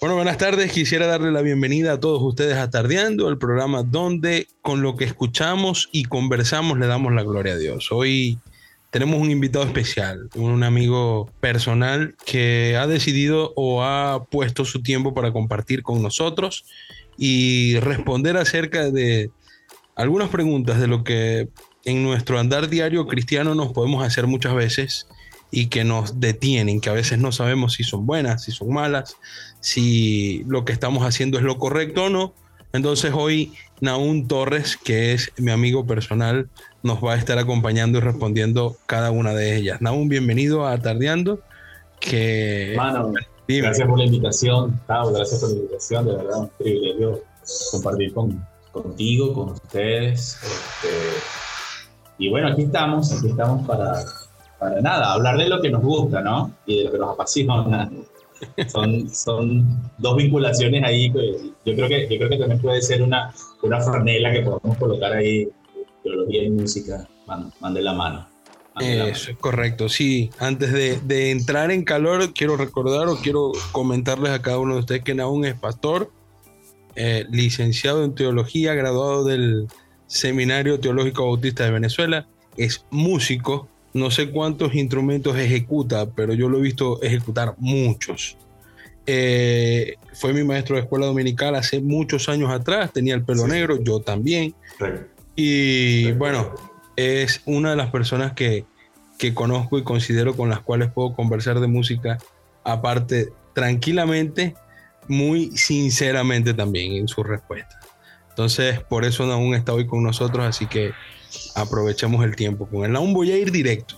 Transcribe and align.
Bueno, 0.00 0.14
buenas 0.14 0.38
tardes. 0.38 0.70
Quisiera 0.70 1.08
darle 1.08 1.32
la 1.32 1.42
bienvenida 1.42 1.94
a 1.94 1.98
todos 1.98 2.22
ustedes 2.22 2.56
a 2.56 2.70
Tardeando, 2.70 3.28
el 3.28 3.36
programa 3.36 3.82
donde 3.82 4.46
con 4.62 4.80
lo 4.80 4.94
que 4.94 5.04
escuchamos 5.04 5.88
y 5.90 6.04
conversamos 6.04 6.78
le 6.78 6.86
damos 6.86 7.12
la 7.14 7.24
gloria 7.24 7.54
a 7.54 7.56
Dios. 7.56 7.90
Hoy 7.90 8.38
tenemos 8.90 9.20
un 9.20 9.32
invitado 9.32 9.64
especial, 9.64 10.30
un 10.36 10.62
amigo 10.62 11.28
personal 11.40 12.14
que 12.24 12.76
ha 12.76 12.86
decidido 12.86 13.52
o 13.56 13.82
ha 13.82 14.24
puesto 14.26 14.64
su 14.64 14.84
tiempo 14.84 15.14
para 15.14 15.32
compartir 15.32 15.82
con 15.82 16.00
nosotros 16.00 16.64
y 17.16 17.80
responder 17.80 18.36
acerca 18.36 18.92
de 18.92 19.32
algunas 19.96 20.28
preguntas 20.28 20.78
de 20.78 20.86
lo 20.86 21.02
que 21.02 21.48
en 21.84 22.04
nuestro 22.04 22.38
andar 22.38 22.68
diario 22.68 23.08
cristiano 23.08 23.56
nos 23.56 23.72
podemos 23.72 24.04
hacer 24.04 24.28
muchas 24.28 24.54
veces 24.54 25.08
y 25.50 25.66
que 25.66 25.84
nos 25.84 26.20
detienen, 26.20 26.80
que 26.80 26.90
a 26.90 26.94
veces 26.94 27.18
no 27.18 27.32
sabemos 27.32 27.74
si 27.74 27.84
son 27.84 28.06
buenas, 28.06 28.44
si 28.44 28.52
son 28.52 28.72
malas, 28.72 29.16
si 29.60 30.44
lo 30.46 30.64
que 30.64 30.72
estamos 30.72 31.04
haciendo 31.04 31.38
es 31.38 31.44
lo 31.44 31.58
correcto 31.58 32.04
o 32.04 32.08
no. 32.08 32.32
Entonces 32.72 33.12
hoy 33.14 33.52
Naún 33.80 34.28
Torres, 34.28 34.76
que 34.76 35.12
es 35.12 35.32
mi 35.38 35.50
amigo 35.50 35.86
personal, 35.86 36.48
nos 36.82 37.02
va 37.02 37.14
a 37.14 37.16
estar 37.16 37.38
acompañando 37.38 37.98
y 37.98 38.00
respondiendo 38.00 38.76
cada 38.86 39.10
una 39.10 39.34
de 39.34 39.56
ellas. 39.56 39.80
Naún, 39.80 40.08
bienvenido 40.08 40.66
a 40.66 40.78
Tardeando. 40.78 41.40
Que... 42.00 42.74
Mano, 42.76 43.12
gracias 43.46 43.88
por 43.88 43.98
la 43.98 44.04
invitación, 44.04 44.80
gracias 44.86 45.40
por 45.40 45.50
la 45.50 45.56
invitación, 45.56 46.06
de 46.06 46.16
verdad, 46.16 46.40
un 46.40 46.50
privilegio 46.58 47.22
compartir 47.70 48.12
con, 48.12 48.46
contigo, 48.72 49.32
con 49.32 49.50
ustedes. 49.50 50.38
Este, 50.42 50.88
y 52.18 52.28
bueno, 52.28 52.48
aquí 52.48 52.62
estamos, 52.62 53.12
aquí 53.12 53.28
estamos 53.28 53.66
para, 53.66 54.04
para 54.58 54.80
nada, 54.80 55.12
hablar 55.12 55.38
de 55.38 55.48
lo 55.48 55.60
que 55.60 55.70
nos 55.70 55.82
gusta, 55.82 56.20
¿no? 56.20 56.52
Y 56.66 56.78
de 56.78 56.84
lo 56.84 56.92
que 56.92 56.98
nos 56.98 57.14
apasiona. 57.14 57.90
Son, 58.68 59.08
son 59.08 59.90
dos 59.98 60.16
vinculaciones 60.16 60.82
ahí 60.84 61.12
yo 61.64 61.74
creo 61.74 61.88
que, 61.88 62.08
yo 62.10 62.16
creo 62.18 62.28
que 62.28 62.38
también 62.38 62.60
puede 62.60 62.80
ser 62.82 63.02
una, 63.02 63.32
una 63.62 63.80
franela 63.80 64.32
que 64.32 64.42
podemos 64.42 64.76
colocar 64.78 65.12
ahí, 65.12 65.48
teología 66.02 66.44
y 66.44 66.50
música, 66.50 67.08
de 67.74 67.82
la 67.82 67.92
mano. 67.92 68.28
Eso 68.80 69.32
es 69.32 69.36
correcto, 69.38 69.88
sí. 69.88 70.30
Antes 70.38 70.72
de, 70.72 70.98
de, 71.00 71.30
entrar 71.30 71.70
en 71.70 71.84
calor, 71.84 72.32
quiero 72.32 72.56
recordar 72.56 73.08
o 73.08 73.16
quiero 73.16 73.52
comentarles 73.72 74.30
a 74.30 74.40
cada 74.40 74.58
uno 74.58 74.74
de 74.74 74.80
ustedes 74.80 75.02
que 75.02 75.14
Naún 75.14 75.44
es 75.44 75.54
pastor, 75.54 76.12
eh, 76.94 77.26
licenciado 77.30 78.04
en 78.04 78.14
teología, 78.14 78.74
graduado 78.74 79.24
del 79.24 79.66
Seminario 80.06 80.80
Teológico 80.80 81.26
Bautista 81.26 81.64
de 81.64 81.72
Venezuela, 81.72 82.28
es 82.56 82.84
músico, 82.90 83.68
no 83.94 84.10
sé 84.10 84.30
cuántos 84.30 84.74
instrumentos 84.74 85.36
ejecuta, 85.36 86.06
pero 86.10 86.34
yo 86.34 86.48
lo 86.48 86.58
he 86.58 86.62
visto 86.62 87.02
ejecutar 87.02 87.54
muchos. 87.58 88.36
Eh, 89.06 89.96
fue 90.12 90.32
mi 90.34 90.44
maestro 90.44 90.76
de 90.76 90.82
escuela 90.82 91.06
dominical 91.06 91.54
hace 91.54 91.80
muchos 91.80 92.28
años 92.28 92.50
atrás, 92.50 92.92
tenía 92.92 93.14
el 93.14 93.24
pelo 93.24 93.46
negro, 93.46 93.82
yo 93.82 94.00
también. 94.00 94.54
Y 95.34 96.12
bueno, 96.12 96.54
es 96.96 97.42
una 97.46 97.70
de 97.70 97.76
las 97.76 97.90
personas 97.90 98.32
que, 98.32 98.64
que 99.18 99.32
conozco 99.32 99.78
y 99.78 99.82
considero 99.82 100.36
con 100.36 100.48
las 100.48 100.60
cuales 100.60 100.90
puedo 100.92 101.14
conversar 101.14 101.60
de 101.60 101.68
música, 101.68 102.18
aparte 102.64 103.32
tranquilamente, 103.54 104.54
muy 105.08 105.50
sinceramente 105.56 106.54
también 106.54 106.92
en 106.92 107.08
su 107.08 107.22
respuesta. 107.22 107.80
Entonces, 108.28 108.80
por 108.80 109.04
eso 109.04 109.24
aún 109.32 109.54
está 109.54 109.72
hoy 109.72 109.86
con 109.86 110.02
nosotros, 110.02 110.44
así 110.44 110.66
que 110.66 110.92
aprovechemos 111.54 112.24
el 112.24 112.36
tiempo 112.36 112.66
con 112.66 112.84
él. 112.84 112.96
Aún 112.96 113.14
voy 113.14 113.32
a 113.32 113.36
ir 113.36 113.50
directo. 113.50 113.96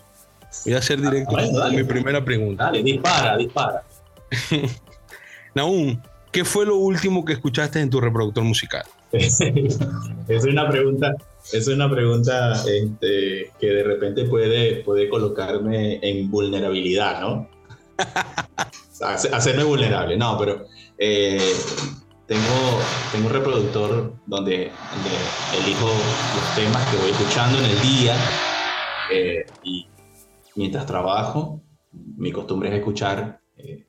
Voy 0.64 0.74
a 0.74 0.78
hacer 0.78 1.00
directo 1.00 1.36
mi 1.70 1.84
primera 1.84 2.24
pregunta. 2.24 2.64
Dale, 2.64 2.82
dispara, 2.82 3.36
dispara. 3.36 3.84
Naum, 5.54 6.00
¿qué 6.32 6.44
fue 6.44 6.66
lo 6.66 6.76
último 6.76 7.24
que 7.24 7.34
escuchaste 7.34 7.80
en 7.80 7.90
tu 7.90 8.00
reproductor 8.00 8.44
musical? 8.44 8.84
es 9.12 10.44
una 10.44 10.68
pregunta, 10.68 11.16
es 11.52 11.66
una 11.66 11.90
pregunta 11.90 12.52
este, 12.52 13.50
que 13.58 13.66
de 13.66 13.82
repente 13.82 14.24
puede, 14.24 14.84
puede 14.84 15.08
colocarme 15.08 15.98
en 16.02 16.30
vulnerabilidad, 16.30 17.20
¿no? 17.20 17.48
Hacerme 19.00 19.64
vulnerable, 19.64 20.16
no, 20.16 20.38
pero 20.38 20.66
eh, 20.98 21.54
tengo, 22.30 22.78
tengo 23.10 23.26
un 23.26 23.32
reproductor 23.32 24.14
donde, 24.24 24.70
elijo 25.58 25.88
los 25.88 26.54
temas 26.54 26.88
que 26.88 26.96
voy 26.98 27.10
escuchando 27.10 27.58
en 27.58 27.64
el 27.64 27.82
día 27.82 28.16
eh, 29.12 29.46
y 29.64 29.88
mientras 30.54 30.86
trabajo, 30.86 31.60
mi 31.90 32.30
costumbre 32.30 32.68
es 32.68 32.76
escuchar 32.76 33.40
eh, 33.56 33.84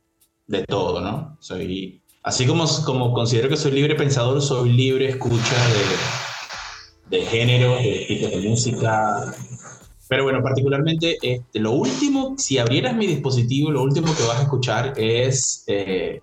de 0.48 0.64
todo, 0.64 1.02
¿no? 1.02 1.38
Soy, 1.40 2.02
así 2.24 2.48
como, 2.48 2.66
como 2.84 3.14
considero 3.14 3.48
que 3.48 3.58
soy 3.58 3.74
libre 3.74 3.94
pensador, 3.94 4.42
soy 4.42 4.72
libre 4.72 5.10
escucha 5.10 5.56
de, 7.12 7.18
de 7.20 7.26
género, 7.28 7.76
de 7.76 8.06
tipos 8.08 8.32
de 8.32 8.50
música. 8.50 9.36
Pero 10.10 10.24
bueno, 10.24 10.42
particularmente, 10.42 11.20
este, 11.22 11.60
lo 11.60 11.74
último, 11.74 12.34
si 12.40 12.58
abrieras 12.58 12.96
mi 12.96 13.06
dispositivo, 13.06 13.70
lo 13.70 13.84
último 13.84 14.08
que 14.16 14.24
vas 14.24 14.40
a 14.40 14.44
escuchar 14.44 14.94
es 14.98 15.64
eh, 15.68 16.22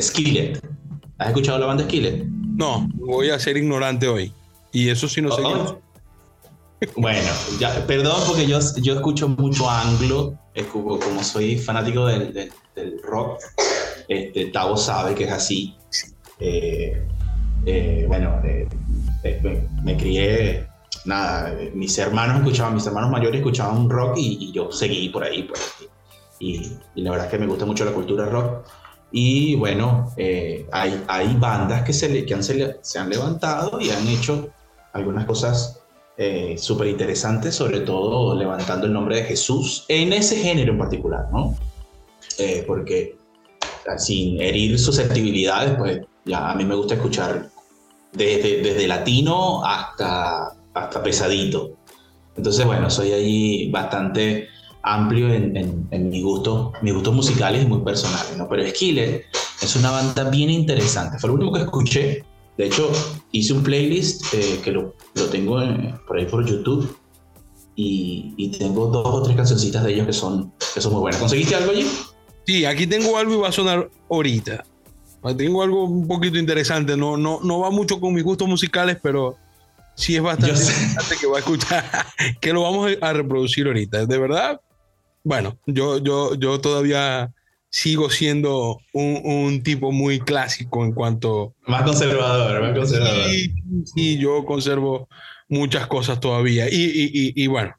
Skillet 0.00 0.60
¿Has 1.18 1.28
escuchado 1.28 1.58
la 1.58 1.66
banda 1.66 1.84
Skillet? 1.84 2.24
No, 2.26 2.88
voy 2.94 3.30
a 3.30 3.38
ser 3.38 3.56
ignorante 3.56 4.06
hoy. 4.06 4.32
Y 4.72 4.90
eso 4.90 5.08
sí 5.08 5.22
no 5.22 5.32
sé. 5.32 5.42
Oh, 5.42 5.78
bueno, 6.96 7.30
ya, 7.58 7.86
perdón 7.86 8.20
porque 8.26 8.46
yo, 8.46 8.58
yo 8.82 8.94
escucho 8.94 9.28
mucho 9.28 9.68
anglo, 9.68 10.38
como, 10.72 10.98
como 10.98 11.22
soy 11.22 11.56
fanático 11.56 12.06
del, 12.06 12.34
del, 12.74 13.02
rock, 13.02 13.40
este, 14.08 14.46
Tavo 14.46 14.76
sabe 14.76 15.14
que 15.14 15.24
es 15.24 15.32
así. 15.32 15.74
Eh, 16.38 17.02
eh, 17.64 18.04
bueno, 18.06 18.42
eh, 18.44 18.68
me, 19.82 19.96
crié, 19.96 20.66
nada, 21.06 21.56
mis 21.72 21.96
hermanos 21.96 22.38
escuchaban, 22.38 22.74
mis 22.74 22.86
hermanos 22.86 23.10
mayores 23.10 23.38
escuchaban 23.38 23.88
rock 23.88 24.18
y, 24.18 24.52
yo 24.52 24.70
seguí 24.70 25.08
por 25.08 25.24
ahí. 25.24 25.44
Pues, 25.44 25.74
y, 26.40 26.72
y, 26.94 27.02
la 27.02 27.12
verdad 27.12 27.26
es 27.26 27.32
que 27.32 27.38
me 27.38 27.46
gusta 27.46 27.64
mucho 27.64 27.86
la 27.86 27.92
cultura 27.92 28.26
rock. 28.26 28.66
Y 29.12 29.54
bueno, 29.54 30.12
eh, 30.16 30.66
hay, 30.72 31.02
hay 31.08 31.34
bandas 31.36 31.82
que, 31.84 31.92
se, 31.92 32.24
que 32.24 32.34
han, 32.34 32.42
se, 32.42 32.98
han 32.98 33.08
levantado 33.08 33.80
y 33.80 33.90
han 33.90 34.06
hecho 34.08 34.48
algunas 34.92 35.24
cosas 35.26 35.80
eh, 36.16 36.56
súper 36.58 36.88
interesantes, 36.88 37.54
sobre 37.54 37.80
todo 37.80 38.34
levantando 38.34 38.86
el 38.86 38.92
nombre 38.92 39.16
de 39.16 39.24
Jesús 39.24 39.84
en 39.88 40.12
ese 40.12 40.36
género 40.36 40.72
en 40.72 40.78
particular, 40.78 41.28
¿no? 41.32 41.56
Eh, 42.38 42.64
porque 42.66 43.16
sin 43.98 44.40
herir 44.40 44.78
susceptibilidades, 44.78 45.76
pues 45.78 46.00
ya 46.24 46.50
a 46.50 46.54
mí 46.54 46.64
me 46.64 46.74
gusta 46.74 46.94
escuchar 46.94 47.48
desde, 48.12 48.62
desde 48.62 48.88
latino 48.88 49.64
hasta, 49.64 50.52
hasta 50.74 51.02
pesadito. 51.02 51.76
Entonces, 52.36 52.66
bueno, 52.66 52.90
soy 52.90 53.12
ahí 53.12 53.70
bastante 53.70 54.48
amplio 54.86 55.32
en, 55.32 55.86
en, 55.90 56.08
mi 56.08 56.22
gusto, 56.22 56.72
mis 56.80 56.94
gustos 56.94 57.14
musicales 57.14 57.64
y 57.64 57.66
muy 57.66 57.80
personales, 57.80 58.36
¿no? 58.38 58.48
Pero 58.48 58.66
Skillet 58.68 59.24
es 59.60 59.76
una 59.76 59.90
banda 59.90 60.30
bien 60.30 60.48
interesante. 60.48 61.18
Fue 61.18 61.28
lo 61.28 61.34
último 61.34 61.52
que 61.52 61.62
escuché. 61.62 62.24
De 62.56 62.66
hecho, 62.66 62.90
hice 63.32 63.52
un 63.52 63.62
playlist 63.62 64.32
eh, 64.32 64.60
que 64.62 64.70
lo, 64.70 64.94
lo 65.14 65.24
tengo 65.26 65.58
por 66.06 66.18
ahí 66.18 66.24
por 66.26 66.46
YouTube 66.46 66.96
y, 67.74 68.32
y, 68.38 68.48
tengo 68.52 68.86
dos 68.86 69.06
o 69.06 69.22
tres 69.22 69.36
cancioncitas 69.36 69.84
de 69.84 69.92
ellos 69.92 70.06
que 70.06 70.12
son, 70.12 70.52
que 70.72 70.80
son 70.80 70.92
muy 70.92 71.00
buenas. 71.02 71.20
¿Conseguiste 71.20 71.56
algo 71.56 71.72
allí? 71.72 71.86
Sí, 72.46 72.64
aquí 72.64 72.86
tengo 72.86 73.18
algo 73.18 73.34
y 73.34 73.36
va 73.38 73.48
a 73.48 73.52
sonar 73.52 73.90
ahorita. 74.08 74.64
Tengo 75.36 75.62
algo 75.62 75.84
un 75.84 76.06
poquito 76.06 76.38
interesante. 76.38 76.96
No, 76.96 77.16
no, 77.16 77.40
no 77.42 77.58
va 77.58 77.70
mucho 77.70 78.00
con 78.00 78.14
mis 78.14 78.22
gustos 78.22 78.46
musicales, 78.46 78.98
pero 79.02 79.36
sí 79.96 80.14
es 80.14 80.22
bastante 80.22 80.60
interesante 80.60 81.16
que 81.20 81.26
va 81.26 81.36
a 81.36 81.40
escuchar, 81.40 81.84
que 82.40 82.52
lo 82.52 82.62
vamos 82.62 82.92
a 83.00 83.12
reproducir 83.12 83.66
ahorita. 83.66 84.06
De 84.06 84.18
verdad, 84.18 84.60
bueno, 85.26 85.58
yo, 85.66 85.98
yo, 85.98 86.36
yo 86.36 86.60
todavía 86.60 87.32
sigo 87.68 88.10
siendo 88.10 88.78
un, 88.92 89.60
tipo 89.64 89.90
muy 89.90 90.20
clásico 90.20 90.84
en 90.84 90.92
cuanto... 90.92 91.52
Más 91.66 91.82
conservador, 91.82 92.62
más 92.62 92.78
conservador. 92.78 93.24
Sí, 93.24 93.52
sí 93.92 94.18
yo 94.18 94.44
conservo 94.44 95.08
muchas 95.48 95.88
cosas 95.88 96.20
todavía. 96.20 96.68
Y, 96.70 96.76
y, 96.76 97.32
y 97.34 97.46
bueno, 97.48 97.74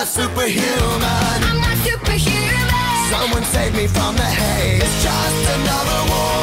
not 0.00 0.08
superhuman. 0.08 1.42
I'm 1.44 1.60
not 1.60 1.76
superhuman. 1.84 3.10
Someone 3.10 3.44
save 3.44 3.76
me 3.76 3.86
from 3.86 4.16
the 4.16 4.22
haze. 4.22 4.82
It's 4.82 5.02
just 5.02 5.60
another 5.60 6.10
war. 6.10 6.39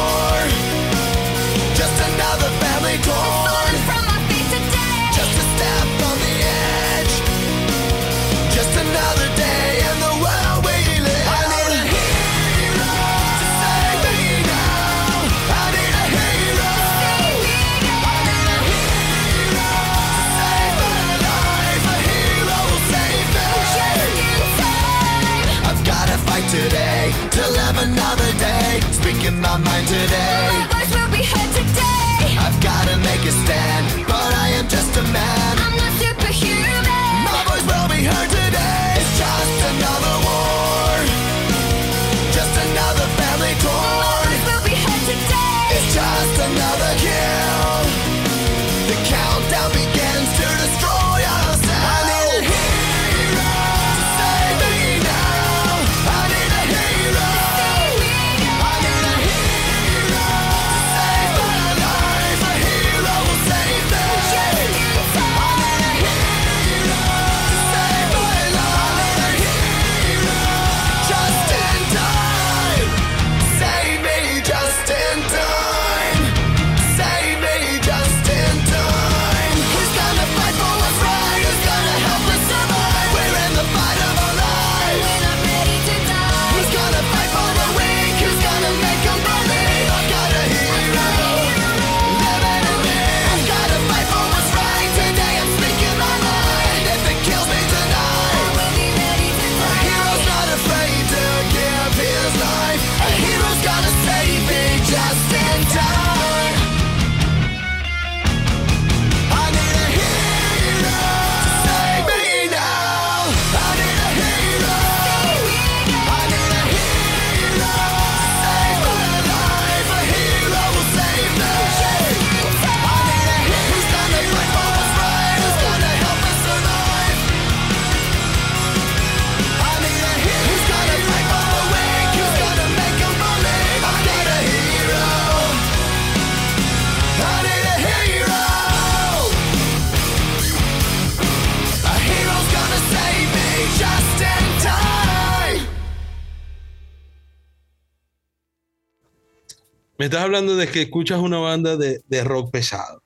Me 149.98 150.04
estás 150.06 150.22
hablando 150.22 150.56
de 150.56 150.68
que 150.68 150.82
escuchas 150.82 151.18
una 151.18 151.38
banda 151.38 151.76
de, 151.76 152.00
de 152.08 152.24
rock 152.24 152.50
pesado. 152.52 153.02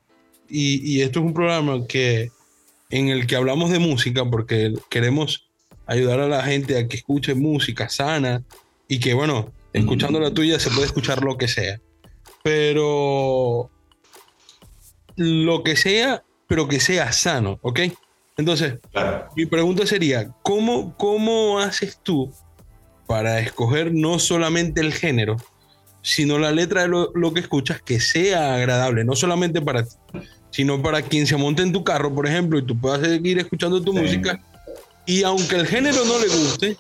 Y, 0.49 0.81
y 0.91 1.01
esto 1.01 1.21
es 1.21 1.27
un 1.27 1.33
programa 1.35 1.87
que, 1.87 2.31
en 2.91 3.09
el 3.09 3.27
que 3.27 3.37
hablamos 3.37 3.71
de 3.71 3.79
música 3.79 4.25
porque 4.29 4.75
queremos 4.91 5.49
ayudar 5.87 6.21
a 6.21 6.29
la 6.29 6.43
gente 6.43 6.79
a 6.79 6.87
que 6.87 6.97
escuche 6.99 7.35
música 7.35 7.89
sana 7.89 8.43
y 8.89 9.01
que, 9.01 9.15
bueno, 9.15 9.51
escuchando 9.73 10.21
la 10.21 10.33
tuya 10.33 10.59
se 10.61 10.71
puede 10.71 10.85
escuchar 10.87 11.23
lo 11.25 11.39
que 11.39 11.49
sea. 11.49 11.81
Pero 12.43 13.71
lo 15.17 15.63
que 15.63 15.77
sea, 15.77 16.23
pero 16.47 16.69
que 16.69 16.81
sea 16.81 17.11
sano, 17.13 17.59
¿ok? 17.63 17.81
Entonces, 18.37 18.75
Claro. 18.91 19.29
mi 19.37 19.47
pregunta 19.47 19.87
sería, 19.87 20.31
¿cómo, 20.43 20.97
¿cómo 20.99 21.59
haces 21.61 21.99
tú 22.03 22.31
para 23.07 23.41
escoger 23.41 23.93
no 23.95 24.19
solamente 24.19 24.81
el 24.81 24.93
género, 24.93 25.37
sino 26.03 26.39
la 26.39 26.51
letra 26.51 26.83
de 26.83 26.89
lo, 26.89 27.11
lo 27.15 27.33
que 27.33 27.41
escuchas 27.41 27.81
que 27.81 28.01
sea 28.01 28.57
agradable, 28.57 29.05
no 29.05 29.15
solamente 29.15 29.63
para 29.63 29.85
ti, 29.85 29.95
sino 30.51 30.83
para 30.83 31.01
quien 31.03 31.27
se 31.27 31.37
monte 31.37 31.63
en 31.63 31.73
tu 31.73 31.83
carro, 31.85 32.15
por 32.15 32.27
ejemplo, 32.27 32.59
y 32.59 32.67
tú 32.67 32.79
puedas 32.79 33.01
seguir 33.01 33.39
escuchando 33.39 33.81
tu 33.81 33.93
Sí. 33.93 33.99
música, 34.01 34.39
y 35.07 35.23
aunque 35.23 35.57
el 35.57 35.67
género 35.67 36.05
no 36.05 36.19
le 36.19 36.27
guste, 36.27 36.77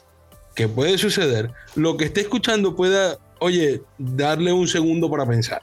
que 0.55 0.69
puede 0.69 0.99
suceder, 0.99 1.51
lo 1.77 1.97
que 1.97 2.05
esté 2.05 2.21
escuchando 2.21 2.77
pueda, 2.77 3.17
oye, 3.41 3.81
darle 3.97 4.53
un 4.53 4.69
segundo 4.69 5.11
para 5.11 5.25
pensar. 5.27 5.63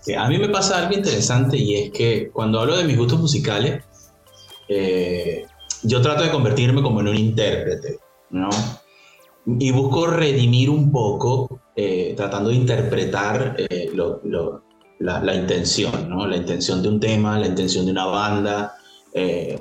Sí, 0.00 0.14
a 0.14 0.26
mí 0.28 0.38
me 0.38 0.48
pasa 0.48 0.78
algo 0.78 0.94
interesante 0.94 1.56
y 1.56 1.76
es 1.76 1.90
que 1.92 2.30
cuando 2.32 2.58
hablo 2.60 2.76
de 2.76 2.84
mis 2.84 2.96
gustos 2.96 3.20
musicales, 3.20 3.84
eh, 4.68 5.44
yo 5.82 6.00
trato 6.00 6.22
de 6.22 6.30
convertirme 6.30 6.82
como 6.82 7.00
en 7.00 7.08
un 7.08 7.16
intérprete, 7.16 7.98
¿no? 8.30 8.48
Y 9.46 9.70
busco 9.72 10.06
redimir 10.06 10.70
un 10.70 10.90
poco, 10.92 11.60
eh, 11.74 12.14
tratando 12.16 12.50
de 12.50 12.56
interpretar 12.56 13.56
eh, 13.58 13.90
lo- 13.94 14.20
lo- 14.24 14.62
la, 15.00 15.20
la 15.22 15.34
intención, 15.34 16.08
¿no? 16.08 16.26
La 16.28 16.36
intención 16.36 16.80
de 16.82 16.88
un 16.88 17.00
tema, 17.00 17.38
la 17.38 17.46
intención 17.48 17.84
de 17.86 17.92
una 17.92 18.06
banda, 18.06 18.74
eh, 19.12 19.58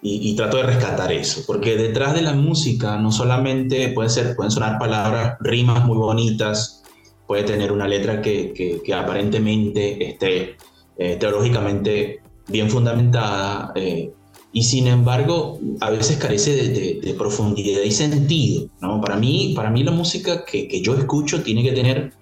y, 0.00 0.30
y 0.30 0.36
trato 0.36 0.56
de 0.58 0.62
rescatar 0.62 1.12
eso, 1.12 1.42
porque 1.46 1.76
detrás 1.76 2.14
de 2.14 2.22
la 2.22 2.32
música 2.32 2.96
no 2.98 3.10
solamente 3.12 3.88
puede 3.90 4.08
ser, 4.08 4.34
pueden 4.36 4.50
sonar 4.52 4.78
palabras, 4.78 5.36
rimas 5.40 5.84
muy 5.84 5.98
bonitas, 5.98 6.82
puede 7.26 7.42
tener 7.42 7.70
una 7.72 7.86
letra 7.88 8.22
que, 8.22 8.52
que- 8.54 8.80
que 8.82 8.94
aparentemente 8.94 10.08
esté 10.08 10.56
eh, 10.96 11.16
teológicamente 11.16 12.20
bien 12.46 12.70
fundamentada 12.70 13.72
eh, 13.74 14.10
y 14.52 14.62
sin 14.62 14.86
embargo 14.86 15.58
a 15.80 15.90
veces 15.90 16.16
carece 16.16 16.54
de, 16.56 16.68
de- 16.68 17.00
de 17.02 17.14
profundidad 17.14 17.82
y 17.82 17.90
sentido. 17.90 18.66
¿no? 18.80 19.00
Para, 19.00 19.16
mí, 19.16 19.52
para 19.54 19.70
mí 19.70 19.82
la 19.84 19.90
música 19.92 20.44
que, 20.44 20.66
que 20.68 20.80
yo 20.82 20.94
escucho 20.96 21.42
tiene 21.42 21.62
que 21.62 21.72
tener 21.72 22.12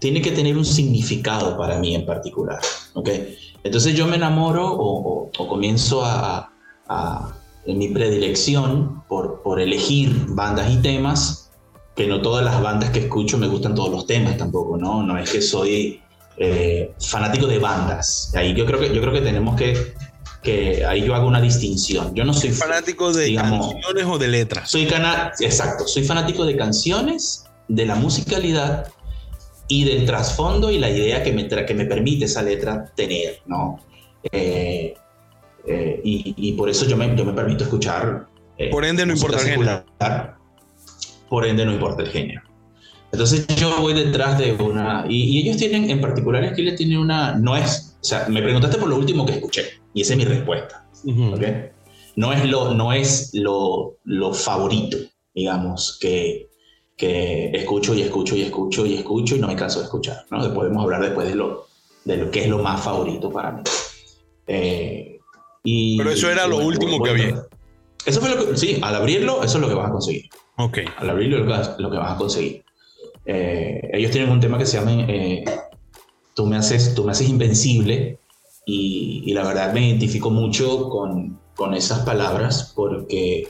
tiene 0.00 0.22
que 0.22 0.30
tener 0.30 0.56
un 0.56 0.64
significado 0.64 1.56
para 1.56 1.78
mí 1.78 1.94
en 1.94 2.06
particular. 2.06 2.60
¿ok? 2.94 3.08
Entonces 3.64 3.94
yo 3.96 4.06
me 4.06 4.14
enamoro 4.16 4.64
o, 4.72 5.24
o- 5.24 5.30
o 5.36 5.48
comienzo 5.48 6.04
a, 6.04 6.52
a- 6.88 7.34
en 7.66 7.78
mi 7.78 7.88
predilección 7.88 9.02
por, 9.08 9.42
por 9.42 9.60
elegir 9.60 10.26
bandas 10.28 10.72
y 10.72 10.76
temas, 10.76 11.50
que 11.96 12.06
no 12.06 12.22
todas 12.22 12.44
las 12.44 12.62
bandas 12.62 12.90
que 12.90 13.00
escucho 13.00 13.36
me 13.38 13.48
gustan 13.48 13.74
todos 13.74 13.90
los 13.90 14.06
temas 14.06 14.36
tampoco, 14.36 14.76
¿no? 14.78 15.02
No 15.02 15.18
es 15.18 15.28
que 15.30 15.42
soy 15.42 16.00
eh, 16.36 16.94
fanático 17.00 17.46
de 17.48 17.58
bandas. 17.58 18.32
Ahí 18.36 18.54
yo 18.54 18.64
creo 18.64 18.78
que, 18.78 18.94
yo 18.94 19.00
creo 19.00 19.12
que 19.12 19.20
tenemos 19.20 19.56
que, 19.56 19.74
que, 20.42 20.84
ahí 20.84 21.04
yo 21.04 21.14
hago 21.14 21.26
una 21.26 21.40
distinción. 21.40 22.14
Yo 22.14 22.24
no 22.24 22.32
soy 22.32 22.50
Fanático 22.50 23.12
de 23.12 23.26
digamos, 23.26 23.72
canciones 23.72 24.04
o 24.06 24.18
de 24.18 24.28
letras. 24.28 24.70
soy 24.70 24.86
cana 24.86 25.32
exacto, 25.40 25.86
soy 25.86 26.04
fanático 26.04 26.44
de 26.46 26.56
canciones, 26.56 27.44
de 27.68 27.86
la 27.86 27.94
musicalidad 27.96 28.92
y 29.66 29.84
del 29.84 30.06
trasfondo 30.06 30.70
y 30.70 30.78
la 30.78 30.88
idea 30.90 31.22
que 31.22 31.32
me, 31.32 31.46
que 31.48 31.74
me 31.74 31.84
permite 31.84 32.24
esa 32.24 32.42
letra 32.42 32.90
tener, 32.96 33.40
¿no? 33.46 33.80
Eh, 34.32 34.94
eh, 35.66 36.00
y, 36.02 36.34
y 36.36 36.52
por 36.52 36.70
eso 36.70 36.86
yo 36.86 36.96
me, 36.96 37.14
yo 37.14 37.24
me 37.24 37.32
permito 37.34 37.64
escuchar. 37.64 38.26
eh, 38.56 38.70
Por 38.70 38.84
ende, 38.84 39.04
no 39.04 39.12
importa 39.12 39.40
el 39.40 39.46
género. 39.46 39.84
Por 41.28 41.44
ende, 41.46 41.66
no 41.66 41.72
importa 41.72 42.02
el 42.02 42.08
género. 42.08 42.42
Entonces 43.12 43.46
yo 43.56 43.78
voy 43.80 43.94
detrás 43.94 44.38
de 44.38 44.52
una... 44.52 45.04
Y, 45.08 45.24
y 45.24 45.40
ellos 45.42 45.56
tienen, 45.58 45.90
en 45.90 46.00
particular, 46.00 46.42
Esquile 46.44 46.72
tiene 46.72 46.98
una... 46.98 47.34
No 47.34 47.56
es... 47.56 47.96
O 48.00 48.04
sea, 48.04 48.26
me 48.28 48.40
preguntaste 48.42 48.78
por 48.78 48.88
lo 48.88 48.96
último 48.96 49.26
que 49.26 49.32
escuché. 49.32 49.77
Y 49.94 50.02
esa 50.02 50.14
es 50.14 50.18
mi 50.18 50.24
respuesta. 50.24 50.88
Ujú. 51.04 51.34
¿ok? 51.34 51.42
No 52.16 52.32
es 52.32 52.44
lo, 52.44 52.74
no 52.74 52.92
es 52.92 53.30
lo, 53.34 53.96
lo 54.04 54.34
favorito, 54.34 54.98
digamos, 55.34 55.98
que, 56.00 56.48
que 56.96 57.50
escucho 57.54 57.94
y 57.94 58.02
escucho 58.02 58.36
y 58.36 58.42
escucho 58.42 58.84
y 58.84 58.94
escucho 58.94 59.36
y 59.36 59.38
no 59.40 59.46
me 59.46 59.56
canso 59.56 59.78
de 59.78 59.84
escuchar. 59.84 60.24
¿no? 60.30 60.52
Podemos 60.52 60.82
hablar 60.82 61.02
después 61.02 61.28
de 61.28 61.36
lo, 61.36 61.66
de 62.04 62.16
lo 62.16 62.30
que 62.30 62.42
es 62.42 62.48
lo 62.48 62.58
más 62.58 62.82
favorito 62.82 63.30
para 63.30 63.52
mí. 63.52 63.62
Eh, 64.46 65.18
y, 65.62 65.98
Pero 65.98 66.10
eso 66.10 66.30
era 66.30 66.46
lo 66.46 66.58
último 66.58 67.02
que 67.02 67.10
había. 67.10 67.46
Eso 68.04 68.20
fue 68.20 68.30
lo 68.30 68.48
que, 68.48 68.56
sí, 68.56 68.78
al 68.82 68.94
abrirlo, 68.94 69.42
eso 69.42 69.58
es 69.58 69.62
lo 69.62 69.68
que 69.68 69.74
vas 69.74 69.88
a 69.88 69.92
conseguir. 69.92 70.28
Ok. 70.56 70.78
Al 70.96 71.10
abrirlo, 71.10 71.36
es 71.36 71.42
lo 71.42 71.46
que 71.46 71.52
vas, 71.52 71.78
lo 71.78 71.90
que 71.90 71.96
vas 71.98 72.12
a 72.12 72.16
conseguir. 72.16 72.64
Eh, 73.26 73.90
ellos 73.92 74.10
tienen 74.10 74.30
un 74.30 74.40
tema 74.40 74.56
que 74.56 74.64
se 74.64 74.78
llama 74.78 75.04
eh, 75.06 75.44
tú, 76.34 76.46
me 76.46 76.56
haces, 76.56 76.94
tú 76.94 77.04
me 77.04 77.12
haces 77.12 77.28
invencible 77.28 78.18
y, 78.68 79.22
y 79.24 79.32
la 79.32 79.44
verdad 79.44 79.72
me 79.72 79.88
identifico 79.88 80.28
mucho 80.28 80.90
con, 80.90 81.38
con 81.56 81.72
esas 81.72 82.00
palabras 82.00 82.74
porque, 82.76 83.48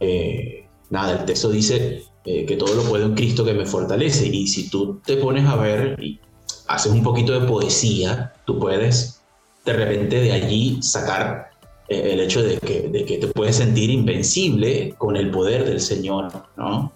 eh, 0.00 0.66
nada, 0.90 1.20
el 1.20 1.24
texto 1.24 1.50
dice 1.50 2.02
eh, 2.24 2.44
que 2.44 2.56
todo 2.56 2.74
lo 2.74 2.82
puedo 2.82 3.06
en 3.06 3.14
Cristo 3.14 3.44
que 3.44 3.54
me 3.54 3.64
fortalece 3.64 4.26
y 4.26 4.48
si 4.48 4.68
tú 4.68 5.00
te 5.06 5.18
pones 5.18 5.46
a 5.46 5.54
ver 5.54 6.02
y 6.02 6.18
haces 6.66 6.90
un 6.90 7.04
poquito 7.04 7.38
de 7.38 7.46
poesía, 7.46 8.34
tú 8.44 8.58
puedes 8.58 9.20
de 9.64 9.72
repente 9.72 10.20
de 10.20 10.32
allí 10.32 10.82
sacar 10.82 11.50
eh, 11.88 12.14
el 12.14 12.20
hecho 12.20 12.42
de 12.42 12.58
que, 12.58 12.88
de 12.88 13.04
que 13.04 13.18
te 13.18 13.28
puedes 13.28 13.54
sentir 13.54 13.90
invencible 13.90 14.96
con 14.98 15.16
el 15.16 15.30
poder 15.30 15.64
del 15.64 15.80
Señor, 15.80 16.32
¿no? 16.56 16.92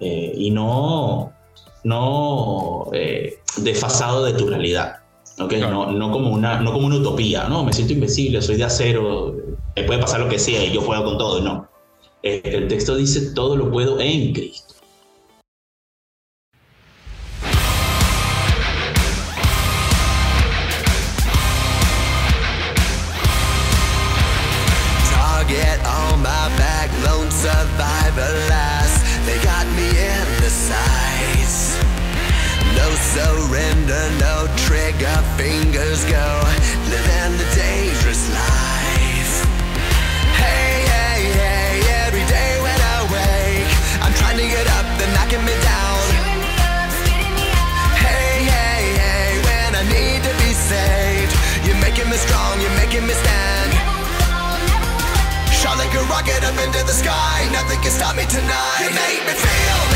Eh, 0.00 0.32
y 0.34 0.50
no, 0.50 1.34
no 1.84 2.88
eh, 2.94 3.40
desfasado 3.58 4.24
de 4.24 4.32
tu 4.32 4.46
realidad, 4.46 4.99
¿ok? 5.40 5.48
Claro. 5.48 5.70
No, 5.70 5.92
no, 5.92 6.10
como 6.10 6.30
una, 6.30 6.60
no 6.60 6.72
como 6.72 6.86
una 6.86 6.96
utopía, 6.96 7.48
¿no? 7.48 7.64
Me 7.64 7.72
siento 7.72 7.92
invencible, 7.92 8.42
soy 8.42 8.56
de 8.56 8.64
acero, 8.64 9.34
me 9.76 9.82
puede 9.84 10.00
pasar 10.00 10.20
lo 10.20 10.28
que 10.28 10.38
sea 10.38 10.64
y 10.64 10.72
yo 10.72 10.84
puedo 10.84 11.04
con 11.04 11.18
todo, 11.18 11.40
no. 11.40 11.68
Eh, 12.22 12.42
el 12.44 12.68
texto 12.68 12.96
dice, 12.96 13.32
todo 13.34 13.56
lo 13.56 13.70
puedo 13.70 14.00
en 14.00 14.32
Cristo. 14.32 14.74
Target 25.10 25.80
on 25.86 26.20
my 26.20 26.48
back, 26.58 26.90
lone 27.04 27.30
survivor 27.30 28.48
last. 28.48 29.04
They 29.24 29.38
got 29.42 29.66
me 29.74 29.88
in 29.88 30.42
the 30.42 30.50
sights. 30.50 30.99
No 32.80 32.88
surrender, 33.12 34.04
no 34.18 34.48
trigger, 34.64 35.16
fingers 35.36 36.02
go. 36.08 36.26
Living 36.88 37.32
the 37.36 37.48
dangerous 37.52 38.24
life. 38.32 39.34
Hey, 40.40 40.80
hey, 40.88 41.20
hey, 41.40 41.72
every 42.08 42.24
day 42.24 42.52
when 42.64 42.80
I 42.96 42.98
wake, 43.12 43.68
I'm 44.00 44.14
trying 44.16 44.38
to 44.40 44.48
get 44.48 44.66
up, 44.78 44.86
they're 44.96 45.12
knocking 45.12 45.44
me 45.44 45.52
down. 45.60 46.00
Me 46.40 46.56
up, 46.56 46.92
me. 47.04 47.20
Hey, 48.00 48.48
hey, 48.48 48.82
hey, 48.96 49.28
when 49.44 49.70
I 49.76 49.84
need 49.92 50.24
to 50.24 50.32
be 50.40 50.50
saved, 50.56 51.36
you're 51.68 51.80
making 51.84 52.08
me 52.08 52.16
strong, 52.16 52.64
you're 52.64 52.78
making 52.80 53.04
me 53.04 53.12
stand. 53.12 53.76
Never 53.76 54.08
fall, 54.24 54.56
never 54.72 54.88
will 54.96 55.20
end. 55.20 55.52
Shot 55.52 55.76
like 55.76 55.92
a 55.92 56.02
rocket 56.08 56.42
up 56.48 56.56
into 56.64 56.80
the 56.88 56.96
sky. 56.96 57.44
Nothing 57.52 57.80
can 57.84 57.92
stop 57.92 58.16
me 58.16 58.24
tonight. 58.24 58.80
You 58.80 58.90
make 58.96 59.20
me 59.28 59.34
feel 59.36 59.89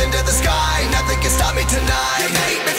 into 0.00 0.22
the 0.24 0.32
sky, 0.32 0.86
nothing 0.90 1.20
can 1.20 1.30
stop 1.30 1.54
me 1.54 1.62
tonight. 1.64 2.20
You 2.22 2.30
make 2.46 2.66
me 2.66 2.71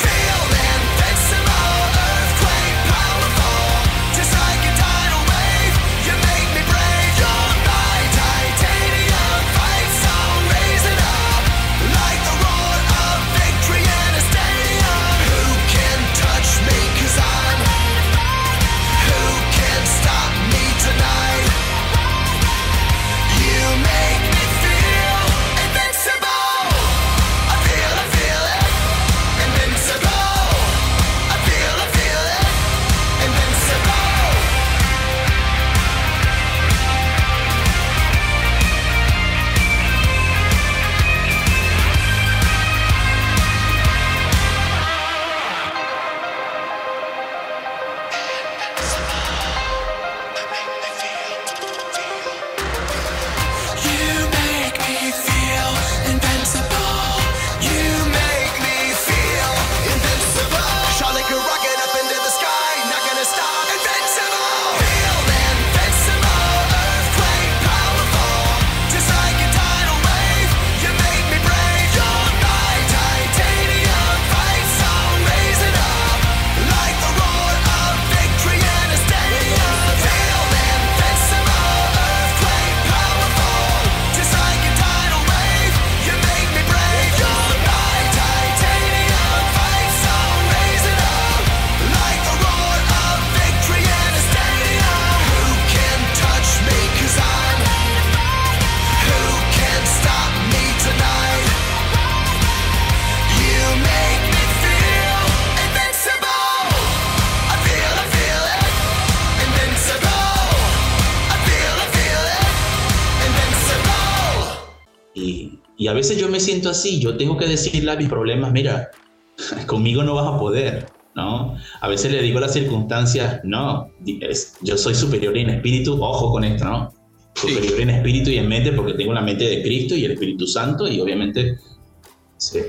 veces 116.04 116.18
yo 116.18 116.28
me 116.28 116.40
siento 116.40 116.70
así, 116.70 117.00
yo 117.00 117.16
tengo 117.16 117.38
que 117.38 117.48
decirle 117.48 117.92
a 117.92 117.96
mis 117.96 118.10
problemas, 118.10 118.52
mira, 118.52 118.90
conmigo 119.68 120.04
no 120.04 120.16
vas 120.16 120.28
a 120.28 120.38
poder, 120.38 120.88
¿no? 121.16 121.56
A 121.80 121.88
veces 121.88 122.12
le 122.12 122.22
digo 122.22 122.40
a 122.40 122.42
las 122.42 122.54
circunstancias, 122.54 123.40
no, 123.44 123.90
es- 124.06 124.56
yo 124.62 124.78
soy 124.78 124.96
superior 124.96 125.38
en 125.38 125.50
espíritu, 125.50 125.98
ojo 126.04 126.32
con 126.32 126.44
esto, 126.44 126.66
¿no? 126.66 126.92
superior 127.36 127.80
en 127.82 127.90
espíritu 127.90 128.30
y 128.30 128.38
en 128.38 128.48
mente 128.48 128.72
porque 128.74 128.94
tengo 128.94 129.12
la 129.12 129.22
mente 129.22 129.46
de 129.46 129.64
Cristo 129.64 129.96
y 129.96 130.06
el 130.06 130.12
Espíritu 130.12 130.46
Santo 130.46 130.88
y 130.88 131.00
obviamente 131.00 131.58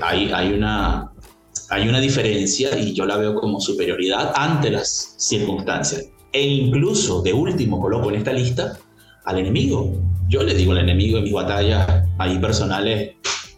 hay, 0.01 0.31
hay, 0.33 0.53
una, 0.53 1.11
hay 1.69 1.87
una 1.87 1.99
diferencia 2.01 2.77
y 2.77 2.93
yo 2.93 3.05
la 3.05 3.17
veo 3.17 3.35
como 3.35 3.59
superioridad 3.61 4.33
ante 4.35 4.71
las 4.71 5.15
circunstancias. 5.19 6.05
E 6.33 6.41
incluso, 6.41 7.21
de 7.21 7.31
último, 7.31 7.79
coloco 7.79 8.09
en 8.09 8.15
esta 8.15 8.33
lista 8.33 8.77
al 9.25 9.37
enemigo. 9.37 9.93
Yo 10.27 10.43
le 10.43 10.53
digo 10.53 10.71
al 10.71 10.79
enemigo 10.79 11.17
en 11.17 11.23
mis 11.25 11.33
batallas 11.33 12.03
ahí 12.17 12.37
personales, 12.39 13.15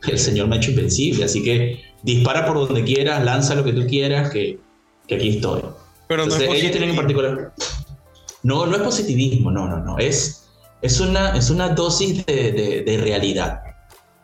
el 0.07 0.19
Señor 0.19 0.47
me 0.47 0.55
ha 0.55 0.57
hecho 0.59 0.71
invencible, 0.71 1.25
así 1.25 1.43
que 1.43 1.81
dispara 2.03 2.45
por 2.45 2.57
donde 2.67 2.83
quieras, 2.83 3.23
lanza 3.23 3.55
lo 3.55 3.63
que 3.63 3.73
tú 3.73 3.85
quieras, 3.87 4.29
que, 4.31 4.59
que 5.07 5.15
aquí 5.15 5.29
estoy. 5.29 5.61
Pero 6.07 6.25
no 6.25 6.33
es 6.35 6.41
Entonces, 6.41 6.59
ellos 6.61 6.71
tienen 6.71 6.89
en 6.91 6.95
particular. 6.95 7.53
No, 8.43 8.65
no 8.65 8.75
es 8.75 8.81
positivismo, 8.81 9.51
no, 9.51 9.67
no, 9.67 9.79
no. 9.83 9.97
Es, 9.97 10.47
es, 10.81 10.99
una, 10.99 11.35
es 11.37 11.49
una 11.49 11.69
dosis 11.69 12.25
de, 12.25 12.51
de- 12.51 12.83
de 12.85 12.97
realidad, 12.97 13.61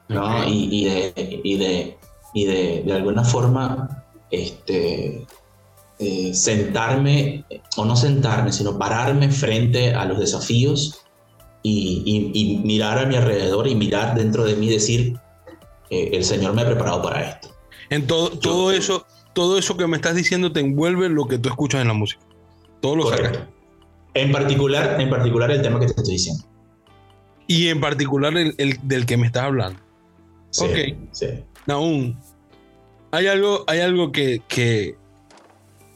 ¿no? 0.10 0.48
Y 0.48 0.86
de, 0.86 1.42
y, 1.44 1.58
de, 1.58 1.98
y 2.34 2.46
de, 2.46 2.84
de 2.86 2.94
alguna 2.94 3.24
forma, 3.24 4.06
este, 4.32 5.26
eh, 6.00 6.34
sentarme, 6.34 7.44
o 7.78 7.86
no 7.86 7.96
sentarme, 7.96 8.52
sino 8.52 8.78
pararme 8.78 9.30
frente 9.30 9.94
a 9.94 10.06
los 10.06 10.20
desafíos 10.20 11.00
y, 11.64 12.04
y- 12.06 12.32
y 12.40 12.58
mirar 12.58 13.00
a 13.00 13.06
mi 13.06 13.16
alrededor 13.16 13.68
y 13.68 13.76
mirar 13.76 14.16
dentro 14.16 14.44
de 14.44 14.56
mí 14.56 14.70
decir, 14.70 15.16
eh, 15.90 16.10
el 16.14 16.24
Señor 16.26 16.54
me 16.54 16.62
ha 16.62 16.66
preparado 16.66 17.02
para 17.02 17.30
esto. 17.30 17.50
En 17.90 18.06
todo, 18.06 18.30
todo 18.38 18.72
eso, 18.72 19.06
todo 19.34 19.58
eso 19.58 19.78
que 19.78 19.88
me 19.88 19.96
estás 19.98 20.16
diciendo 20.16 20.52
te 20.52 20.60
envuelve 20.60 21.10
lo 21.10 21.26
que 21.28 21.38
tú 21.38 21.50
escuchas 21.50 21.82
en 21.82 21.88
la 21.88 21.94
música. 21.94 22.22
Todo 22.82 22.96
lo 22.98 23.04
Correcto. 23.04 23.40
sacas. 23.40 23.50
En 24.14 24.32
particular, 24.32 25.00
en 25.02 25.10
particular 25.10 25.50
el 25.52 25.62
tema 25.62 25.80
que 25.80 25.86
te 25.88 25.94
estoy 25.94 26.14
diciendo. 26.14 26.44
Y 27.48 27.68
en 27.70 27.80
particular 27.82 28.36
el, 28.38 28.54
el 28.58 28.78
del 28.84 29.06
que 29.06 29.18
me 29.18 29.28
estás 29.28 29.44
hablando. 29.44 29.80
Sí, 30.52 30.66
Ok. 30.66 30.98
sí. 31.12 31.28
Aún 31.68 32.20
hay 33.12 33.28
algo, 33.28 33.64
hay 33.68 33.80
algo 33.80 34.12
que, 34.12 34.42
que, 34.48 34.96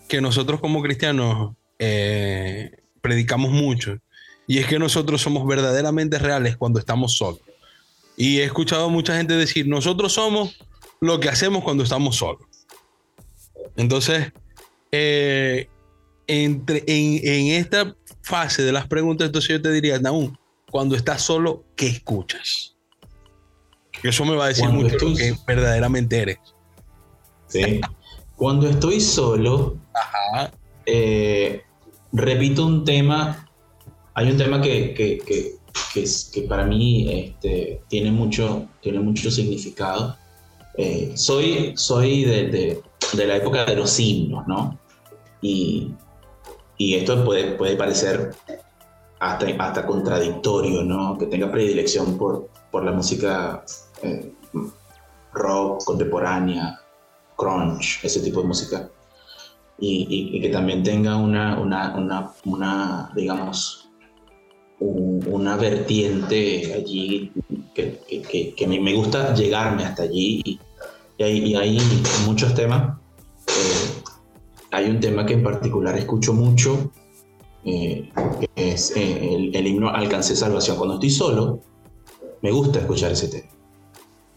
que 0.08 0.22
nosotros 0.22 0.60
como 0.60 0.82
cristianos 0.82 1.56
eh, 1.80 2.72
predicamos 3.02 3.52
mucho. 3.52 3.98
Y 4.48 4.60
es 4.60 4.66
que 4.66 4.80
nosotros 4.80 5.22
somos 5.22 5.46
verdaderamente 5.46 6.18
reales 6.18 6.58
cuando 6.58 6.80
estamos 6.80 7.18
solos. 7.18 7.42
Y 8.16 8.40
he 8.40 8.46
escuchado 8.46 8.86
a 8.86 8.90
mucha 8.90 9.16
gente 9.16 9.36
decir, 9.36 9.68
nosotros 9.68 10.14
somos 10.14 10.58
lo 11.02 11.20
que 11.20 11.30
hacemos 11.30 11.64
cuando 11.64 11.84
estamos 11.84 12.16
solos. 12.16 12.42
Entonces, 13.76 14.32
eh, 14.92 15.68
entre, 16.26 16.84
en, 16.88 17.20
en 17.28 17.62
esta 17.62 17.96
fase 18.22 18.64
de 18.64 18.72
las 18.72 18.88
preguntas, 18.88 19.28
entonces 19.28 19.50
yo 19.50 19.62
te 19.62 19.72
diría, 19.72 20.00
Naún, 20.00 20.38
cuando 20.72 20.96
estás 20.96 21.22
solo, 21.22 21.64
¿qué 21.76 21.88
escuchas? 21.88 22.76
Eso 24.04 24.26
me 24.26 24.36
va 24.36 24.46
a 24.46 24.48
decir 24.50 24.66
Cuando 24.66 24.84
mucho 24.84 25.10
lo 25.10 25.16
que 25.16 25.36
verdaderamente 25.46 26.20
eres. 26.20 26.40
Sí. 27.48 27.82
Cuando 28.36 28.70
estoy 28.70 29.02
solo, 29.02 29.78
Ajá. 29.94 30.52
eh, 30.86 31.64
repito 32.12 32.66
un 32.66 32.84
tema. 32.86 33.47
Hay 34.18 34.32
un 34.32 34.38
tema 34.38 34.60
que, 34.60 34.96
que, 34.96 35.20
que, 35.20 35.58
que 35.94 36.02
es- 36.04 36.32
para 36.50 36.66
mí 36.66 37.08
este, 37.08 37.82
tiene, 37.88 38.10
mucho, 38.12 38.66
tiene 38.82 39.00
mucho 39.00 39.30
significado. 39.30 40.16
Eh, 40.76 41.12
soy 41.16 41.74
soy 41.78 42.26
de, 42.26 42.48
de- 42.48 42.82
de 43.14 43.26
la 43.28 43.36
época 43.38 43.64
de 43.66 43.76
los 43.76 44.00
himnos, 44.00 44.48
¿no? 44.48 44.80
Y, 45.42 45.92
y 46.78 46.96
esto 46.96 47.24
puede, 47.24 47.52
puede 47.52 47.76
parecer 47.76 48.32
hasta, 49.20 49.46
hasta 49.60 49.86
contradictorio, 49.86 50.84
¿no? 50.84 51.16
Que 51.20 51.28
tenga 51.28 51.52
predilección 51.52 52.18
por, 52.18 52.50
por 52.72 52.84
la 52.84 52.94
música 52.94 53.64
eh, 54.02 54.34
rock 55.34 55.84
contemporánea, 55.86 56.80
crunch, 57.36 58.00
ese 58.04 58.20
tipo 58.22 58.42
de 58.42 58.48
música. 58.48 58.90
Y, 59.80 60.08
y- 60.10 60.38
y 60.38 60.42
que 60.42 60.50
también 60.50 60.82
tenga 60.82 61.18
una, 61.18 61.60
una, 61.60 61.96
una, 61.96 62.32
una, 62.46 63.12
digamos, 63.16 63.87
una 64.80 65.56
vertiente 65.58 66.74
allí 66.74 67.32
que, 67.74 68.00
que- 68.56 68.68
me, 68.68 68.94
gusta 68.94 69.34
llegarme 69.34 69.84
hasta 69.86 70.04
allí. 70.04 70.42
Y, 70.46 70.60
y 71.18 71.24
hay, 71.24 71.38
y 71.52 71.56
hay 71.56 71.80
muchos 72.26 72.54
temas. 72.54 72.98
Eh, 73.48 74.02
hay 74.72 74.90
un 74.90 75.00
tema 75.00 75.26
que 75.26 75.34
en 75.34 75.44
particular 75.44 75.98
escucho 75.98 76.34
mucho, 76.34 76.92
eh, 77.66 78.10
que 78.40 78.74
es 78.74 78.96
eh, 78.96 79.36
el, 79.36 79.56
el 79.56 79.68
himno 79.68 79.90
Alcancé 79.90 80.36
Salvación. 80.36 80.78
Cuando 80.78 80.96
estoy 80.96 81.10
solo, 81.10 81.60
me 82.42 82.52
gusta 82.52 82.80
escuchar 82.80 83.12
ese 83.12 83.30
tema. 83.30 83.50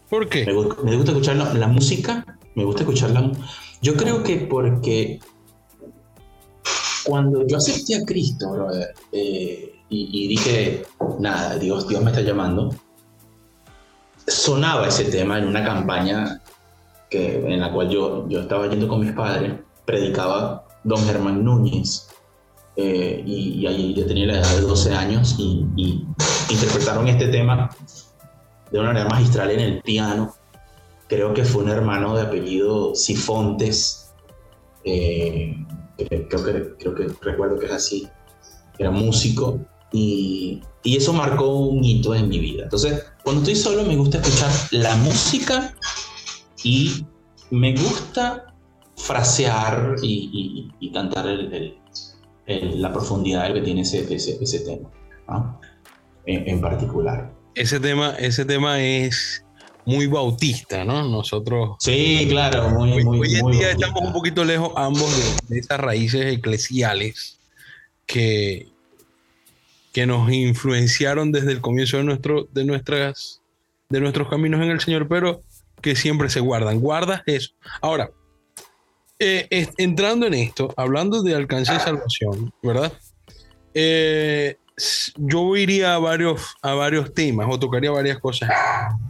¿Por 0.09 0.23
Me, 0.25 0.29
qué? 0.29 0.45
me 0.45 0.95
gusta 0.95 1.11
escuchar 1.11 1.35
la, 1.35 1.53
la 1.53 1.67
música, 1.67 2.25
me 2.55 2.65
gusta 2.65 2.81
escuchar 2.81 3.11
la 3.11 3.21
mu- 3.21 3.35
Yo 3.81 3.95
creo 3.95 4.23
que 4.23 4.37
porque 4.37 5.19
cuando 7.03 7.45
yo 7.47 7.57
acepté 7.57 7.95
a 7.95 8.03
Cristo, 8.05 8.51
brother, 8.51 8.93
eh, 9.11 9.70
y, 9.91 10.23
y 10.23 10.27
dije, 10.27 10.83
nada, 11.19 11.57
Dios, 11.57 11.87
Dios 11.87 12.01
me 12.01 12.09
está 12.09 12.21
llamando, 12.21 12.73
sonaba 14.25 14.87
ese 14.87 15.05
tema 15.05 15.37
en 15.37 15.47
una 15.47 15.63
campaña 15.63 16.41
que, 17.09 17.35
en 17.35 17.59
la 17.59 17.71
cual 17.71 17.89
yo, 17.89 18.27
yo 18.29 18.39
estaba 18.39 18.67
yendo 18.67 18.87
con 18.87 19.01
mis 19.01 19.11
padres, 19.11 19.53
predicaba 19.85 20.65
Don 20.83 21.03
Germán 21.05 21.43
Núñez, 21.43 22.07
eh, 22.77 23.21
y, 23.25 23.59
y 23.59 23.67
ahí 23.67 23.93
yo 23.93 24.05
tenía 24.07 24.27
la 24.27 24.39
edad 24.39 24.55
de 24.55 24.61
12 24.61 24.93
años 24.93 25.35
y, 25.37 25.65
y 25.75 26.07
interpretaron 26.49 27.07
este 27.09 27.27
tema 27.27 27.69
de 28.71 28.79
una 28.79 28.93
manera 28.93 29.09
magistral 29.09 29.51
en 29.51 29.59
el 29.59 29.81
piano. 29.81 30.33
Creo 31.09 31.33
que 31.33 31.43
fue 31.43 31.63
un 31.63 31.69
hermano 31.69 32.15
de 32.15 32.23
apellido 32.23 32.95
Sifontes. 32.95 34.13
eh, 34.85 35.53
creo, 35.97 36.45
que, 36.45 36.75
creo 36.79 36.95
que 36.95 37.07
recuerdo 37.21 37.59
que 37.59 37.65
es 37.65 37.73
así. 37.73 38.07
Era 38.79 38.89
músico. 38.89 39.59
Y, 39.93 40.61
y 40.83 40.97
eso 40.97 41.11
marcó 41.13 41.47
un 41.67 41.83
hito 41.83 42.15
en 42.15 42.29
mi 42.29 42.39
vida. 42.39 42.63
Entonces, 42.63 43.03
cuando 43.23 43.41
estoy 43.41 43.55
solo 43.55 43.83
me 43.83 43.95
gusta 43.97 44.19
escuchar 44.19 44.49
la 44.71 44.95
música 44.95 45.75
y 46.63 47.05
me 47.49 47.73
gusta 47.73 48.45
frasear 48.97 49.95
y, 50.01 50.69
y- 50.79 50.87
y 50.87 50.91
cantar 50.91 51.27
el- 51.27 51.53
el- 51.53 51.77
el- 52.45 52.81
la 52.81 52.93
profundidad 52.93 53.53
que 53.53 53.61
tiene 53.61 53.81
ese, 53.81 54.13
ese, 54.13 54.37
ese 54.41 54.59
tema. 54.61 54.89
¿no? 55.27 55.59
En- 56.25 56.47
en 56.47 56.61
particular. 56.61 57.33
Ese 57.55 57.79
tema, 57.79 58.11
ese 58.17 58.45
tema 58.45 58.81
es 58.81 59.43
muy 59.85 60.07
bautista, 60.07 60.85
¿no? 60.85 61.03
Nosotros 61.07 61.75
Sí, 61.79 62.27
claro, 62.29 62.69
muy, 62.69 62.91
hoy, 62.93 63.03
muy, 63.03 63.19
hoy 63.19 63.35
en 63.35 63.41
muy 63.41 63.57
día 63.57 63.67
bonita. 63.69 63.87
estamos 63.87 64.03
un 64.03 64.13
poquito 64.13 64.45
lejos 64.45 64.71
ambos 64.75 65.09
de, 65.49 65.55
de 65.55 65.59
esas 65.59 65.79
raíces 65.79 66.25
eclesiales 66.37 67.39
que, 68.05 68.69
que 69.91 70.05
nos 70.05 70.31
influenciaron 70.31 71.31
desde 71.31 71.51
el 71.51 71.61
comienzo 71.61 71.97
de, 71.97 72.03
nuestro, 72.03 72.47
de, 72.51 72.63
nuestras, 72.65 73.41
de 73.89 73.99
nuestros 73.99 74.29
caminos 74.29 74.61
en 74.61 74.69
el 74.71 74.79
Señor, 74.79 75.07
pero 75.07 75.43
que 75.81 75.95
siempre 75.95 76.29
se 76.29 76.39
guardan. 76.39 76.79
Guardas 76.79 77.21
eso. 77.25 77.51
Ahora, 77.81 78.11
eh, 79.19 79.47
es- 79.49 79.71
entrando 79.77 80.25
en 80.27 80.33
esto, 80.35 80.73
hablando 80.77 81.21
de 81.23 81.35
alcance 81.35 81.73
de 81.73 81.79
salvación, 81.79 82.53
¿verdad? 82.63 82.93
Eh, 83.73 84.57
yo 85.17 85.55
iría 85.55 85.93
a 85.95 85.99
varios, 85.99 86.55
a 86.61 86.73
varios 86.73 87.13
temas 87.13 87.47
o 87.49 87.59
tocaría 87.59 87.91
varias 87.91 88.17
cosas, 88.19 88.49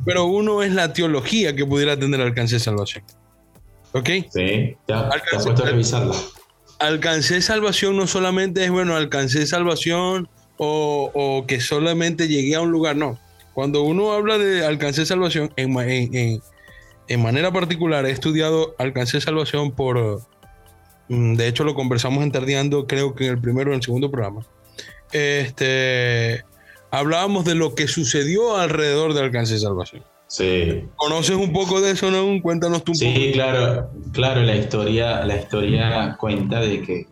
pero 0.06 0.26
uno 0.26 0.64
es 0.64 0.74
la 0.74 0.92
teología 0.92 1.56
que 1.56 1.66
pudiera 1.66 1.98
tener 1.98 2.20
alcance 2.22 2.56
de 2.56 2.60
salvación. 2.60 3.04
¿Ok? 3.94 4.10
Sí, 4.34 4.76
has 4.90 5.04
Alcance- 5.14 5.44
puesto 5.44 5.64
a 5.64 5.66
revisarla. 5.68 6.16
alcancé 6.80 7.42
salvación 7.42 7.96
no 7.98 8.08
solamente 8.08 8.64
es, 8.64 8.72
bueno, 8.72 8.96
alcancé 8.96 9.46
salvación 9.46 10.28
o, 10.64 11.10
o 11.16 11.48
que 11.48 11.60
solamente 11.60 12.28
llegué 12.28 12.54
a 12.54 12.62
un 12.62 12.70
lugar, 12.72 12.96
no. 12.96 13.18
Cuando 13.54 13.82
uno 13.82 14.12
habla 14.14 14.38
de 14.38 14.64
alcancé 14.64 15.08
salvación, 15.08 15.52
en, 15.56 15.74
ma- 15.74 15.88
en- 15.88 16.14
en- 16.14 16.42
en 17.08 17.22
manera 17.24 17.52
particular, 17.52 18.06
he 18.06 18.12
estudiado 18.12 18.76
alcancé 18.78 19.20
salvación 19.22 19.72
por, 19.72 20.22
mm, 21.10 21.34
de 21.34 21.48
hecho 21.48 21.64
lo 21.64 21.74
conversamos 21.74 22.24
en 22.24 22.32
Tardeando, 22.32 22.86
creo 22.86 23.16
que 23.16 23.26
en 23.26 23.32
el 23.32 23.42
primero 23.42 23.72
o 23.72 23.74
en 23.74 23.78
el 23.78 23.84
segundo 23.84 24.12
programa. 24.12 24.46
Este, 25.12 26.44
hablábamos 26.92 27.44
de 27.46 27.56
lo 27.56 27.74
que 27.74 27.88
sucedió 27.88 28.58
alrededor 28.58 29.14
de 29.16 29.22
alcancé 29.22 29.58
salvación. 29.58 30.04
Sí. 30.28 30.84
¿Conoces 30.96 31.36
un 31.36 31.52
poco 31.52 31.82
de 31.82 31.92
eso, 31.92 32.12
no? 32.12 32.40
Cuéntanos 32.42 32.84
tú 32.84 32.92
un 32.94 33.00
poco. 33.00 33.12
Sí, 33.12 33.32
claro, 33.34 33.90
claro, 34.14 34.42
la 34.44 34.56
historia, 34.56 35.26
la 35.26 35.38
historia 35.38 36.16
cuenta 36.20 36.60
de 36.62 36.82
que 36.84 37.08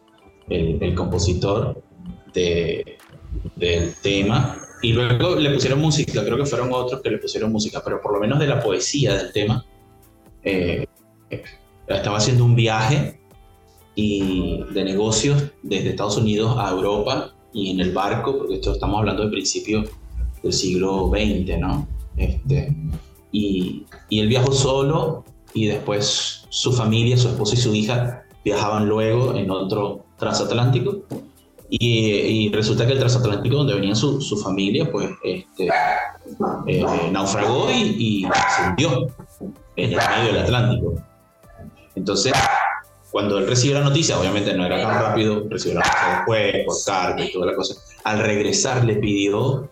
el, 0.50 0.78
el 0.82 0.94
compositor 0.96 1.82
de, 2.34 2.99
del 3.56 3.94
tema, 3.96 4.58
y 4.82 4.94
luego 4.94 5.36
le 5.36 5.52
pusieron 5.52 5.80
música, 5.80 6.24
creo 6.24 6.38
que 6.38 6.46
fueron 6.46 6.70
otros 6.72 7.02
que 7.02 7.10
le 7.10 7.18
pusieron 7.18 7.52
música, 7.52 7.82
pero 7.84 8.02
por 8.02 8.14
lo 8.14 8.20
menos 8.20 8.40
de 8.40 8.48
la 8.48 8.62
poesía 8.62 9.16
del 9.16 9.32
tema, 9.32 9.66
eh, 10.44 10.88
estaba 11.88 12.18
haciendo 12.18 12.46
un 12.46 12.56
viaje 12.56 13.20
y 13.96 14.64
de 14.72 14.84
negocios 14.86 15.44
desde 15.64 15.90
Estados 15.90 16.18
Unidos 16.18 16.56
a 16.58 16.72
Europa 16.72 17.34
y 17.52 17.72
en 17.72 17.82
el 17.82 17.92
barco, 17.92 18.38
porque 18.38 18.56
esto 18.56 18.72
estamos 18.72 19.00
hablando 19.00 19.26
de 19.26 19.32
principios 19.32 19.90
del 20.42 20.54
siglo 20.54 21.10
XX, 21.10 21.60
¿no? 21.60 21.88
Este, 22.16 22.74
y, 23.32 23.86
y 24.08 24.20
él 24.20 24.28
viajó 24.28 24.52
solo 24.54 25.26
y 25.54 25.68
después 25.68 26.46
su 26.50 26.72
familia, 26.72 27.18
su 27.18 27.28
esposa 27.28 27.56
y 27.56 27.58
su 27.58 27.74
hija 27.76 28.24
viajaban 28.44 28.88
luego 28.88 29.36
en 29.36 29.52
otro 29.52 30.06
transatlántico. 30.18 31.02
Y, 31.72 32.48
y 32.48 32.52
resulta 32.52 32.86
que 32.88 32.94
el 32.94 33.00
transatlántico 33.00 33.58
donde 33.58 33.76
venía 33.76 33.94
su, 33.94 34.20
su 34.22 34.38
familia, 34.38 34.92
pues 34.92 35.10
este, 35.24 35.70
eh, 36.68 36.84
naufragó 37.12 37.70
y, 37.72 37.96
y 37.98 38.24
se 38.24 38.70
hundió 38.70 39.08
en 39.76 39.92
el 39.94 39.98
medio 39.98 40.34
del 40.34 40.38
Atlántico. 40.44 40.96
Entonces, 41.96 42.34
cuando 43.12 43.38
él 43.38 43.48
recibió 43.48 43.78
la 43.80 43.86
noticia, 43.86 44.20
obviamente 44.20 44.54
no 44.56 44.66
era 44.66 44.82
tan 44.82 45.02
rápido, 45.02 45.44
recibió 45.50 45.80
la 45.80 45.86
noticia 45.86 46.16
después, 46.18 46.66
por 46.66 46.76
carta 46.86 47.24
y 47.24 47.32
toda 47.32 47.46
la 47.46 47.56
cosa. 47.56 47.76
Al 48.04 48.20
regresar 48.20 48.84
le 48.84 48.96
pidió 48.96 49.70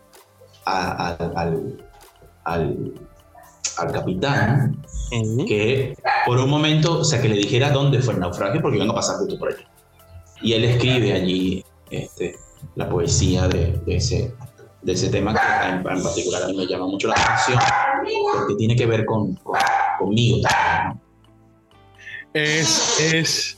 a- 0.66 1.16
al- 1.20 1.34
al, 1.36 1.86
al, 2.44 2.94
al 3.78 3.92
capitán 3.92 4.84
que 5.48 5.96
por 6.26 6.38
un 6.38 6.50
momento, 6.50 7.00
o 7.00 7.04
sea, 7.04 7.22
que 7.22 7.30
le 7.30 7.38
dijera 7.38 7.72
dónde 7.72 8.02
fue 8.02 8.14
el 8.14 8.20
naufragio 8.20 8.62
porque 8.62 8.78
iban 8.78 8.90
a 8.92 8.94
pasar 8.94 9.16
justo 9.18 9.40
por 9.40 9.54
allí. 9.54 9.64
Y 10.42 10.54
él 10.54 10.66
escribe 10.66 11.14
allí 11.14 11.64
este, 11.90 12.36
la 12.76 12.90
poesía 12.90 13.48
de, 13.48 13.74
de 13.86 13.96
ese, 13.96 14.34
de 14.82 14.94
ese 14.94 15.10
tema 15.10 15.34
que 15.34 15.68
en, 15.68 15.76
en 15.98 16.04
particular 16.04 16.44
a 16.44 16.48
mí 16.48 16.58
me 16.58 16.66
llama 16.68 16.88
mucho 16.88 17.08
la 17.08 17.16
atención 17.16 17.60
porque 18.34 18.56
tiene 18.56 18.76
que 18.76 18.86
ver 18.86 19.06
con, 19.06 19.36
con- 19.36 19.58
conmigo 20.00 20.38
también. 20.42 21.02
Es, 22.34 23.00
es, 23.14 23.58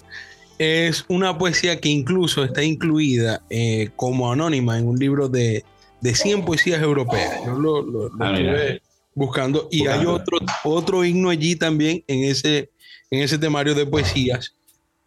es 0.58 1.06
una 1.10 1.38
poesía 1.38 1.80
que 1.80 1.89
incluso 1.89 2.44
está 2.44 2.63
incluida 2.63 3.42
eh, 3.50 3.89
como 3.96 4.32
anónima 4.32 4.78
en 4.78 4.88
un 4.88 4.98
libro 4.98 5.28
de, 5.28 5.65
de 6.02 6.15
100 6.15 6.46
poesías 6.46 6.82
europeas. 6.82 7.42
Yo 7.46 7.54
lo, 7.54 7.82
lo- 7.82 8.10
lo 8.10 8.26
Ah, 8.26 8.32
estuve 8.34 8.82
buscando 9.15 9.68
y 9.70 9.88
hay 9.88 10.06
otro, 10.06 10.38
otro 10.63 11.04
himno 11.04 11.30
allí 11.30 11.56
también 11.58 12.04
en 12.08 12.24
ese, 12.24 12.70
en 13.12 13.22
ese 13.22 13.38
temario 13.38 13.76
de 13.76 13.86
poesías 13.86 14.56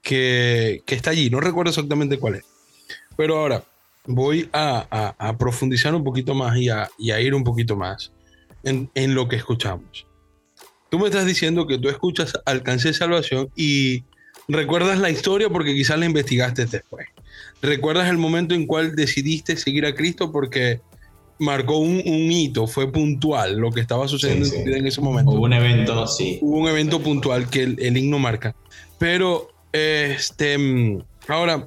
que, 0.02 0.82
que 0.84 0.94
está 0.94 1.10
allí. 1.10 1.30
No 1.30 1.40
recuerdo 1.40 1.70
exactamente 1.70 2.18
cuál 2.18 2.34
es. 2.36 2.44
Pero 3.16 3.38
ahora 3.38 3.62
voy 4.06 4.48
a, 4.52 4.86
a- 4.90 5.28
a 5.28 5.38
profundizar 5.38 5.94
un 5.94 6.04
poquito 6.04 6.34
más 6.34 6.56
y 6.56 6.68
a, 6.68 6.88
y 6.98 7.10
a 7.10 7.20
ir 7.20 7.34
un 7.34 7.44
poquito 7.44 7.76
más 7.76 8.12
en, 8.64 8.90
en 8.94 9.14
lo 9.14 9.28
que 9.28 9.36
escuchamos. 9.36 10.06
Tú 10.90 10.98
me 10.98 11.06
estás 11.06 11.24
diciendo 11.26 11.66
que 11.66 11.78
tú 11.78 11.88
escuchas 11.88 12.32
Alcancé 12.44 12.88
de 12.88 12.94
Salvación 12.94 13.48
y 13.56 14.04
recuerdas 14.48 14.98
la 14.98 15.10
historia 15.10 15.48
porque 15.48 15.74
quizás 15.74 15.98
la 15.98 16.06
investigaste 16.06 16.66
después. 16.66 17.06
Recuerdas 17.62 18.08
el 18.10 18.18
momento 18.18 18.54
en 18.54 18.66
cual 18.66 18.94
decidiste 18.96 19.56
seguir 19.56 19.86
a 19.86 19.94
Cristo 19.94 20.30
porque 20.32 20.80
marcó 21.38 21.78
un, 21.78 21.96
un 22.04 22.30
hito, 22.32 22.66
fue 22.66 22.92
puntual 22.92 23.56
lo 23.56 23.70
que 23.70 23.80
estaba 23.80 24.06
sucediendo 24.06 24.44
Sí, 24.46 24.56
sí. 24.64 24.70
en 24.72 24.86
ese 24.86 25.00
momento. 25.00 25.30
Hubo 25.32 25.44
un 25.44 25.52
evento, 25.54 26.06
sí. 26.06 26.38
Hubo 26.42 26.58
un 26.58 26.68
evento 26.68 27.00
puntual 27.00 27.48
que 27.48 27.62
el, 27.62 27.76
el 27.80 27.96
himno 27.96 28.18
marca. 28.18 28.54
Pero, 28.98 29.48
este, 29.72 30.58
mm, 30.58 31.02
ahora, 31.28 31.66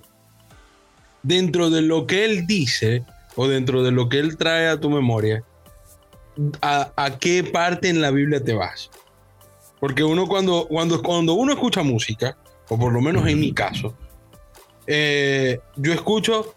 dentro 1.25 1.69
de 1.69 1.81
lo 1.81 2.07
que 2.07 2.25
él 2.25 2.47
dice 2.47 3.03
o 3.35 3.47
dentro 3.47 3.83
de 3.83 3.91
lo 3.91 4.07
que 4.09 4.19
él 4.19 4.37
trae 4.37 4.67
a 4.67 4.79
tu 4.79 4.89
memoria, 4.89 5.43
¿a, 6.61 6.91
a 6.95 7.17
qué 7.17 7.43
parte 7.43 7.89
en 7.89 8.01
la 8.01 8.11
Biblia 8.11 8.43
te 8.43 8.53
vas? 8.53 8.89
Porque 9.79 10.03
uno 10.03 10.27
cuando, 10.27 10.67
cuando, 10.67 11.01
cuando 11.01 11.33
uno 11.33 11.53
escucha 11.53 11.83
música, 11.83 12.37
o 12.69 12.79
por 12.79 12.93
lo 12.93 13.01
menos 13.01 13.27
en 13.27 13.39
mi 13.39 13.53
caso, 13.53 13.95
eh, 14.87 15.59
yo 15.75 15.93
escucho 15.93 16.55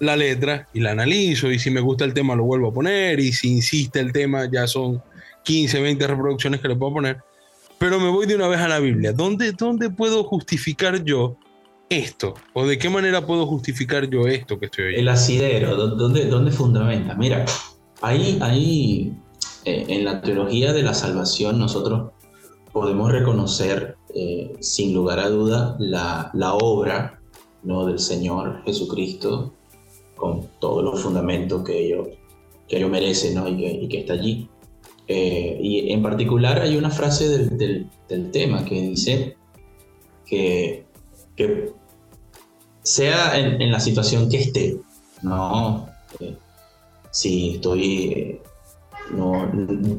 la 0.00 0.16
letra 0.16 0.68
y 0.72 0.80
la 0.80 0.92
analizo 0.92 1.50
y 1.50 1.58
si 1.58 1.70
me 1.70 1.80
gusta 1.80 2.04
el 2.04 2.14
tema 2.14 2.34
lo 2.34 2.44
vuelvo 2.44 2.68
a 2.68 2.74
poner 2.74 3.20
y 3.20 3.32
si 3.32 3.52
insiste 3.52 4.00
el 4.00 4.12
tema 4.12 4.48
ya 4.50 4.66
son 4.66 5.02
15, 5.44 5.80
20 5.80 6.06
reproducciones 6.06 6.60
que 6.60 6.68
le 6.68 6.76
puedo 6.76 6.94
poner. 6.94 7.18
Pero 7.78 7.98
me 7.98 8.08
voy 8.08 8.26
de 8.26 8.36
una 8.36 8.48
vez 8.48 8.60
a 8.60 8.68
la 8.68 8.78
Biblia. 8.78 9.12
¿Dónde, 9.12 9.52
dónde 9.52 9.90
puedo 9.90 10.24
justificar 10.24 11.02
yo 11.04 11.36
esto? 11.88 12.34
¿O 12.52 12.66
de 12.66 12.78
qué 12.78 12.88
manera 12.90 13.26
puedo 13.26 13.46
justificar 13.46 14.08
yo 14.08 14.26
esto 14.26 14.58
que 14.58 14.66
estoy 14.66 14.84
oyendo? 14.86 15.00
El 15.02 15.08
asidero, 15.08 15.76
¿dó- 15.76 15.94
¿dónde, 15.96 16.26
dónde 16.26 16.50
fundamenta? 16.50 17.14
Mira, 17.14 17.44
ahí, 18.02 18.38
ahí 18.40 19.12
eh, 19.64 19.84
en 19.88 20.04
la 20.04 20.20
teología 20.20 20.72
de 20.72 20.82
la 20.82 20.94
salvación 20.94 21.58
nosotros 21.58 22.10
podemos 22.72 23.12
reconocer 23.12 23.96
eh, 24.14 24.52
sin 24.60 24.94
lugar 24.94 25.20
a 25.20 25.28
duda 25.28 25.76
la, 25.78 26.30
la 26.34 26.54
obra 26.54 27.20
¿no? 27.62 27.86
del 27.86 27.98
Señor 27.98 28.62
Jesucristo 28.64 29.52
con 30.16 30.48
todos 30.60 30.82
los 30.82 31.00
fundamentos 31.00 31.64
que 31.64 31.86
ello, 31.86 32.08
que 32.68 32.78
ello 32.78 32.88
merece 32.88 33.34
¿no? 33.34 33.48
y, 33.48 33.56
que, 33.56 33.72
y 33.72 33.88
que 33.88 33.98
está 34.00 34.14
allí. 34.14 34.48
Eh, 35.06 35.58
y 35.62 35.92
en 35.92 36.02
particular 36.02 36.60
hay 36.60 36.76
una 36.76 36.90
frase 36.90 37.28
del- 37.28 37.86
del 38.08 38.30
tema 38.30 38.64
que 38.64 38.80
dice 38.80 39.36
que, 40.26 40.86
que 41.36 41.72
sea 42.82 43.38
en, 43.38 43.60
en 43.60 43.72
la 43.72 43.80
situación 43.80 44.28
que 44.28 44.40
esté, 44.40 44.76
no, 45.22 45.88
eh, 46.20 46.36
si 47.10 47.54
estoy, 47.54 48.12
eh, 48.12 48.42
no, 49.12 49.50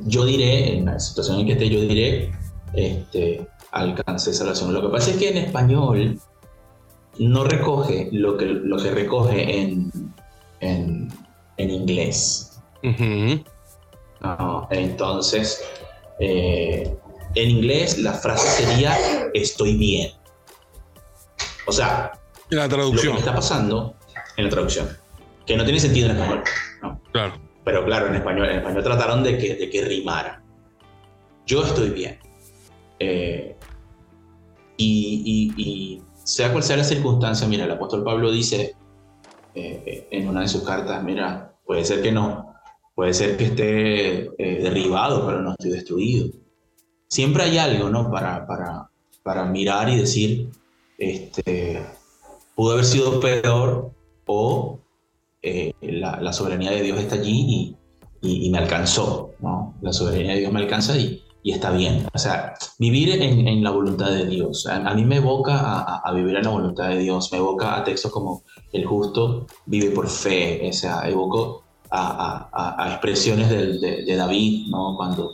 yo 0.06 0.26
diré, 0.26 0.78
en 0.78 0.86
la 0.86 1.00
situación 1.00 1.40
en 1.40 1.48
que 1.48 1.54
esté, 1.54 1.70
yo 1.70 1.82
diré, 1.82 2.32
este, 2.74 3.48
alcancé 3.72 4.34
salvación. 4.34 4.74
Lo 4.74 4.82
que 4.82 4.90
pasa 4.90 5.12
es 5.12 5.18
que 5.18 5.30
en 5.30 5.38
español 5.38 6.20
no 7.20 7.44
recoge 7.44 8.10
lo 8.12 8.38
que, 8.38 8.46
lo 8.46 8.78
que 8.78 8.92
recoge 8.92 9.62
en, 9.62 9.92
en, 10.60 11.10
en 11.58 11.70
inglés. 11.70 12.60
Entonces, 14.70 15.64
eh, 16.20 16.96
en 17.36 17.50
inglés 17.50 17.98
la 18.00 18.14
frase 18.14 18.64
sería 18.64 18.98
estoy 19.34 19.76
bien. 19.78 20.12
O 21.68 21.72
sea, 21.72 22.12
La 22.50 22.64
lo 22.64 22.70
que 22.70 22.76
traducción, 22.76 23.18
está 23.18 23.34
pasando 23.36 23.96
en 24.38 24.44
la 24.46 24.50
traducción, 24.50 24.88
que 25.46 25.58
no 25.58 25.64
tiene 25.64 25.80
sentido 25.80 26.10
en 26.10 26.18
español, 26.18 26.44
¿no? 26.82 27.02
claro. 27.12 27.34
pero 27.64 27.84
claro, 27.86 28.08
en 28.08 28.16
español, 28.16 28.50
en 28.50 28.58
español 28.58 28.84
trataron 28.84 29.24
de 29.24 29.38
que, 29.38 29.56
de 29.56 29.70
que 29.70 29.84
rimara. 29.86 30.42
Yo 31.46 31.64
estoy 31.64 31.90
bien. 31.90 32.20
Eh, 33.00 33.56
y, 34.78 35.54
y- 35.58 35.62
y 35.62 36.02
sea 36.24 36.52
cual 36.52 36.64
sea 36.64 36.78
la 36.78 36.84
circunstancia, 36.84 37.48
mira, 37.48 37.66
el 37.66 37.72
apóstol 37.72 38.04
Pablo 38.04 38.32
dice 38.32 38.76
eh, 39.54 40.08
en 40.12 40.28
una 40.28 40.42
de 40.42 40.48
sus 40.48 40.64
cartas, 40.64 41.02
mira, 41.04 41.54
puede 41.66 41.86
ser 41.86 42.02
que 42.02 42.12
no, 42.12 42.56
puede 42.94 43.14
ser 43.14 43.38
que 43.38 43.46
esté 43.46 44.20
eh, 44.38 44.62
derribado, 44.64 45.26
pero 45.26 45.42
no 45.42 45.52
estoy 45.52 45.72
destruido. 45.72 46.30
Siempre 47.08 47.44
hay 47.44 47.58
algo, 47.58 47.90
¿no? 47.90 48.12
Para, 48.12 48.46
para, 48.48 48.90
para 49.24 49.46
mirar 49.46 49.88
y 49.90 49.98
decir, 49.98 50.50
este, 50.98 51.86
pudo 52.56 52.74
haber 52.74 52.86
sido 52.86 53.20
peor 53.20 53.92
o 54.26 54.80
eh, 55.42 55.74
la, 55.82 56.20
la 56.22 56.34
soberanía 56.34 56.72
de 56.72 56.82
Dios 56.82 57.00
está 57.00 57.16
allí 57.16 57.76
y, 58.22 58.28
y- 58.28 58.46
y 58.48 58.50
me 58.50 58.58
alcanzó, 58.58 59.32
¿no? 59.40 59.76
La 59.82 59.94
soberanía 59.94 60.34
de 60.34 60.40
Dios 60.40 60.52
me 60.54 60.60
alcanza 60.62 60.98
y, 60.98 61.22
y 61.44 61.52
está 61.52 61.70
bien. 61.72 62.08
O 62.14 62.18
sea, 62.18 62.56
vivir 62.80 63.22
en, 63.22 63.48
en 63.48 63.64
la 63.64 63.70
voluntad 63.70 64.08
de 64.10 64.26
Dios. 64.26 64.66
A, 64.66 64.78
a 64.78 64.94
mí 64.96 65.06
me 65.06 65.18
evoca 65.18 65.60
a, 65.60 65.98
a- 66.00 66.12
vivir 66.14 66.36
en 66.38 66.44
la 66.44 66.50
voluntad 66.50 66.90
de 66.90 66.98
Dios, 67.00 67.32
me 67.32 67.38
evoca 67.38 67.78
a 67.78 67.84
textos 67.84 68.12
como 68.12 68.42
el 68.74 68.86
justo 68.86 69.46
vive 69.68 69.92
por 69.92 70.08
fe, 70.10 70.68
o 70.70 70.74
sea, 70.74 71.08
evoco 71.08 71.64
a- 71.92 72.50
a 72.84 72.90
expresiones 72.94 73.50
del- 73.50 73.80
de, 73.80 74.04
de 74.06 74.16
David, 74.16 74.68
¿no? 74.70 74.96
Cuando, 74.98 75.32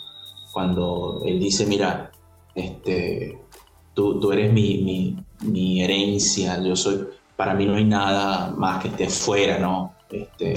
cuando 0.51 1.21
él 1.25 1.39
dice, 1.39 1.65
mira, 1.65 2.11
este, 2.55 3.40
tú, 4.01 4.19
tú 4.19 4.31
eres 4.31 4.51
mi, 4.51 4.79
mi, 4.79 5.15
mi 5.51 5.83
herencia, 5.83 6.59
yo 6.63 6.75
soy, 6.75 7.05
para 7.35 7.53
mí 7.53 7.65
no 7.67 7.75
hay 7.75 7.85
nada 7.85 8.51
más 8.57 8.81
que 8.81 8.87
esté 8.87 9.07
fuera, 9.07 9.59
¿no? 9.59 9.93
Este, 10.09 10.55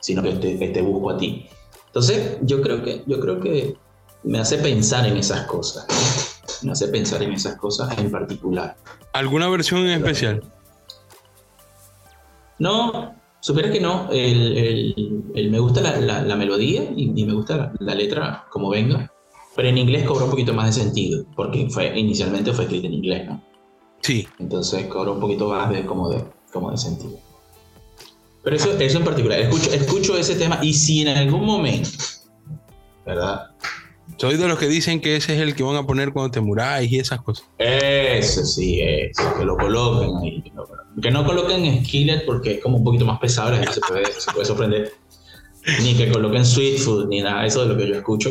sino 0.00 0.22
que 0.22 0.32
te, 0.32 0.58
que 0.58 0.68
te 0.68 0.82
busco 0.82 1.10
a 1.10 1.16
ti. 1.16 1.46
Entonces, 1.86 2.38
yo 2.42 2.60
creo 2.60 2.82
que, 2.84 3.02
yo 3.06 3.18
creo 3.20 3.40
que 3.40 3.74
me 4.24 4.38
hace 4.38 4.58
pensar 4.58 5.06
en 5.06 5.16
esas 5.16 5.46
cosas, 5.46 5.86
me 6.62 6.72
hace 6.72 6.88
pensar 6.88 7.22
en 7.22 7.32
esas 7.32 7.56
cosas 7.56 7.96
en 7.98 8.10
particular. 8.10 8.76
¿Alguna 9.14 9.48
versión 9.48 9.80
en 9.86 9.92
especial? 9.92 10.42
No, 12.58 13.14
supieras 13.40 13.72
que 13.72 13.80
no, 13.80 14.08
el, 14.12 14.58
el- 14.58 15.22
el- 15.34 15.50
me 15.50 15.58
gusta 15.58 15.80
la, 15.80 15.96
la- 16.00 16.22
la 16.22 16.36
melodía 16.36 16.82
y, 16.94 17.12
y 17.18 17.24
me 17.24 17.32
gusta 17.32 17.56
la, 17.56 17.72
la 17.78 17.94
letra 17.94 18.44
como 18.50 18.68
venga, 18.68 19.10
pero 19.54 19.68
en 19.68 19.78
inglés 19.78 20.04
cobra 20.04 20.24
un 20.24 20.30
poquito 20.30 20.52
más 20.52 20.74
de 20.74 20.82
sentido, 20.82 21.24
porque 21.36 21.68
fue, 21.70 21.98
inicialmente 21.98 22.52
fue 22.52 22.64
escrita 22.64 22.86
en 22.86 22.94
inglés, 22.94 23.26
¿no? 23.26 23.42
Sí. 24.00 24.26
Entonces 24.38 24.86
cobra 24.86 25.12
un 25.12 25.20
poquito 25.20 25.48
más 25.48 25.70
de, 25.70 25.86
como, 25.86 26.10
de, 26.10 26.24
como 26.52 26.70
de 26.70 26.76
sentido. 26.76 27.18
Pero 28.42 28.56
eso, 28.56 28.78
eso 28.78 28.98
en 28.98 29.04
particular, 29.04 29.40
escucho, 29.40 29.72
escucho 29.72 30.18
ese 30.18 30.34
tema 30.34 30.58
y 30.62 30.74
si 30.74 31.02
en 31.02 31.08
algún 31.08 31.46
momento, 31.46 31.88
¿verdad? 33.06 33.50
Soy 34.18 34.36
de 34.36 34.46
los 34.46 34.58
que 34.58 34.68
dicen 34.68 35.00
que 35.00 35.16
ese 35.16 35.34
es 35.34 35.40
el 35.40 35.54
que 35.54 35.62
van 35.62 35.76
a 35.76 35.86
poner 35.86 36.12
cuando 36.12 36.30
te 36.30 36.40
muráis 36.40 36.92
y 36.92 36.98
esas 36.98 37.20
cosas. 37.22 37.46
Eso 37.58 38.44
sí, 38.44 38.80
eso, 38.80 39.34
que 39.36 39.44
lo 39.44 39.56
coloquen 39.56 40.16
ahí. 40.18 40.42
Que 40.42 40.50
no, 40.50 40.64
que 41.02 41.10
no 41.10 41.24
coloquen 41.24 41.84
Skillet 41.84 42.24
porque 42.26 42.52
es 42.52 42.62
como 42.62 42.78
un 42.78 42.84
poquito 42.84 43.06
más 43.06 43.18
pesado, 43.18 43.52
la 43.52 43.58
gente 43.58 43.72
se 43.72 43.80
puede, 43.80 44.04
se 44.06 44.30
puede 44.32 44.44
sorprender. 44.44 44.92
ni 45.82 45.94
que 45.94 46.12
coloquen 46.12 46.44
sweet 46.44 46.78
food, 46.78 47.08
ni 47.08 47.22
nada 47.22 47.46
eso 47.46 47.62
de 47.62 47.68
lo 47.68 47.76
que 47.76 47.88
yo 47.88 47.94
escucho. 47.94 48.30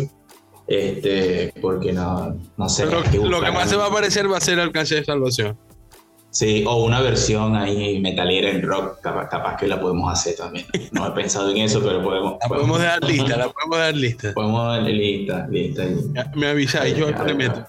Este, 0.67 1.53
porque 1.61 1.91
no, 1.93 2.37
no 2.57 2.69
sé. 2.69 2.85
Lo, 2.85 3.03
que 3.03 3.17
lo 3.17 3.23
que 3.23 3.29
buscar 3.29 3.53
más 3.53 3.69
se 3.69 3.75
va 3.75 3.87
a 3.87 3.91
parecer 3.91 4.31
va 4.31 4.37
a 4.37 4.41
ser 4.41 4.59
alcance 4.59 4.95
de 4.95 5.03
salvación. 5.03 5.57
Sí, 6.33 6.63
o 6.65 6.83
una 6.83 6.99
versión 6.99 7.55
ahí 7.55 7.99
metalera 7.99 8.49
en 8.49 8.63
rock, 8.63 9.01
capaz, 9.01 9.29
capaz 9.29 9.55
que 9.55 9.67
la 9.67 9.79
podemos 9.79 10.11
hacer 10.11 10.35
también. 10.35 10.65
No 10.91 11.07
he 11.07 11.11
pensado 11.11 11.51
en 11.51 11.57
eso, 11.57 11.79
pero 11.83 12.01
podemos. 12.01 12.37
La 12.41 12.47
podemos 12.47 12.79
dejar 12.79 13.03
lista, 13.03 13.37
la 13.37 13.49
podemos 13.49 13.77
dejar 13.77 13.95
lista. 13.95 14.33
Podemos 14.33 14.83
lista, 14.83 15.47
lista. 15.47 15.85
lista. 15.85 16.31
Me 16.35 16.47
avisáis, 16.47 16.97
yo 16.97 17.11
le 17.11 17.33
meto. 17.35 17.67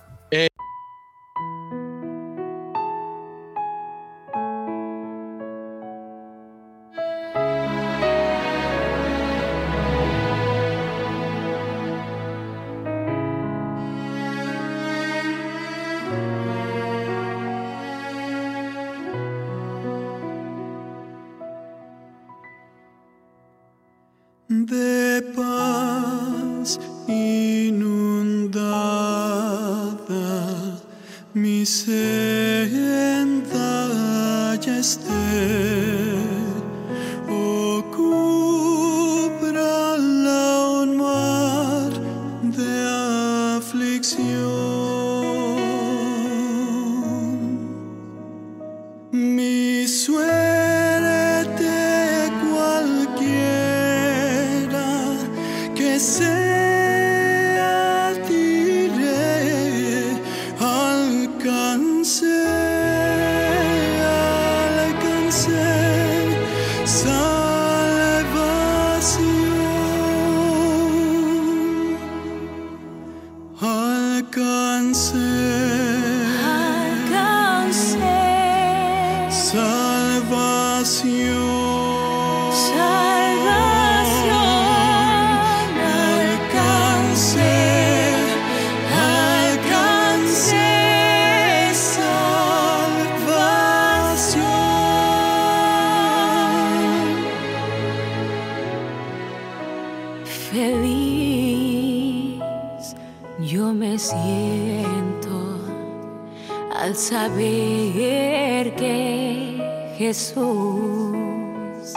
Jesús 110.04 111.94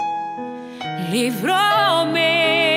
libróme 1.12 2.77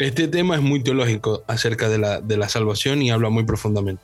este 0.00 0.28
tema 0.28 0.56
es 0.56 0.62
muy 0.62 0.82
teológico 0.82 1.44
acerca 1.46 1.88
de 1.88 1.98
la, 1.98 2.20
de 2.20 2.36
la 2.36 2.48
salvación 2.48 3.02
y 3.02 3.10
habla 3.10 3.28
muy 3.30 3.44
profundamente. 3.44 4.02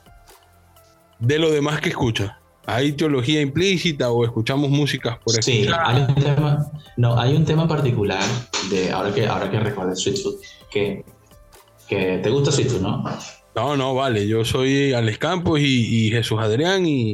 De 1.18 1.38
lo 1.38 1.50
demás 1.50 1.80
que 1.80 1.88
escucha, 1.88 2.38
¿hay 2.66 2.92
teología 2.92 3.40
implícita 3.40 4.10
o 4.10 4.24
escuchamos 4.24 4.68
músicas 4.70 5.18
por 5.24 5.42
Sí, 5.42 5.62
escuchar? 5.62 5.80
hay 5.86 6.02
un 6.02 6.14
tema, 6.14 6.70
no, 6.96 7.18
hay 7.18 7.34
un 7.34 7.44
tema 7.44 7.66
particular 7.66 8.22
de 8.70 8.92
ahora 8.92 9.12
que 9.14 9.26
ahora 9.26 9.50
que 9.50 9.58
recuerdo 9.60 9.96
Sweet 9.96 10.22
Food 10.22 10.34
que, 10.70 11.04
que 11.88 12.18
te 12.22 12.30
gusta 12.30 12.52
Sweet 12.52 12.68
Food, 12.68 12.80
¿no? 12.82 13.04
No, 13.54 13.74
no, 13.76 13.94
vale. 13.94 14.28
Yo 14.28 14.44
soy 14.44 14.92
Alex 14.92 15.16
Campos 15.16 15.60
y, 15.60 16.06
y 16.06 16.10
Jesús 16.10 16.38
Adrián 16.38 16.84
y, 16.84 17.12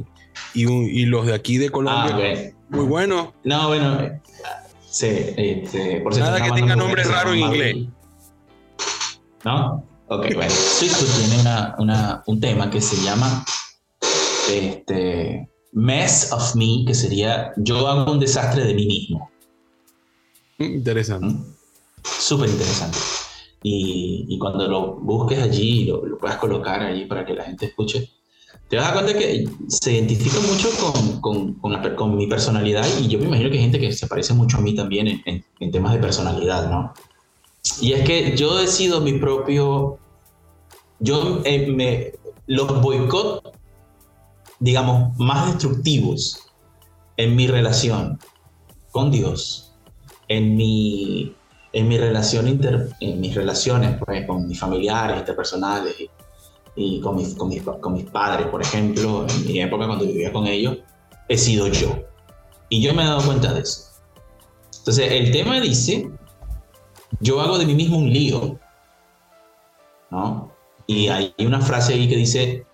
y, 0.55 0.65
y 0.65 1.07
los 1.07 1.27
de 1.27 1.35
aquí 1.35 1.57
de 1.59 1.67
Ah, 1.67 1.71
Colombia. 1.71 2.17
ok. 2.17 2.55
Muy 2.71 2.87
buenos. 2.87 3.29
No, 3.45 3.69
bueno, 3.69 4.01
eh, 4.01 4.21
sí, 4.91 5.07
este, 5.37 6.01
por 6.01 6.19
Nada 6.19 6.43
que 6.43 6.51
tenga 6.51 6.75
nombre 6.75 7.05
raro 7.05 7.33
en 7.33 7.39
inglés. 7.39 7.77
¿No? 9.45 9.87
Ok, 10.09 10.27
bueno. 10.35 10.51
Food 10.51 11.07
tiene 11.19 11.41
una, 11.41 11.75
una- 11.79 12.23
un 12.27 12.41
tema 12.41 12.71
que 12.71 12.81
se 12.81 12.97
llama 13.03 13.45
este, 14.51 15.49
Mess 15.73 16.33
of 16.33 16.55
Me, 16.55 16.85
que 16.87 16.95
sería 16.95 17.53
Yo 17.57 17.87
hago 17.89 18.13
un 18.13 18.21
desastre 18.21 18.65
de 18.65 18.75
mí 18.75 18.87
mismo. 18.87 19.31
Mm, 20.59 20.65
Interesante. 20.65 21.27
¿Mm? 21.27 21.45
Súper 22.05 22.49
interesante. 22.51 22.99
Y, 23.63 24.27
y 24.29 24.39
cuando 24.39 24.67
lo 24.69 24.97
busques 24.97 25.39
allí 25.41 25.83
y 25.83 25.85
lo, 25.87 26.05
lo 26.05 26.19
puedas 26.19 26.37
colocar 26.37 26.83
allí 26.83 27.07
para 27.07 27.25
que 27.25 27.33
la 27.33 27.45
gente 27.45 27.67
escuche, 27.67 28.11
te 28.69 28.77
vas 28.77 28.87
a 28.87 28.95
dar 28.95 29.03
cuenta 29.05 29.19
que 29.19 29.45
se 29.69 29.93
identifica 29.93 30.41
mucho 30.41 30.69
con, 30.81 31.21
con, 31.21 31.55
con, 31.55 31.73
la 31.73 31.95
con 31.95 32.17
mi 32.17 32.27
personalidad 32.27 32.85
y 33.01 33.07
yo 33.09 33.19
me 33.19 33.27
imagino 33.27 33.51
que 33.51 33.57
hay 33.59 33.63
gente 33.63 33.79
que 33.79 33.93
se 33.93 34.07
parece 34.09 34.35
mucho 34.35 34.57
a 34.59 34.61
mí 34.61 34.75
también 34.75 35.07
en, 35.09 35.23
en- 35.27 35.45
en 35.61 35.71
temas 35.71 35.93
de 35.93 36.01
personalidad, 36.01 36.69
¿no? 36.71 36.93
Y 37.81 37.93
es 37.93 38.05
que 38.07 38.37
yo 38.37 38.57
decido 38.57 39.01
mi 39.01 39.15
propio... 39.15 39.99
Yo 40.99 41.43
eh, 41.45 41.67
me... 41.67 42.13
Los 42.47 42.83
boicot, 42.83 43.57
digamos, 44.59 45.17
más 45.19 45.47
destructivos 45.47 46.41
en 47.17 47.37
mi 47.37 47.47
relación 47.47 48.19
con 48.91 49.11
Dios, 49.11 49.75
en 50.29 50.57
mi 50.57 51.35
en 51.73 51.89
mi 51.89 51.97
relación 51.97 52.49
inter- 52.49 52.91
en 53.01 53.21
mis 53.21 53.35
relaciones 53.35 53.97
pues, 54.05 54.27
con 54.27 54.47
mis 54.47 54.59
familiares 54.59 55.21
interpersonales 55.21 55.95
y, 55.99 56.11
y 56.77 57.01
con, 57.01 57.17
mis, 57.17 57.35
con, 57.35 57.49
mis, 57.49 57.63
con 57.63 57.95
mis 57.95 58.05
padres, 58.05 58.49
por 58.49 58.61
ejemplo, 58.61 59.27
en 59.27 59.47
mi 59.47 59.61
época 59.63 59.87
cuando 59.87 60.05
vivía 60.05 60.31
con 60.33 60.47
ellos, 60.47 60.79
he 61.29 61.39
sido 61.39 61.69
yo. 61.69 61.97
Y 62.69 62.83
yo 62.83 62.93
me 62.93 63.03
he 63.03 63.07
dado 63.07 63.25
cuenta 63.25 63.55
de 63.55 63.61
eso. 63.61 63.85
Entonces, 64.81 65.13
el 65.13 65.31
tema 65.33 65.61
dice, 65.61 66.11
yo 67.21 67.41
hago 67.41 67.59
de 67.59 67.67
mí 67.67 67.75
mismo 67.75 67.99
un 67.99 68.13
lío, 68.13 68.59
¿no? 70.11 70.53
Y 70.87 71.09
hay 71.09 71.35
una 71.39 71.61
frase 71.61 71.95
ahí 71.95 72.09
que 72.09 72.17
dice, 72.17 72.67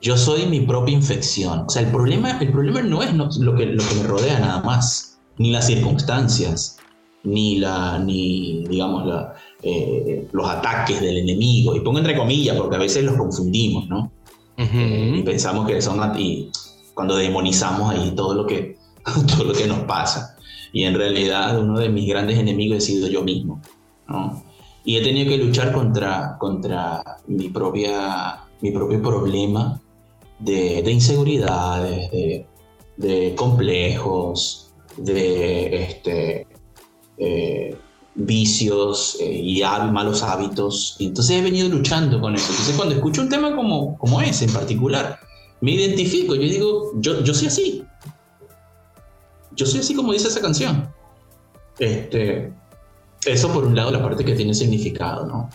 yo 0.00 0.16
soy 0.16 0.46
mi 0.46 0.60
propia 0.60 0.94
infección. 0.94 1.64
O 1.66 1.68
sea, 1.68 1.82
el 1.82 1.90
problema, 1.90 2.38
el 2.40 2.52
problema 2.52 2.80
no 2.82 3.02
es 3.02 3.36
lo, 3.38 3.54
que, 3.54 3.66
lo 3.66 3.82
que 3.86 3.94
me 3.96 4.02
rodea 4.04 4.38
nada 4.38 4.62
más, 4.62 5.18
ni 5.38 5.50
las 5.50 5.66
circunstancias, 5.66 6.78
ni 7.24 7.58
la, 7.58 7.98
ni, 7.98 8.64
digamos, 8.68 9.06
la, 9.06 9.34
eh, 9.62 10.26
los 10.32 10.48
ataques 10.48 11.00
del 11.00 11.18
enemigo. 11.18 11.74
Y 11.76 11.80
pongo 11.80 11.98
entre 11.98 12.16
comillas, 12.16 12.56
porque 12.56 12.76
a 12.76 12.78
veces 12.78 13.04
los 13.04 13.16
confundimos, 13.16 13.88
¿no? 13.88 14.10
Eh, 14.56 15.14
y 15.16 15.22
pensamos 15.22 15.66
que 15.66 15.80
son 15.80 15.98
y 16.18 16.50
cuando 16.92 17.16
demonizamos 17.16 17.94
ahí 17.94 18.12
todo 18.14 18.34
lo 18.34 18.46
que 18.46 18.76
todo 19.34 19.44
lo 19.44 19.54
que 19.54 19.66
nos 19.66 19.80
pasa 19.80 20.36
y 20.72 20.84
en 20.84 20.94
realidad 20.94 21.60
uno 21.60 21.78
de 21.78 21.88
mis 21.88 22.08
grandes 22.08 22.38
enemigos 22.38 22.78
he 22.78 22.80
sido 22.80 23.08
yo 23.08 23.22
mismo 23.22 23.60
¿no? 24.08 24.42
y 24.84 24.96
he 24.96 25.02
tenido 25.02 25.28
que 25.30 25.38
luchar 25.38 25.72
contra 25.72 26.36
contra 26.38 27.02
mi 27.26 27.48
propia 27.48 28.40
mi 28.60 28.70
propio 28.70 29.02
problema 29.02 29.80
de, 30.38 30.82
de 30.82 30.92
inseguridades 30.92 32.10
de, 32.10 32.46
de 32.96 33.34
complejos 33.34 34.72
de 34.96 35.82
este 35.82 36.46
eh, 37.18 37.76
vicios 38.14 39.16
eh, 39.20 39.32
y 39.32 39.62
malos 39.92 40.22
hábitos. 40.22 40.96
Y 40.98 41.06
entonces 41.06 41.36
he 41.36 41.42
venido 41.42 41.68
luchando 41.68 42.20
con 42.20 42.34
eso. 42.34 42.50
Entonces 42.50 42.76
cuando 42.76 42.94
escucho 42.94 43.22
un 43.22 43.28
tema 43.28 43.54
como, 43.54 43.96
como 43.98 44.20
ese 44.20 44.46
en 44.46 44.52
particular, 44.52 45.18
me 45.60 45.72
identifico. 45.72 46.34
Yo 46.34 46.42
digo, 46.42 46.92
yo, 46.96 47.22
yo 47.22 47.34
soy 47.34 47.48
así. 47.48 47.84
Yo 49.56 49.66
soy 49.66 49.80
así 49.80 49.94
como 49.94 50.12
dice 50.12 50.28
esa 50.28 50.40
canción. 50.40 50.92
Este, 51.78 52.52
eso 53.24 53.52
por 53.52 53.64
un 53.64 53.74
lado, 53.74 53.90
la 53.90 54.02
parte 54.02 54.24
que 54.24 54.34
tiene 54.34 54.54
significado, 54.54 55.26
¿no? 55.26 55.50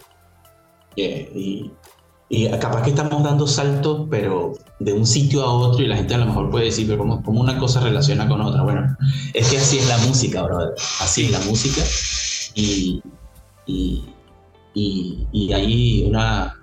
Eh, 0.95 1.31
y, 1.36 1.71
y 2.29 2.49
capaz 2.58 2.84
que 2.84 2.89
estamos 2.91 3.23
dando 3.23 3.47
saltos, 3.47 4.08
pero 4.10 4.53
de 4.79 4.93
un 4.93 5.05
sitio 5.05 5.43
a 5.43 5.53
otro 5.53 5.84
y 5.84 5.88
la 5.88 5.97
gente 5.97 6.15
a 6.15 6.17
lo 6.17 6.25
mejor 6.25 6.49
puede 6.49 6.65
decir, 6.65 6.88
pero 6.88 6.99
¿cómo, 6.99 7.21
cómo 7.23 7.41
una 7.41 7.58
cosa 7.58 7.79
relaciona 7.81 8.27
con 8.27 8.41
otra? 8.41 8.63
Bueno, 8.63 8.97
es 9.34 9.49
que 9.49 9.58
así 9.58 9.77
es 9.77 9.88
la 9.88 9.97
música, 9.99 10.43
brother. 10.43 10.73
Así 11.01 11.25
es 11.25 11.31
la 11.31 11.39
música. 11.41 11.81
Y, 12.55 13.01
y, 13.65 14.03
y, 14.73 15.27
y 15.31 15.53
hay 15.53 16.05
una, 16.08 16.55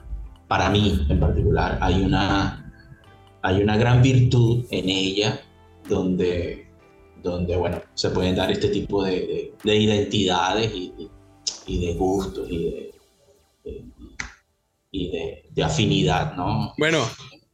para 0.49 0.71
mí 0.71 1.07
en 1.09 1.21
particular, 1.21 1.79
hay 1.81 2.03
una, 2.03 2.73
hay 3.42 3.62
una 3.62 3.77
gran 3.77 4.03
virtud 4.03 4.64
en 4.71 4.88
ella 4.88 5.40
donde, 5.88 6.71
donde 7.22 7.56
bueno, 7.56 7.80
se 7.94 8.11
pueden 8.11 8.35
dar 8.37 8.50
este 8.50 8.68
tipo 8.68 9.02
de, 9.04 9.12
de- 9.12 9.52
de 9.64 9.76
identidades 9.76 10.72
y, 10.74 10.92
y- 10.98 11.11
y 11.66 11.87
de 11.87 11.94
gustos 11.94 12.48
y 12.50 12.64
de, 12.64 12.94
de- 13.64 13.85
y 14.90 15.11
de, 15.11 15.44
de 15.50 15.62
afinidad, 15.62 16.35
¿no? 16.37 16.74
Bueno, 16.78 17.04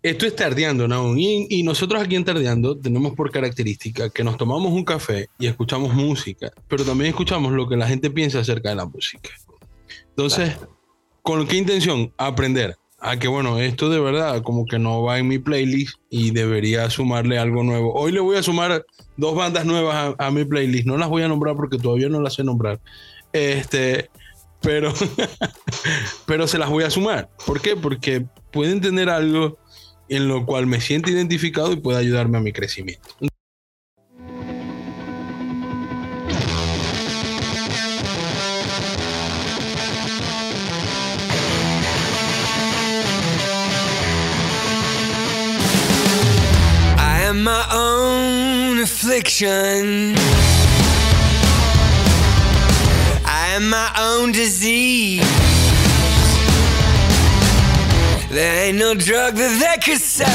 esto 0.02 0.26
es 0.26 0.34
Tardeando, 0.34 0.88
¿no? 0.88 1.16
Y, 1.16 1.46
y 1.50 1.62
nosotros 1.62 2.02
aquí 2.02 2.16
en 2.16 2.24
Tardeando 2.24 2.76
tenemos 2.78 3.14
por 3.14 3.30
característica 3.30 4.10
que 4.10 4.24
nos 4.24 4.36
tomamos 4.36 4.72
un 4.72 4.84
café 4.84 5.28
y 5.38 5.46
escuchamos 5.46 5.92
música, 5.94 6.50
pero 6.68 6.84
también 6.84 7.10
escuchamos 7.10 7.52
lo 7.52 7.68
que 7.68 7.76
la 7.76 7.86
gente 7.86 8.10
piensa 8.10 8.40
acerca 8.40 8.70
de 8.70 8.76
la 8.76 8.86
música. 8.86 9.30
Entonces, 10.10 10.56
¿con 11.22 11.46
qué 11.46 11.56
intención? 11.56 12.12
Aprender. 12.16 12.76
A 13.00 13.16
que, 13.16 13.28
bueno, 13.28 13.58
esto 13.58 13.88
de 13.90 14.00
verdad 14.00 14.42
como 14.42 14.66
que 14.66 14.78
no 14.78 15.02
va 15.02 15.18
en 15.18 15.28
mi 15.28 15.38
playlist 15.38 15.96
y 16.10 16.32
debería 16.32 16.90
sumarle 16.90 17.38
algo 17.38 17.62
nuevo. 17.62 17.94
Hoy 17.94 18.12
le 18.12 18.20
voy 18.20 18.36
a 18.36 18.42
sumar 18.42 18.84
dos 19.16 19.36
bandas 19.36 19.64
nuevas 19.64 20.14
a, 20.18 20.26
a 20.26 20.30
mi 20.30 20.44
playlist. 20.44 20.86
No 20.86 20.96
las 20.96 21.08
voy 21.08 21.22
a 21.22 21.28
nombrar 21.28 21.54
porque 21.54 21.78
todavía 21.78 22.08
no 22.08 22.20
las 22.20 22.34
sé 22.34 22.44
nombrar. 22.44 22.80
Este, 23.32 24.10
pero, 24.60 24.92
pero 26.26 26.46
se 26.46 26.58
las 26.58 26.70
voy 26.70 26.84
a 26.84 26.90
sumar. 26.90 27.30
¿Por 27.46 27.60
qué? 27.60 27.76
Porque 27.76 28.26
pueden 28.50 28.80
tener 28.80 29.08
algo 29.08 29.58
en 30.08 30.28
lo 30.28 30.46
cual 30.46 30.66
me 30.66 30.80
siento 30.80 31.10
identificado 31.10 31.72
y 31.72 31.76
puede 31.76 31.98
ayudarme 31.98 32.38
a 32.38 32.40
mi 32.40 32.52
crecimiento. 32.52 33.08
Own. 49.28 50.14
I 53.26 53.48
am 53.56 53.68
my 53.68 53.90
own 53.98 54.32
disease. 54.32 55.20
There 58.30 58.64
ain't 58.64 58.78
no 58.78 58.94
drug 58.94 59.34
that 59.34 59.52
they 59.60 59.76
could 59.84 60.00
sell. 60.00 60.28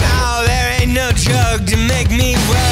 No, 0.00 0.46
there 0.46 0.80
ain't 0.80 0.92
no 0.92 1.10
drug 1.12 1.66
to 1.68 1.76
make 1.76 2.10
me 2.10 2.34
well. 2.48 2.71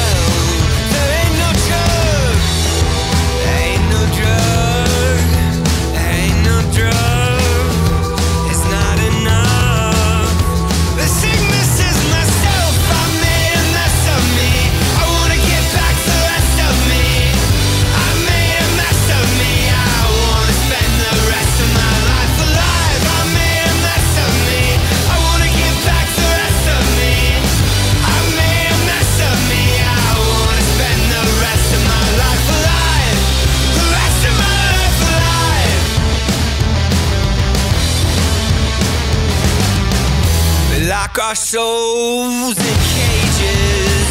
Lock 41.13 41.27
our 41.27 41.35
souls 41.35 42.57
in 42.57 42.75
cages. 42.95 44.07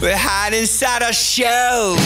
We 0.00 0.10
hide 0.12 0.54
inside 0.54 1.02
our 1.02 1.12
shells. 1.12 1.98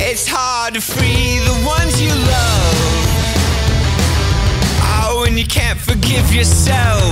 It's 0.00 0.26
hard 0.26 0.74
to 0.74 0.80
free 0.80 1.38
the 1.38 1.52
ones 1.64 2.02
you 2.02 2.08
love. 2.08 2.74
Oh, 4.82 5.24
and 5.28 5.38
you 5.38 5.46
can't 5.46 5.78
forgive 5.78 6.34
yourself. 6.34 7.09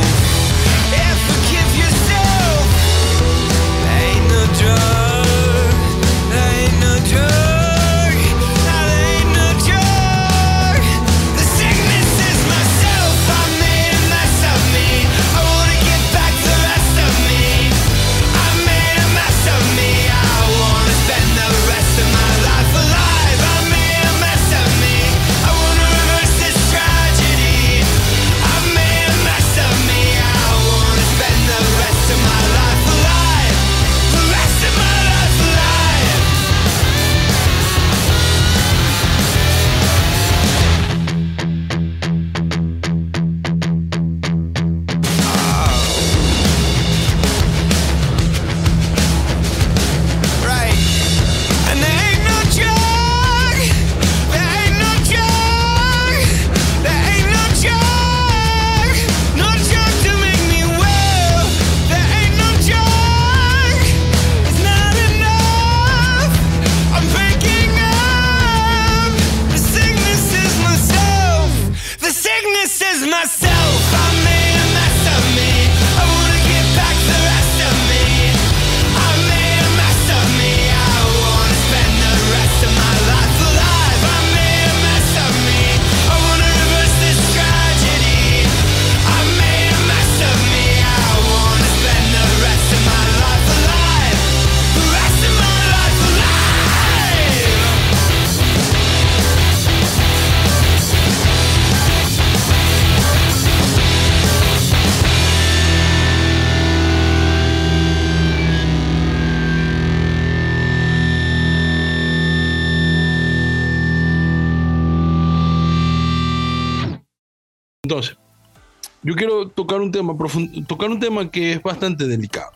Tocar 120.66 120.90
un 120.90 121.00
tema 121.00 121.30
que 121.30 121.52
es 121.52 121.62
bastante 121.62 122.06
delicado. 122.06 122.50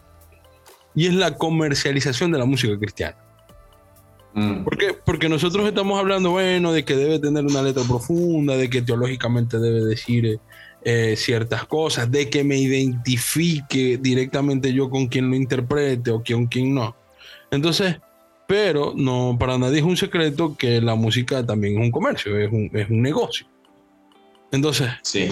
Y 0.95 1.07
es 1.07 1.15
la 1.15 1.37
comercialización 1.37 2.33
de 2.33 2.39
la 2.39 2.45
música 2.45 2.79
cristiana. 2.79 3.17
Mm. 4.35 4.65
¿Por 4.65 4.79
qué? 4.79 4.95
Porque 4.95 5.29
nosotros 5.29 5.67
estamos 5.67 5.99
hablando, 5.99 6.31
bueno, 6.31 6.73
de 6.73 6.85
que 6.85 6.97
debe 6.97 7.19
tener 7.19 7.45
una 7.45 7.63
letra 7.63 7.83
profunda, 7.85 8.57
de 8.57 8.69
que 8.69 8.83
teológicamente 8.83 9.59
debe 9.59 9.85
decir 9.85 10.41
eh, 10.85 11.15
ciertas 11.17 11.65
cosas, 11.67 12.11
de 12.11 12.29
que 12.29 12.45
me 12.45 12.57
identifique 12.59 13.99
directamente 13.99 14.73
yo 14.73 14.91
con 14.91 15.07
quien 15.07 15.31
lo 15.31 15.37
interprete 15.37 16.11
o 16.11 16.23
con 16.23 16.47
quien 16.47 16.75
no. 16.75 16.97
Entonces, 17.51 17.97
pero 18.47 18.93
no, 18.97 19.37
para 19.39 19.59
nadie 19.59 19.79
es 19.79 19.85
un 19.85 19.97
secreto 19.97 20.57
que 20.57 20.81
la 20.81 20.95
música 20.95 21.45
también 21.45 21.79
es 21.79 21.81
un 21.81 21.91
comercio, 21.91 22.39
es 22.39 22.51
un, 22.51 22.71
es 22.73 22.89
un 22.91 23.03
negocio. 23.03 23.47
Entonces, 24.51 24.91
Sí. 25.03 25.29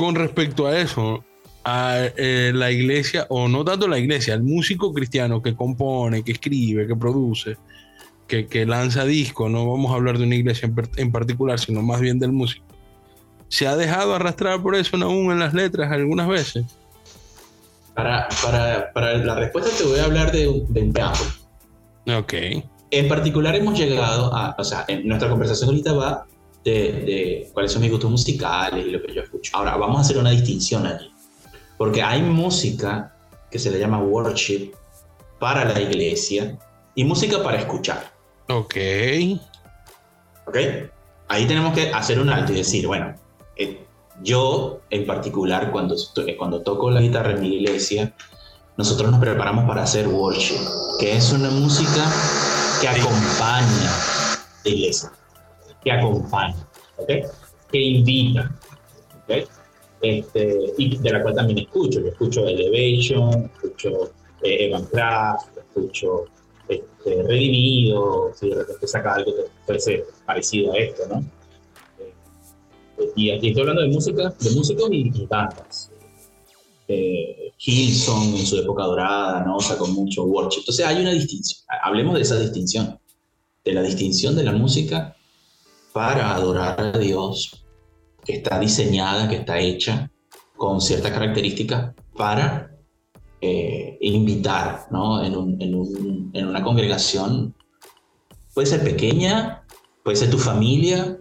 Con 0.00 0.14
respecto 0.14 0.66
a 0.66 0.78
eso, 0.80 1.22
a 1.62 1.98
eh, 2.16 2.52
la 2.54 2.70
iglesia, 2.70 3.26
o 3.28 3.48
no 3.48 3.62
tanto 3.66 3.86
la 3.86 3.98
iglesia, 3.98 4.32
el 4.32 4.42
músico 4.42 4.94
cristiano 4.94 5.42
que 5.42 5.54
compone, 5.54 6.22
que 6.24 6.32
escribe, 6.32 6.86
que 6.86 6.96
produce, 6.96 7.58
que, 8.26 8.46
que 8.46 8.64
lanza 8.64 9.04
discos, 9.04 9.50
no 9.50 9.70
vamos 9.70 9.92
a 9.92 9.96
hablar 9.96 10.16
de 10.16 10.24
una 10.24 10.36
iglesia 10.36 10.68
en, 10.68 10.74
en 10.96 11.12
particular, 11.12 11.58
sino 11.60 11.82
más 11.82 12.00
bien 12.00 12.18
del 12.18 12.32
músico, 12.32 12.64
se 13.48 13.66
ha 13.66 13.76
dejado 13.76 14.14
arrastrar 14.14 14.62
por 14.62 14.74
eso 14.74 14.96
aún 14.96 15.32
en 15.32 15.38
las 15.38 15.52
letras 15.52 15.92
algunas 15.92 16.28
veces. 16.28 16.64
Para, 17.94 18.26
para, 18.42 18.90
para 18.94 19.18
la 19.18 19.34
respuesta 19.34 19.70
te 19.76 19.84
voy 19.84 19.98
a 19.98 20.04
hablar 20.04 20.32
de, 20.32 20.48
un- 20.48 20.72
de 20.72 20.80
un. 20.82 22.14
Ok, 22.16 22.32
En 22.90 23.06
particular 23.06 23.54
hemos 23.54 23.78
llegado 23.78 24.34
a, 24.34 24.56
o 24.58 24.64
sea, 24.64 24.86
en 24.88 25.06
nuestra 25.06 25.28
conversación 25.28 25.68
ahorita 25.68 25.92
va 25.92 26.24
de, 26.64 26.70
de 26.72 27.50
cuáles 27.52 27.72
son 27.72 27.82
mis 27.82 27.90
gustos 27.90 28.10
musicales 28.10 28.86
y 28.86 28.90
lo 28.90 29.02
que 29.02 29.14
yo 29.14 29.22
escucho. 29.22 29.56
Ahora, 29.56 29.76
vamos 29.76 29.98
a 29.98 30.00
hacer 30.02 30.18
una 30.18 30.30
distinción 30.30 30.86
allí. 30.86 31.10
Porque 31.78 32.02
hay 32.02 32.22
música 32.22 33.16
que 33.50 33.58
se 33.58 33.70
le 33.70 33.78
llama 33.78 33.98
worship 34.00 34.72
para 35.38 35.64
la 35.64 35.80
iglesia 35.80 36.58
y 36.94 37.04
música 37.04 37.42
para 37.42 37.58
escuchar. 37.58 38.12
ok, 38.48 38.76
¿Ok? 40.46 40.56
Ahí 41.28 41.46
tenemos 41.46 41.74
que 41.74 41.90
hacer 41.90 42.20
un 42.20 42.28
alto 42.28 42.52
y 42.52 42.56
decir, 42.56 42.86
bueno, 42.86 43.14
eh, 43.56 43.84
yo 44.22 44.80
en 44.90 45.06
particular 45.06 45.70
cuando, 45.70 45.96
cuando 46.36 46.62
toco 46.62 46.90
la 46.90 47.00
guitarra 47.00 47.32
en 47.32 47.40
mi 47.40 47.54
iglesia, 47.56 48.12
nosotros 48.76 49.10
nos 49.10 49.20
preparamos 49.20 49.66
para 49.66 49.82
hacer 49.82 50.08
worship, 50.08 50.60
que 50.98 51.16
es 51.16 51.32
una 51.32 51.50
música 51.50 52.10
que 52.80 52.88
acompaña 52.88 53.92
la 54.64 54.70
iglesia, 54.70 55.12
que 55.82 55.92
acompaña, 55.92 56.56
¿ok? 56.96 57.08
Que 57.70 57.78
invita, 57.78 58.54
¿ok? 59.24 59.48
Este, 60.02 60.72
y 60.78 60.96
de 60.96 61.12
la 61.12 61.22
cual 61.22 61.34
también 61.34 61.58
escucho, 61.58 62.00
yo 62.00 62.08
escucho 62.08 62.46
Elevation, 62.46 63.50
escucho 63.54 64.12
eh, 64.42 64.66
Evan 64.66 64.86
Craft, 64.86 65.58
escucho 65.58 66.24
este, 66.68 67.22
Redimido, 67.22 68.30
si 68.34 68.48
de 68.48 68.54
repente 68.56 68.86
saca 68.86 69.14
algo 69.14 69.34
que 69.34 69.42
fuese 69.66 70.04
parecido 70.24 70.72
a 70.72 70.78
esto, 70.78 71.02
¿no? 71.08 71.24
Eh, 71.98 73.10
y 73.14 73.30
aquí 73.30 73.48
estoy 73.48 73.62
hablando 73.62 73.82
de 73.82 73.88
música, 73.88 74.34
de 74.40 74.50
músicos 74.50 74.88
y, 74.90 75.26
bandas. 75.26 75.90
Eh, 76.88 77.52
Hillsong 77.58 78.36
en 78.36 78.46
su 78.46 78.58
época 78.58 78.84
dorada, 78.84 79.44
¿no? 79.44 79.60
Sacó 79.60 79.86
mucho 79.86 80.24
worship. 80.24 80.60
Entonces 80.60 80.86
hay 80.86 81.02
una 81.02 81.12
distinción. 81.12 81.60
Hablemos 81.82 82.14
de 82.14 82.22
esa 82.22 82.38
distinción. 82.38 82.98
De 83.62 83.74
la 83.74 83.82
distinción 83.82 84.34
de 84.34 84.42
la 84.42 84.52
música 84.52 85.14
para 85.92 86.34
adorar 86.34 86.80
a 86.80 86.98
Dios, 86.98 87.64
que 88.24 88.34
está 88.34 88.58
diseñada, 88.58 89.28
que 89.28 89.36
está 89.36 89.58
hecha 89.58 90.10
con 90.56 90.80
ciertas 90.80 91.12
características 91.12 91.94
para 92.16 92.66
eh, 93.42 93.96
invitar, 94.02 94.86
¿no? 94.90 95.24
En, 95.24 95.34
un- 95.34 95.62
en 95.62 95.74
un- 95.74 96.30
en 96.34 96.46
una 96.46 96.62
congregación, 96.62 97.54
puede 98.52 98.66
ser 98.66 98.84
pequeña, 98.84 99.64
puede 100.04 100.16
ser 100.18 100.30
tu 100.30 100.36
familia, 100.38 101.16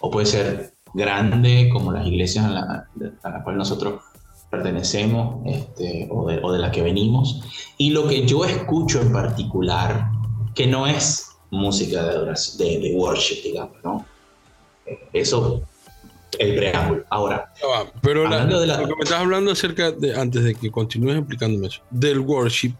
o 0.00 0.08
puede 0.10 0.26
ser 0.26 0.74
grande, 0.94 1.68
como 1.72 1.90
las 1.90 2.06
iglesias 2.06 2.44
a 2.44 2.50
la, 2.50 2.88
a 3.24 3.30
la 3.30 3.42
cual 3.42 3.56
nosotros 3.56 4.00
pertenecemos, 4.50 5.44
este, 5.46 6.08
o, 6.12 6.28
de, 6.28 6.38
o 6.42 6.52
de 6.52 6.60
la 6.60 6.70
que 6.70 6.82
venimos. 6.82 7.40
Y 7.78 7.90
lo 7.90 8.06
que 8.06 8.24
yo 8.24 8.44
escucho 8.44 9.00
en 9.00 9.12
particular, 9.12 10.08
que 10.54 10.68
no 10.68 10.86
es 10.86 11.28
música 11.50 12.04
de 12.04 12.10
adoración, 12.10 12.58
de, 12.58 12.78
de 12.78 12.94
worship, 12.94 13.42
digamos, 13.42 13.78
¿no? 13.82 14.06
Eso, 15.12 15.62
el 16.38 16.56
preámbulo. 16.56 17.04
Ahora, 17.10 17.52
va, 17.64 17.90
Pero 18.02 18.24
la- 18.24 18.30
Hablando 18.36 18.60
de 18.60 18.66
la- 18.66 18.80
lo 18.80 18.88
que 18.88 18.94
me 18.96 19.02
estás 19.04 19.20
hablando 19.20 19.50
acerca 19.52 19.90
de, 19.92 20.14
antes 20.18 20.44
de 20.44 20.54
que 20.54 20.70
continúes 20.70 21.16
explicándome 21.16 21.68
eso, 21.68 21.80
del 21.90 22.20
worship, 22.20 22.72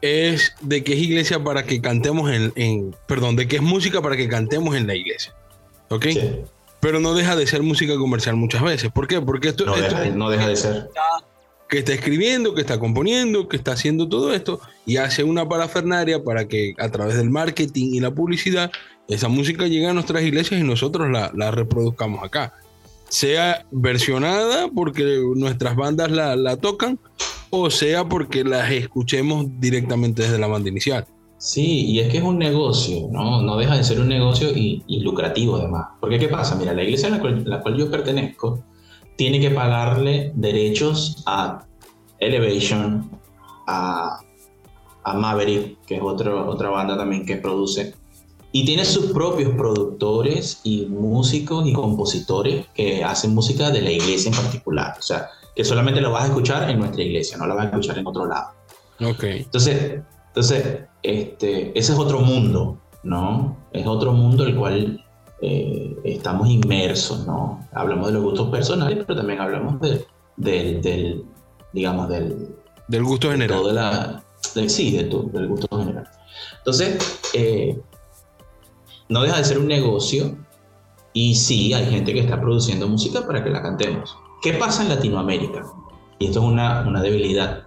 es 0.00 0.54
de 0.60 0.82
que 0.82 0.94
es 0.94 0.98
iglesia 1.00 1.42
para 1.42 1.64
que 1.64 1.80
cantemos 1.80 2.30
en, 2.30 2.52
en- 2.56 2.96
perdón, 3.06 3.36
de 3.36 3.46
que 3.46 3.56
es 3.56 3.62
música 3.62 4.02
para 4.02 4.16
que 4.16 4.28
cantemos 4.28 4.74
en 4.76 4.86
la 4.86 4.94
iglesia. 4.94 5.34
¿Ok? 5.90 6.06
sí, 6.12 6.20
pero 6.80 6.98
no 6.98 7.14
deja 7.14 7.36
de 7.36 7.46
ser 7.46 7.62
música 7.62 7.96
comercial 7.96 8.34
muchas 8.34 8.62
veces. 8.62 8.90
¿Por 8.90 9.06
qué? 9.06 9.20
Porque 9.20 9.50
esto, 9.50 9.64
No 9.64 9.76
esto 9.76 9.94
deja, 9.96 10.10
no 10.16 10.30
deja 10.30 10.48
de 10.48 10.56
ser. 10.56 10.88
que 11.68 11.78
está 11.78 11.92
escribiendo, 11.92 12.54
que 12.54 12.60
está 12.62 12.80
componiendo, 12.80 13.46
que 13.46 13.56
está 13.56 13.72
haciendo 13.72 14.08
todo 14.08 14.34
esto 14.34 14.60
y 14.84 14.96
hace 14.96 15.22
una 15.22 15.48
parafernaria 15.48 16.24
para 16.24 16.48
que 16.48 16.74
a 16.78 16.88
través 16.90 17.16
del 17.16 17.30
marketing 17.30 17.94
y 17.94 18.00
la 18.00 18.10
publicidad 18.10 18.72
esa 19.08 19.28
música 19.28 19.66
llegue 19.66 19.86
a 19.88 19.92
nuestras 19.92 20.22
iglesias 20.22 20.60
y 20.60 20.64
nosotros 20.64 21.10
la, 21.10 21.30
la 21.34 21.50
reproduzcamos 21.50 22.24
acá. 22.24 22.54
Sea 23.08 23.66
versionada 23.70 24.68
porque 24.74 25.22
nuestras 25.36 25.76
bandas 25.76 26.10
la, 26.10 26.34
la 26.36 26.56
tocan 26.56 26.98
o 27.50 27.68
sea 27.68 28.08
porque 28.08 28.44
las 28.44 28.70
escuchemos 28.70 29.46
directamente 29.60 30.22
desde 30.22 30.38
la 30.38 30.46
banda 30.46 30.70
inicial. 30.70 31.06
Sí, 31.36 31.86
y 31.86 31.98
es 31.98 32.08
que 32.08 32.18
es 32.18 32.22
un 32.22 32.38
negocio, 32.38 33.08
¿no? 33.10 33.42
No 33.42 33.56
deja 33.56 33.76
de 33.76 33.82
ser 33.82 34.00
un 34.00 34.08
negocio 34.08 34.50
y, 34.50 34.84
y 34.86 35.00
lucrativo 35.00 35.56
además. 35.56 35.88
Porque 36.00 36.18
¿qué 36.18 36.28
pasa? 36.28 36.54
Mira, 36.54 36.72
la 36.72 36.84
iglesia 36.84 37.08
a 37.08 37.10
la 37.10 37.20
cual, 37.20 37.42
la 37.44 37.60
cual 37.60 37.76
yo 37.76 37.90
pertenezco 37.90 38.64
tiene 39.16 39.40
que 39.40 39.50
pagarle 39.50 40.32
derechos 40.36 41.22
a 41.26 41.66
Elevation, 42.20 43.10
a, 43.66 44.20
a 45.04 45.14
Maverick, 45.14 45.84
que 45.84 45.96
es 45.96 46.02
otro, 46.02 46.48
otra 46.48 46.70
banda 46.70 46.96
también 46.96 47.26
que 47.26 47.36
produce. 47.36 47.94
Y 48.52 48.64
tiene 48.66 48.84
sus 48.84 49.06
propios 49.12 49.52
productores 49.56 50.60
y 50.62 50.86
músicos 50.86 51.66
y 51.66 51.72
compositores 51.72 52.66
que 52.74 53.02
hacen 53.02 53.34
música 53.34 53.70
de 53.70 53.80
la 53.80 53.90
iglesia 53.90 54.30
en 54.30 54.36
particular. 54.36 54.94
O 54.98 55.02
sea, 55.02 55.28
que 55.56 55.64
solamente 55.64 56.00
lo 56.02 56.10
vas 56.12 56.24
a 56.24 56.26
escuchar 56.26 56.68
en 56.70 56.78
nuestra 56.78 57.02
iglesia, 57.02 57.36
no 57.38 57.46
la 57.46 57.54
vas 57.54 57.64
a 57.66 57.68
escuchar 57.70 57.98
en 57.98 58.06
otro 58.06 58.26
lado. 58.26 58.48
Ok. 59.00 59.24
Entonces, 59.24 60.00
entonces 60.28 60.80
este, 61.02 61.76
ese 61.78 61.92
es 61.92 61.98
otro 61.98 62.20
mundo, 62.20 62.78
¿no? 63.02 63.56
Es 63.72 63.86
otro 63.86 64.12
mundo 64.12 64.44
el 64.44 64.54
cual 64.54 65.04
eh, 65.40 65.96
estamos 66.04 66.48
inmersos, 66.48 67.26
¿no? 67.26 67.66
Hablamos 67.72 68.08
de 68.08 68.12
los 68.14 68.22
gustos 68.22 68.48
personales, 68.50 68.98
pero 69.06 69.18
también 69.18 69.40
hablamos 69.40 69.80
de- 69.80 70.04
del, 70.36 70.80
del, 70.82 71.24
digamos, 71.72 72.08
del, 72.08 72.48
Del 72.88 73.02
gusto 73.04 73.30
general. 73.30 73.58
todo 73.58 73.72
la, 73.72 74.22
de- 74.54 74.68
sí, 74.68 74.90
de 74.96 75.04
tu- 75.04 75.30
del 75.32 75.48
gusto 75.48 75.66
general. 75.78 76.08
Entonces, 76.58 77.18
eh, 77.34 77.78
no 79.12 79.22
deja 79.22 79.36
de 79.36 79.44
ser 79.44 79.58
un 79.58 79.68
negocio 79.68 80.38
y 81.12 81.34
sí, 81.34 81.74
hay 81.74 81.84
gente 81.90 82.14
que 82.14 82.20
está 82.20 82.40
produciendo 82.40 82.88
música 82.88 83.26
para 83.26 83.44
que 83.44 83.50
la 83.50 83.60
cantemos. 83.60 84.16
¿Qué 84.40 84.54
pasa 84.54 84.82
en 84.82 84.88
Latinoamérica? 84.88 85.66
Y 86.18 86.26
esto 86.26 86.38
es 86.38 86.46
una, 86.46 86.80
una 86.88 87.02
debilidad. 87.02 87.66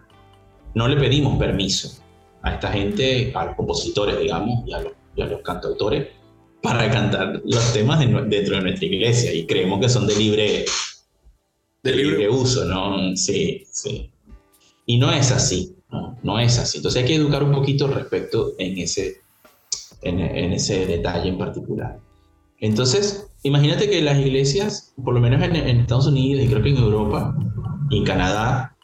No 0.74 0.88
le 0.88 0.98
pedimos 0.98 1.38
permiso 1.38 2.02
a 2.41 2.56
esta 2.56 2.72
gente, 2.72 3.32
a 3.36 3.46
los 3.46 3.56
compositores, 3.56 4.20
digamos, 4.20 4.68
y 4.68 4.74
a 4.74 4.82
los, 4.82 4.93
y 5.16 5.22
a 5.22 5.28
los 5.28 5.41
cantautores, 5.41 6.08
para 6.64 6.89
cantar 6.89 7.43
los 7.46 7.74
temas 7.74 8.00
de 8.00 8.08
dentro 8.08 8.56
de 8.56 8.62
nuestra 8.64 8.86
iglesia 8.88 9.32
y 9.32 9.46
creemos 9.46 9.80
que 9.80 9.89
son 9.89 10.08
de 10.08 10.16
libre, 10.16 10.66
De 11.84 11.91
libre 11.91 12.28
uso, 12.28 12.66
¿no? 12.66 13.16
Sí, 13.16 13.68
sí. 13.72 14.10
Y 14.88 14.98
no 14.98 15.12
es 15.12 15.32
así, 15.32 15.76
no, 15.91 16.18
no 16.24 16.39
es 16.39 16.58
así. 16.58 16.78
Entonces 16.78 17.04
hay 17.04 17.08
que 17.08 17.16
educar 17.16 17.43
un 17.43 17.52
poquito 17.52 17.88
respecto 17.88 18.54
en 18.58 18.80
ese, 18.80 19.24
en, 20.02 20.20
en 20.20 20.54
ese 20.54 20.86
detalle 20.86 21.30
en 21.30 21.38
particular. 21.38 22.00
Entonces, 22.60 23.28
imagínate 23.43 23.89
que 23.89 24.02
las 24.02 24.18
iglesias, 24.18 24.93
por 25.04 25.14
lo 25.14 25.20
menos 25.20 25.41
en, 25.43 25.56
en 25.56 25.80
Estados 25.82 26.08
Unidos 26.08 26.43
y 26.43 26.48
creo 26.48 26.64
que 26.64 26.70
en 26.70 26.78
Europa 26.78 27.36
y 27.89 28.00
en 28.00 28.04
Canadá, 28.06 28.76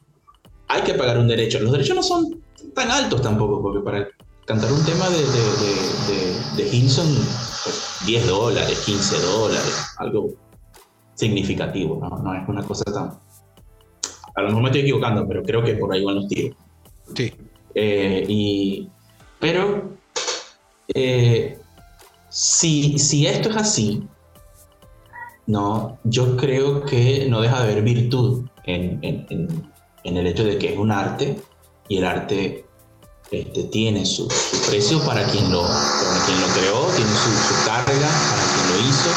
hay 0.68 0.82
que 0.84 0.93
pagar 0.93 1.18
un 1.18 1.28
derecho. 1.28 1.59
Los 1.59 1.72
derechos 1.72 1.95
no 1.95 2.03
son 2.03 2.41
tan 2.74 2.91
altos 2.91 3.22
tampoco, 3.22 3.62
porque 3.62 3.80
para 3.80 4.07
cantar 4.45 4.72
un 4.72 4.84
tema 4.84 5.09
de, 5.09 5.18
de, 5.18 5.24
de, 5.26 6.64
de, 6.64 6.64
de 6.64 6.76
Hilson, 6.76 7.07
pues 7.64 7.97
10 8.05 8.28
dólares, 8.28 8.84
15 8.86 9.20
dólares, 9.20 9.86
algo 9.97 10.30
significativo, 11.16 11.99
¿no? 12.01 12.18
No 12.18 12.34
es 12.34 12.47
una 12.47 12.64
cosa 12.64 12.84
tan... 12.86 13.12
A 14.34 14.41
lo 14.41 14.47
mejor 14.47 14.64
me 14.64 14.70
estoy 14.70 14.82
equivocando, 14.82 15.28
pero 15.28 15.43
creo 15.43 15.64
que 15.64 15.76
por 15.76 15.93
ahí 15.93 16.03
van 16.03 16.16
los 16.16 16.28
tiros. 16.28 16.57
Sí. 17.14 17.34
Eh, 17.76 18.26
y, 18.28 18.89
pero 19.39 19.97
eh, 20.89 21.57
si, 22.29 22.97
si 22.99 23.27
esto 23.27 23.49
es 23.49 23.55
así, 23.57 24.03
no, 25.47 25.99
yo 26.03 26.38
creo 26.38 26.86
que 26.86 27.27
no 27.29 27.41
deja 27.41 27.57
de 27.63 27.71
haber 27.71 27.84
virtud 27.84 28.45
en, 28.65 28.99
en- 29.03 29.25
en- 29.29 29.71
en 30.03 30.17
el 30.17 30.27
hecho 30.27 30.43
de 30.43 30.57
que 30.57 30.73
es 30.73 30.77
un 30.79 30.91
arte 30.91 31.39
y 31.88 31.97
el 31.97 32.05
arte 32.05 32.65
este, 33.32 33.63
tiene 33.65 34.05
su, 34.05 34.29
su 34.29 34.69
precio 34.69 34.99
para 35.05 35.23
quien 35.25 35.51
lo, 35.51 35.61
para 35.63 36.25
quien 36.25 36.39
lo 36.41 36.47
creó, 36.47 36.86
tiene 36.95 37.11
su, 37.11 37.29
su 37.32 37.65
carga 37.65 38.09
para 38.29 38.43
quien 38.53 38.69
lo 38.84 38.89
hizo 38.89 39.09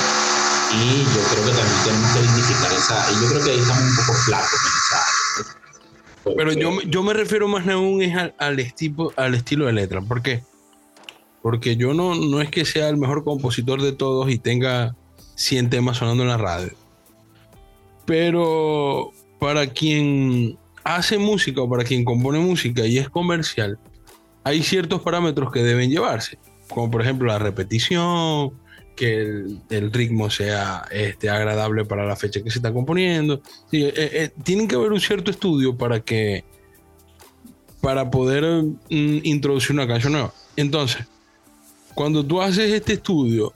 y 0.73 1.05
yo 1.05 1.21
creo 1.31 1.45
que 1.45 1.53
también 1.53 1.85
tenemos 1.85 2.13
que 2.13 2.21
dignificar 2.23 2.73
esa, 2.73 3.11
y 3.13 3.15
yo 3.23 3.29
creo 3.31 3.45
que 3.45 3.51
ahí 3.53 3.59
estamos 3.59 3.83
un 3.83 3.97
poco 3.97 4.13
flacos 4.25 4.61
en 4.61 4.73
esa 4.79 4.97
área. 4.99 6.37
Pero 6.37 6.53
yo, 6.53 6.81
yo 6.83 7.03
me 7.03 7.13
refiero 7.13 7.49
más 7.49 7.69
aún 7.69 8.03
es 8.03 8.17
al, 8.17 8.35
al, 8.39 8.59
estipo- 8.59 9.13
al 9.17 9.35
estilo 9.35 9.67
de 9.67 9.73
letra. 9.75 10.01
¿Por 10.01 10.23
qué? 10.23 10.43
Porque 11.45 11.77
yo 11.77 11.93
no, 11.93 12.15
no 12.15 12.41
es 12.41 12.49
que 12.49 12.65
sea 12.65 12.89
el 12.89 12.97
mejor 12.97 13.23
compositor 13.23 13.83
de 13.83 13.93
todos 13.93 14.31
y 14.31 14.39
tenga 14.39 14.97
100 15.35 15.69
temas 15.69 15.99
sonando 15.99 16.23
en 16.23 16.31
la 16.31 16.39
radio. 16.39 16.73
Pero 18.07 19.13
para 19.39 19.67
quien 19.67 20.57
hace 20.85 21.19
música 21.19 21.61
o 21.61 21.69
para 21.69 21.85
quien 21.85 22.03
compone 22.03 22.39
música 22.39 22.87
y 22.87 22.97
es 22.97 23.11
comercial, 23.11 23.79
hay 24.43 24.63
ciertos 24.63 25.03
parámetros 25.03 25.53
que 25.53 25.63
deben 25.63 25.91
llevarse. 25.91 26.39
Como 26.71 26.91
por 26.91 27.03
ejemplo 27.03 27.27
la 27.27 27.39
repetición, 27.39 28.55
que 28.97 29.45
el, 29.69 29.93
ritmo 29.93 30.31
sea 30.31 30.87
este, 30.91 31.29
agradable 31.29 31.85
para 31.85 32.07
la 32.07 32.17
fecha 32.17 32.43
que 32.43 32.51
se 32.51 32.61
está 32.61 32.73
componiendo. 32.73 33.43
Sí, 33.71 33.85
eh, 33.85 33.93
eh, 33.97 34.31
tienen 34.45 34.67
que 34.67 34.77
haber 34.77 34.93
un 34.93 35.01
cierto 35.01 35.31
estudio 35.31 35.77
para 35.77 36.01
que 36.01 36.43
para 37.83 38.11
poder 38.11 38.63
mm, 38.63 39.19
introducir 39.25 39.73
una 39.73 39.87
canción 39.87 40.15
nueva. 40.15 40.33
Entonces, 40.57 41.07
cuando 41.95 42.25
tú 42.25 42.41
haces 42.43 42.73
este 42.73 42.95
estudio, 42.95 43.53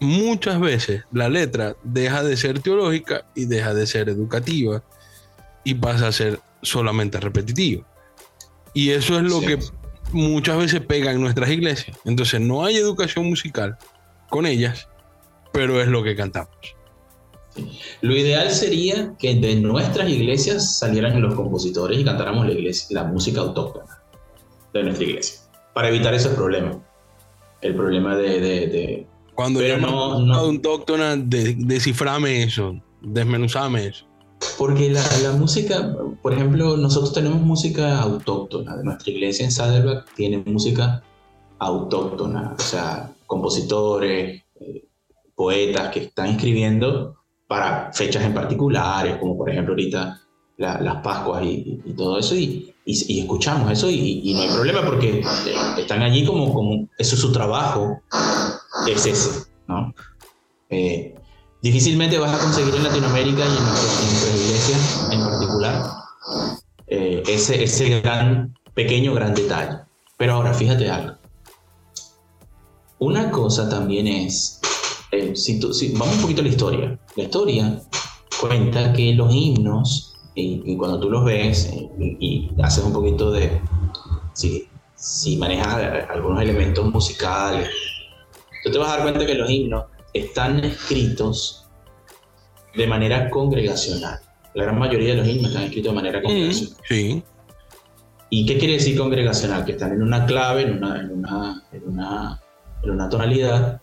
muchas 0.00 0.58
veces 0.60 1.04
la 1.12 1.28
letra 1.28 1.76
deja 1.82 2.22
de 2.22 2.36
ser 2.36 2.60
teológica 2.60 3.24
y 3.34 3.44
deja 3.44 3.74
de 3.74 3.86
ser 3.86 4.08
educativa 4.08 4.82
y 5.64 5.74
pasa 5.74 6.08
a 6.08 6.12
ser 6.12 6.40
solamente 6.62 7.20
repetitiva. 7.20 7.86
Y 8.74 8.90
eso 8.90 9.16
es 9.18 9.24
lo 9.24 9.40
Sí. 9.40 9.46
que 9.46 9.58
muchas 10.12 10.58
veces 10.58 10.80
pega 10.80 11.12
en 11.12 11.20
nuestras 11.20 11.50
iglesias. 11.50 11.96
Entonces, 12.04 12.40
no 12.40 12.64
hay 12.64 12.76
educación 12.76 13.26
musical 13.26 13.76
con 14.30 14.46
ellas, 14.46 14.88
pero 15.52 15.80
es 15.80 15.88
lo 15.88 16.02
que 16.02 16.16
cantamos. 16.16 16.56
Lo 18.00 18.16
ideal 18.16 18.50
sería 18.50 19.12
que 19.18 19.34
de 19.34 19.56
nuestras 19.56 20.08
iglesias 20.08 20.78
salieran 20.78 21.20
los 21.20 21.34
compositores 21.34 21.98
y 21.98 22.04
cantáramos 22.04 22.46
la, 22.46 22.52
iglesia, 22.52 22.86
la 22.90 23.04
música 23.04 23.42
autóctona 23.42 24.02
de 24.72 24.82
nuestra 24.84 25.04
iglesia, 25.04 25.40
para 25.74 25.88
evitar 25.88 26.14
esos 26.14 26.32
problemas. 26.34 26.78
El 27.62 27.74
problema 27.74 28.16
de... 28.16 28.40
de- 28.40 28.66
de- 28.66 29.06
Cuando 29.34 29.60
Pero 29.60 29.78
no- 29.78 30.34
a 30.34 30.38
autóctona, 30.38 31.16
de, 31.16 31.54
desciframe 31.58 32.42
eso, 32.42 32.74
desmenuzame 33.00 33.86
eso. 33.86 34.06
Porque 34.58 34.90
la, 34.90 35.02
la 35.22 35.32
música, 35.32 35.94
por 36.20 36.32
ejemplo, 36.32 36.76
nosotros 36.76 37.12
tenemos 37.14 37.40
música 37.40 38.00
autóctona, 38.02 38.76
de 38.76 38.84
nuestra 38.84 39.10
iglesia 39.12 39.44
en 39.44 39.52
Saddleback 39.52 40.12
tiene 40.14 40.42
música 40.44 41.02
autóctona, 41.60 42.54
o 42.58 42.62
sea, 42.62 43.12
compositores, 43.26 44.42
eh, 44.60 44.84
poetas 45.34 45.90
que 45.92 46.00
están 46.00 46.26
escribiendo 46.30 47.16
para 47.46 47.92
fechas 47.92 48.24
en 48.24 48.34
particulares, 48.34 49.16
como 49.20 49.36
por 49.36 49.48
ejemplo 49.48 49.72
ahorita 49.74 50.20
la- 50.58 50.80
las 50.80 50.96
Pascuas 51.02 51.42
y, 51.44 51.80
y 51.84 51.92
todo 51.94 52.18
eso, 52.18 52.34
y, 52.34 52.74
y- 52.84 53.14
y 53.14 53.20
escuchamos 53.20 53.70
eso 53.70 53.90
y, 53.90 54.32
no 54.34 54.40
hay 54.42 54.48
problema 54.48 54.84
porque 54.84 55.24
están 55.78 56.02
allí 56.02 56.24
como, 56.24 56.52
como 56.52 56.88
eso 56.98 57.14
es 57.14 57.20
su 57.20 57.32
trabajo, 57.32 58.00
es 58.88 59.06
ese, 59.06 59.44
¿no? 59.68 59.92
Eh, 60.70 61.14
difícilmente 61.62 62.18
vas 62.18 62.34
a 62.34 62.38
conseguir 62.42 62.74
en 62.74 62.84
Latinoamérica 62.84 63.40
y 63.44 63.56
en 63.56 63.64
nuestras 63.64 64.34
iglesias 64.36 65.08
en 65.12 65.20
particular 65.20 65.86
eh, 66.86 67.22
ese, 67.26 67.62
ese 67.64 68.00
gran, 68.00 68.54
pequeño, 68.74 69.14
gran 69.14 69.34
detalle. 69.34 69.78
Pero 70.16 70.34
ahora, 70.34 70.52
fíjate 70.54 70.88
algo. 70.90 71.16
Una 72.98 73.30
cosa 73.30 73.68
también 73.68 74.06
es, 74.06 74.60
eh, 75.10 75.34
si 75.34 75.58
tú- 75.58 75.72
si- 75.74 75.92
vamos 75.92 76.16
un 76.16 76.22
poquito 76.22 76.40
a 76.40 76.44
la 76.44 76.50
historia. 76.50 76.98
La 77.16 77.22
historia 77.24 77.82
cuenta 78.40 78.92
que 78.92 79.14
los 79.14 79.34
himnos, 79.34 80.11
y, 80.34 80.62
y 80.64 80.76
cuando 80.76 81.00
tú 81.00 81.10
los 81.10 81.24
ves 81.24 81.66
eh, 81.66 81.90
y, 81.98 82.50
y 82.56 82.62
haces 82.62 82.84
un 82.84 82.92
poquito 82.92 83.30
de, 83.30 83.60
si, 84.32 84.68
si 84.94 85.36
manejas 85.36 86.08
algunos 86.10 86.42
elementos 86.42 86.84
musicales, 86.92 87.68
tú 88.64 88.70
te 88.70 88.78
vas 88.78 88.88
a 88.88 88.92
dar 88.92 89.02
cuenta 89.02 89.26
que 89.26 89.34
los 89.34 89.50
himnos 89.50 89.86
están 90.12 90.64
escritos 90.64 91.66
de 92.74 92.86
manera 92.86 93.30
congregacional. 93.30 94.20
La 94.54 94.64
gran 94.64 94.78
mayoría 94.78 95.10
de 95.10 95.16
los 95.16 95.28
himnos 95.28 95.50
están 95.50 95.64
escritos 95.64 95.92
de 95.92 95.96
manera 95.96 96.22
congregacional. 96.22 96.76
Sí, 96.88 97.22
¿Y 98.34 98.46
qué 98.46 98.56
quiere 98.56 98.74
decir 98.74 98.96
congregacional? 98.96 99.64
Que 99.66 99.72
están 99.72 99.92
en 99.92 100.02
una 100.02 100.24
clave, 100.24 100.62
en 100.62 100.78
una, 100.78 101.00
en 101.00 101.10
una, 101.12 101.62
en 101.70 101.86
una, 101.86 102.42
en 102.82 102.90
una 102.90 103.08
tonalidad, 103.10 103.82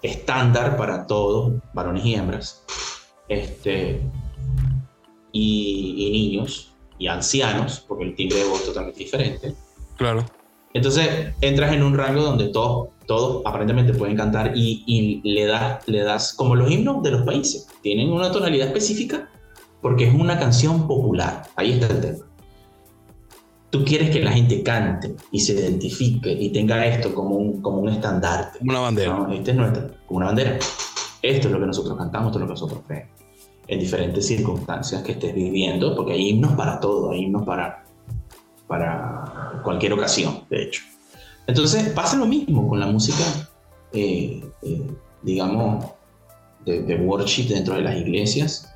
estándar 0.00 0.78
para 0.78 1.06
todos, 1.06 1.60
varones 1.74 2.02
y 2.06 2.14
hembras, 2.14 2.64
este, 3.28 4.00
y, 5.32 5.94
y 5.98 6.10
niños 6.10 6.72
y 6.98 7.08
ancianos, 7.08 7.84
porque 7.88 8.04
el 8.04 8.14
timbre 8.14 8.38
de 8.38 8.44
voz 8.44 8.60
es 8.60 8.66
totalmente 8.66 8.98
diferente. 9.00 9.54
Claro. 9.96 10.24
Entonces 10.74 11.34
entras 11.40 11.72
en 11.72 11.82
un 11.82 11.96
rango 11.96 12.22
donde 12.22 12.48
todos, 12.48 12.90
todos 13.06 13.42
aparentemente 13.44 13.92
pueden 13.92 14.16
cantar 14.16 14.52
y, 14.56 14.84
y 14.86 15.20
le, 15.28 15.46
das, 15.46 15.86
le 15.86 16.02
das, 16.02 16.32
como 16.32 16.54
los 16.54 16.70
himnos 16.70 17.02
de 17.02 17.10
los 17.10 17.22
países, 17.22 17.66
tienen 17.82 18.10
una 18.10 18.30
tonalidad 18.30 18.68
específica 18.68 19.28
porque 19.80 20.08
es 20.08 20.14
una 20.14 20.38
canción 20.38 20.86
popular. 20.86 21.42
Ahí 21.56 21.72
está 21.72 21.88
el 21.88 22.00
tema. 22.00 22.24
Tú 23.70 23.84
quieres 23.84 24.10
que 24.10 24.20
la 24.22 24.32
gente 24.32 24.62
cante 24.62 25.14
y 25.30 25.40
se 25.40 25.54
identifique 25.54 26.30
y 26.30 26.50
tenga 26.50 26.86
esto 26.86 27.14
como 27.14 27.36
un, 27.36 27.62
como 27.62 27.78
un 27.78 27.88
estandarte. 27.88 28.58
Una 28.62 28.80
bandera. 28.80 29.16
¿no? 29.16 29.32
Este 29.32 29.50
es 29.50 29.56
nuestra, 29.56 29.88
como 30.06 30.18
una 30.18 30.26
bandera. 30.26 30.58
Esto 31.22 31.48
es 31.48 31.52
lo 31.52 31.58
que 31.58 31.66
nosotros 31.66 31.96
cantamos, 31.96 32.28
esto 32.28 32.38
es 32.38 32.40
lo 32.42 32.46
que 32.46 32.52
nosotros 32.52 32.80
creemos. 32.86 33.21
En 33.72 33.78
diferentes 33.78 34.26
circunstancias 34.26 35.02
que 35.02 35.12
estés 35.12 35.34
viviendo, 35.34 35.96
porque 35.96 36.12
hay 36.12 36.28
himnos 36.28 36.52
para 36.52 36.78
todo, 36.78 37.10
hay 37.10 37.20
himnos 37.24 37.44
para, 37.46 37.84
para 38.66 39.60
cualquier 39.64 39.94
ocasión, 39.94 40.44
de 40.50 40.64
hecho. 40.64 40.82
Entonces 41.46 41.88
pasa 41.94 42.18
lo 42.18 42.26
mismo 42.26 42.68
con 42.68 42.78
la 42.78 42.86
música, 42.86 43.24
eh, 43.94 44.44
eh, 44.62 44.86
digamos, 45.22 45.86
de, 46.66 46.82
de 46.82 46.96
worship 46.96 47.48
dentro 47.48 47.74
de 47.74 47.80
las 47.82 47.96
iglesias. 47.96 48.74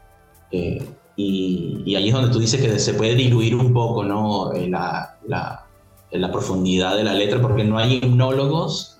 eh, 0.50 0.82
y, 1.16 1.82
y 1.84 1.94
ahí 1.96 2.08
es 2.08 2.14
donde 2.14 2.30
tú 2.30 2.38
dices 2.38 2.60
que 2.60 2.78
se 2.78 2.94
puede 2.94 3.14
diluir 3.14 3.54
un 3.54 3.72
poco 3.72 4.02
¿no? 4.02 4.52
Eh, 4.54 4.68
la, 4.68 5.18
la, 5.26 5.66
la 6.10 6.30
profundidad 6.30 6.96
de 6.96 7.04
la 7.04 7.12
letra, 7.12 7.40
porque 7.42 7.64
no 7.64 7.76
hay 7.76 8.00
himnólogos 8.02 8.98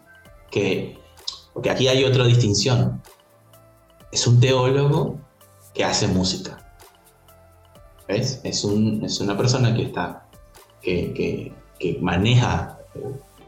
que... 0.51 0.99
Porque 1.55 1.71
aquí 1.71 1.89
hay 1.89 2.05
otra 2.05 2.25
distinción. 2.27 3.01
Es 4.13 4.27
un 4.27 4.41
teólogo 4.41 5.25
que 5.77 5.85
hace 5.85 6.09
música. 6.09 6.59
¿Ves? 8.09 8.41
Es, 8.45 8.65
un, 8.65 9.05
es 9.05 9.21
una 9.21 9.37
persona 9.37 9.75
que 9.75 9.83
está... 9.83 10.27
que, 10.83 11.13
que, 11.79 11.99
maneja 12.01 12.79
eh, 12.95 13.01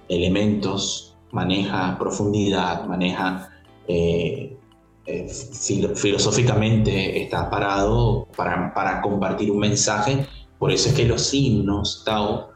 elementos, 0.09 1.17
maneja 1.33 1.97
profundidad, 1.99 2.85
maneja... 2.87 3.51
eh, 3.89 4.55
eh, 5.07 5.27
filo- 5.27 5.97
filosóficamente 5.97 7.23
está 7.23 7.49
parado 7.49 8.29
para, 8.37 8.75
para 8.75 9.01
compartir 9.01 9.51
un 9.51 9.59
mensaje. 9.59 10.27
Por 10.59 10.71
eso 10.71 10.91
es 10.91 10.95
que 10.95 11.07
los 11.07 11.33
himnos 11.33 12.03
Tao 12.05 12.51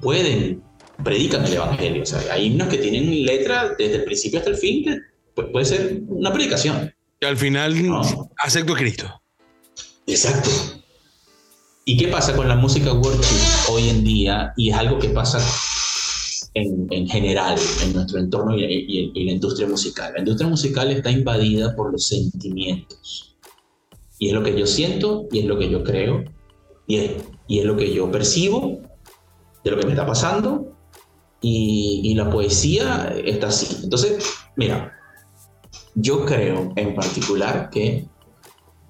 pueden, 0.00 0.62
predican 1.04 1.44
el 1.44 1.52
evangelio. 1.52 2.02
O 2.04 2.06
sea, 2.06 2.32
hay 2.32 2.46
himnos 2.46 2.68
que 2.68 2.78
tienen 2.78 3.26
letra 3.26 3.74
desde 3.76 3.96
el 3.96 4.04
principio 4.04 4.38
hasta 4.38 4.50
el 4.50 4.56
fin, 4.56 4.84
que 4.84 4.98
pues, 5.34 5.48
puede 5.52 5.66
ser 5.66 6.00
una 6.08 6.32
predicación. 6.32 6.94
Y 7.22 7.24
al 7.24 7.36
final 7.36 7.86
No. 7.86 8.02
acepto 8.36 8.72
a 8.74 8.76
Cristo. 8.76 9.22
Exacto. 10.08 10.50
¿Y 11.84 11.96
qué 11.96 12.08
pasa 12.08 12.34
con 12.34 12.48
la 12.48 12.56
música 12.56 12.92
worship 12.92 13.70
hoy 13.70 13.90
en 13.90 14.02
día? 14.02 14.52
Y 14.56 14.70
es 14.70 14.76
algo 14.76 14.98
que 14.98 15.08
pasa 15.10 15.38
en, 16.54 16.88
en 16.90 17.06
general 17.08 17.56
en 17.84 17.92
nuestro 17.92 18.18
entorno 18.18 18.58
y, 18.58 18.64
y- 18.64 19.12
y 19.14 19.24
la 19.24 19.32
industria 19.32 19.68
musical. 19.68 20.12
La 20.14 20.18
industria 20.18 20.48
musical 20.50 20.90
está 20.90 21.12
invadida 21.12 21.76
por 21.76 21.92
los 21.92 22.08
sentimientos. 22.08 23.36
Y 24.18 24.26
es 24.26 24.32
lo 24.34 24.42
que 24.42 24.58
yo 24.58 24.66
siento 24.66 25.28
y 25.30 25.38
es 25.38 25.44
lo 25.44 25.56
que 25.60 25.70
yo 25.70 25.84
creo 25.84 26.24
y 26.88 26.96
es, 26.96 27.10
y 27.46 27.60
es 27.60 27.64
lo 27.64 27.76
que 27.76 27.94
yo 27.94 28.10
percibo 28.10 28.80
de 29.62 29.70
lo 29.70 29.78
que 29.78 29.86
me 29.86 29.92
está 29.92 30.04
pasando. 30.06 30.76
Y, 31.40 32.00
y 32.02 32.14
la 32.16 32.28
poesía 32.30 33.14
está 33.24 33.46
así. 33.46 33.76
Entonces, 33.84 34.24
mira, 34.56 34.92
yo 35.94 36.24
creo 36.24 36.72
en 36.76 36.94
particular 36.94 37.70
que 37.70 38.06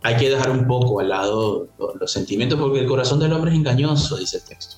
hay 0.03 0.17
que 0.17 0.31
dejar 0.31 0.51
un 0.51 0.67
poco 0.67 1.01
al 1.01 1.09
lado 1.09 1.69
lo- 1.79 1.95
los 1.95 2.11
sentimientos 2.13 2.59
porque 2.59 2.81
el 2.81 2.87
corazón 2.87 3.21
del 3.21 3.33
hombre 3.33 3.53
es 3.53 3.57
engañoso, 3.59 4.17
dice 4.17 4.39
el 4.39 4.45
texto. 4.45 4.77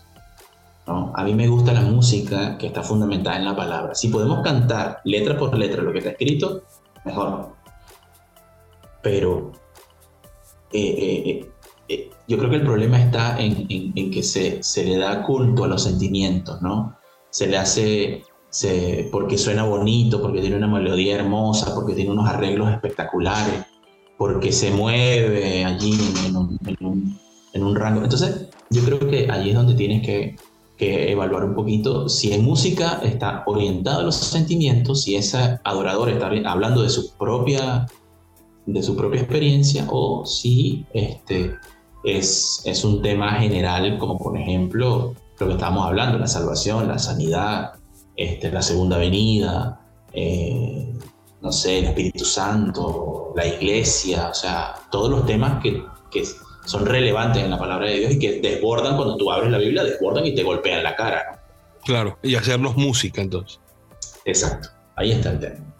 ¿no? 0.86 1.12
A 1.14 1.24
mí 1.24 1.32
me 1.34 1.48
gusta 1.48 1.72
la 1.72 1.80
música 1.80 2.58
que 2.58 2.66
está 2.66 2.82
fundamentada 2.82 3.38
en 3.38 3.44
la 3.46 3.56
palabra. 3.56 3.94
Si 3.94 4.08
podemos 4.08 4.42
cantar 4.42 5.00
letra 5.04 5.38
por 5.38 5.56
letra 5.56 5.82
lo 5.82 5.92
que 5.92 5.98
está 5.98 6.10
escrito, 6.10 6.62
mejor. 7.06 7.54
Pero 9.02 9.52
eh, 10.72 10.80
eh, 10.82 11.22
eh, 11.30 11.50
eh, 11.88 12.10
yo 12.26 12.38
creo 12.38 12.50
que 12.50 12.56
el 12.56 12.62
problema 12.64 13.00
está 13.00 13.38
en, 13.40 13.66
en- 13.70 13.92
en 13.96 14.10
que 14.10 14.22
se, 14.22 14.62
se 14.62 14.84
le 14.84 14.98
da 14.98 15.22
culto 15.22 15.64
a 15.64 15.68
los 15.68 15.82
sentimientos, 15.82 16.60
¿no? 16.62 16.98
Se 17.30 17.46
le 17.46 17.56
hace, 17.58 18.22
se, 18.54 19.08
porque 19.10 19.36
suena 19.36 19.64
bonito, 19.64 20.22
porque 20.22 20.40
tiene 20.40 20.54
una 20.56 20.68
melodía 20.68 21.16
hermosa, 21.16 21.74
porque 21.74 21.94
tiene 21.94 22.12
unos 22.12 22.28
arreglos 22.28 22.70
espectaculares 22.72 23.64
porque 24.16 24.52
se 24.52 24.70
mueve 24.70 25.64
allí 25.64 25.98
en 26.24 26.36
un, 26.36 26.58
en 26.64 26.86
un- 26.86 27.18
en 27.52 27.62
un 27.64 27.74
rango. 27.74 28.02
Entonces, 28.04 28.48
yo 28.70 28.82
creo 28.84 29.00
que 29.10 29.28
allí 29.28 29.50
es 29.50 29.56
donde 29.56 29.74
tienes 29.74 30.06
que, 30.06 30.36
que 30.76 31.10
evaluar 31.10 31.44
un 31.44 31.54
poquito 31.56 32.08
si 32.08 32.32
en 32.32 32.44
música 32.44 33.00
está 33.02 33.42
orientado 33.46 34.00
a 34.00 34.02
los 34.04 34.14
sentimientos, 34.14 35.02
si 35.02 35.16
ese 35.16 35.58
adorador 35.64 36.10
está 36.10 36.30
hablando 36.46 36.82
de 36.82 36.90
su 36.90 37.12
propia, 37.16 37.86
de 38.66 38.82
su 38.84 38.94
propia 38.96 39.20
experiencia 39.20 39.86
o 39.90 40.24
si 40.24 40.86
este, 40.94 41.56
es, 42.04 42.62
es 42.64 42.84
un 42.84 43.02
tema 43.02 43.32
general, 43.40 43.98
como 43.98 44.16
por 44.16 44.38
ejemplo 44.38 45.12
lo 45.40 45.46
que 45.48 45.52
estábamos 45.54 45.86
hablando, 45.86 46.18
la 46.18 46.28
salvación, 46.28 46.86
la 46.86 46.98
sanidad, 47.00 47.72
este, 48.16 48.50
la 48.50 48.62
segunda 48.62 48.98
venida, 48.98 49.80
eh, 50.12 50.92
no 51.40 51.52
sé, 51.52 51.78
el 51.78 51.84
Espíritu 51.86 52.24
Santo, 52.24 53.32
la 53.36 53.46
iglesia, 53.46 54.28
o 54.30 54.34
sea, 54.34 54.74
todos 54.90 55.10
los 55.10 55.26
temas 55.26 55.62
que, 55.62 55.82
que 56.10 56.24
son 56.64 56.86
relevantes 56.86 57.42
en 57.42 57.50
la 57.50 57.58
palabra 57.58 57.86
de 57.86 57.98
Dios 57.98 58.12
y 58.12 58.18
que 58.18 58.40
desbordan 58.40 58.96
cuando 58.96 59.16
tú 59.16 59.30
abres 59.30 59.50
la 59.50 59.58
Biblia, 59.58 59.84
desbordan 59.84 60.26
y 60.26 60.34
te 60.34 60.42
golpean 60.42 60.82
la 60.82 60.96
cara. 60.96 61.24
¿no? 61.32 61.82
Claro. 61.84 62.18
Y 62.22 62.34
hacernos 62.34 62.76
música 62.76 63.20
entonces. 63.20 63.60
Exacto, 64.24 64.68
ahí 64.96 65.12
está 65.12 65.32
el 65.32 65.40
tema. 65.40 65.73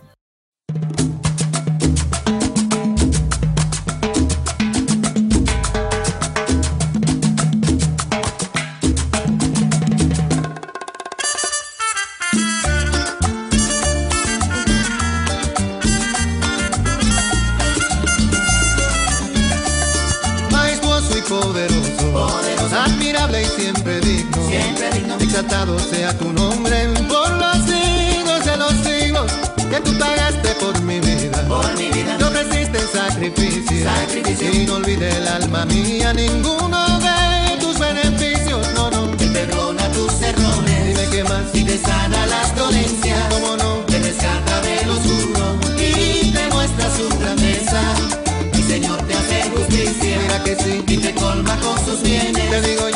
Exaltado 25.35 25.77
sea 25.81 26.17
tu 26.17 26.33
nombre. 26.33 26.77
Por 27.09 27.31
los 27.33 27.57
siglos 27.67 28.45
de 28.45 28.57
los 28.57 28.73
siglos, 28.87 29.33
que 29.69 29.81
tú 29.81 29.99
pagaste 29.99 30.49
por 30.61 30.81
mi 30.83 31.01
vida, 31.01 31.45
te 32.19 32.25
ofreciste 32.25 32.79
en 32.79 32.89
sacrificio, 32.93 34.53
y 34.53 34.67
no 34.67 34.75
olvide 34.77 35.11
el 35.11 35.27
alma 35.27 35.65
mía. 35.65 36.13
Ninguno 36.13 37.01
de 37.01 37.57
tus 37.59 37.77
beneficios, 37.81 38.61
no, 38.77 38.91
no, 38.93 39.09
Te 39.17 39.27
perdona 39.27 39.89
tus 39.91 40.13
errores. 40.23 40.87
Dime 40.87 41.09
qué 41.11 41.25
más, 41.25 41.43
y 41.53 41.65
te 41.65 41.79
sana 41.79 42.27
las 42.27 42.55
dolencias. 42.55 43.19
cómo 43.31 43.57
no, 43.57 43.75
Te 43.87 43.99
rescata 43.99 44.61
del 44.61 44.89
oscuro. 44.89 45.59
Y 45.81 46.31
te 46.31 46.49
muestra 46.53 46.87
su 46.97 47.19
grandeza. 47.19 47.81
Mi 48.53 48.63
Señor 48.63 48.99
te 49.09 49.15
hace 49.15 49.51
justicia. 49.51 50.19
Mira 50.23 50.45
que 50.45 50.55
sí, 50.55 50.85
y 50.87 50.97
te 50.99 51.13
colma 51.15 51.57
con 51.57 51.85
sus 51.85 52.03
bienes. 52.03 52.51
te 52.51 52.61
digo 52.69 52.89
yo, 52.91 52.94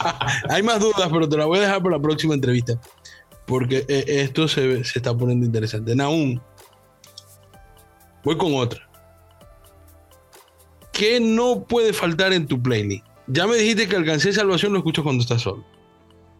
Hay 0.48 0.62
más 0.62 0.80
dudas, 0.80 1.08
pero 1.10 1.28
te 1.28 1.36
la 1.36 1.46
voy 1.46 1.58
a 1.58 1.62
dejar 1.62 1.82
para 1.82 1.96
la 1.96 2.02
próxima 2.02 2.34
entrevista. 2.34 2.80
Porque 3.46 3.84
eh, 3.88 4.04
esto 4.06 4.46
se, 4.48 4.84
se 4.84 4.98
está 4.98 5.16
poniendo 5.16 5.44
interesante. 5.44 5.94
Naum, 5.94 6.38
voy 8.24 8.36
con 8.36 8.54
otra. 8.54 8.88
¿Qué 10.92 11.18
no 11.20 11.64
puede 11.64 11.92
faltar 11.92 12.32
en 12.32 12.46
tu 12.46 12.60
playlist? 12.60 13.04
Ya 13.26 13.46
me 13.46 13.56
dijiste 13.56 13.88
que 13.88 13.96
Alcancé 13.96 14.32
Salvación 14.32 14.72
lo 14.72 14.78
escucho 14.78 15.02
cuando 15.02 15.22
estás 15.22 15.42
solo. 15.42 15.64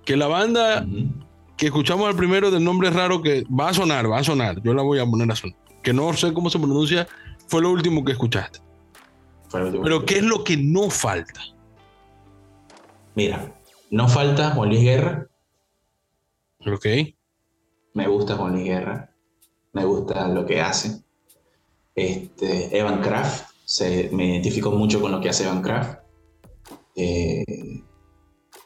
Que 0.04 0.16
la 0.16 0.26
banda 0.26 0.86
que 1.56 1.66
escuchamos 1.66 2.08
al 2.08 2.16
primero 2.16 2.50
del 2.50 2.64
nombre 2.64 2.90
raro 2.90 3.22
que 3.22 3.44
va 3.48 3.68
a 3.68 3.74
sonar, 3.74 4.10
va 4.10 4.18
a 4.18 4.24
sonar. 4.24 4.60
Yo 4.62 4.74
la 4.74 4.82
voy 4.82 4.98
a 4.98 5.06
poner 5.06 5.30
a 5.30 5.36
sonar. 5.36 5.56
Que 5.82 5.92
no 5.92 6.12
sé 6.14 6.32
cómo 6.32 6.50
se 6.50 6.58
pronuncia, 6.58 7.06
fue 7.48 7.62
lo 7.62 7.70
último 7.70 8.04
que 8.04 8.12
escuchaste. 8.12 8.60
Pero 9.52 10.04
¿qué 10.04 10.18
es 10.18 10.24
lo 10.24 10.44
que 10.44 10.56
no 10.56 10.90
falta? 10.90 11.40
Mira, 13.14 13.60
no 13.90 14.08
falta 14.08 14.50
Juan 14.52 14.68
Luis 14.68 14.82
Guerra. 14.82 15.26
¿Ok? 16.66 16.86
Me 17.94 18.06
gusta 18.06 18.36
Juan 18.36 18.52
Luis 18.52 18.64
Guerra. 18.64 19.14
Me 19.72 19.84
gusta 19.84 20.28
lo 20.28 20.46
que 20.46 20.60
hace. 20.60 21.02
Este, 21.94 22.76
Evan 22.76 23.00
Kraft. 23.00 23.50
Se, 23.64 24.10
me 24.12 24.26
identifico 24.26 24.70
mucho 24.72 25.00
con 25.00 25.12
lo 25.12 25.20
que 25.20 25.28
hace 25.28 25.44
Evan 25.44 25.62
Kraft. 25.62 26.00
Eh, 26.96 27.44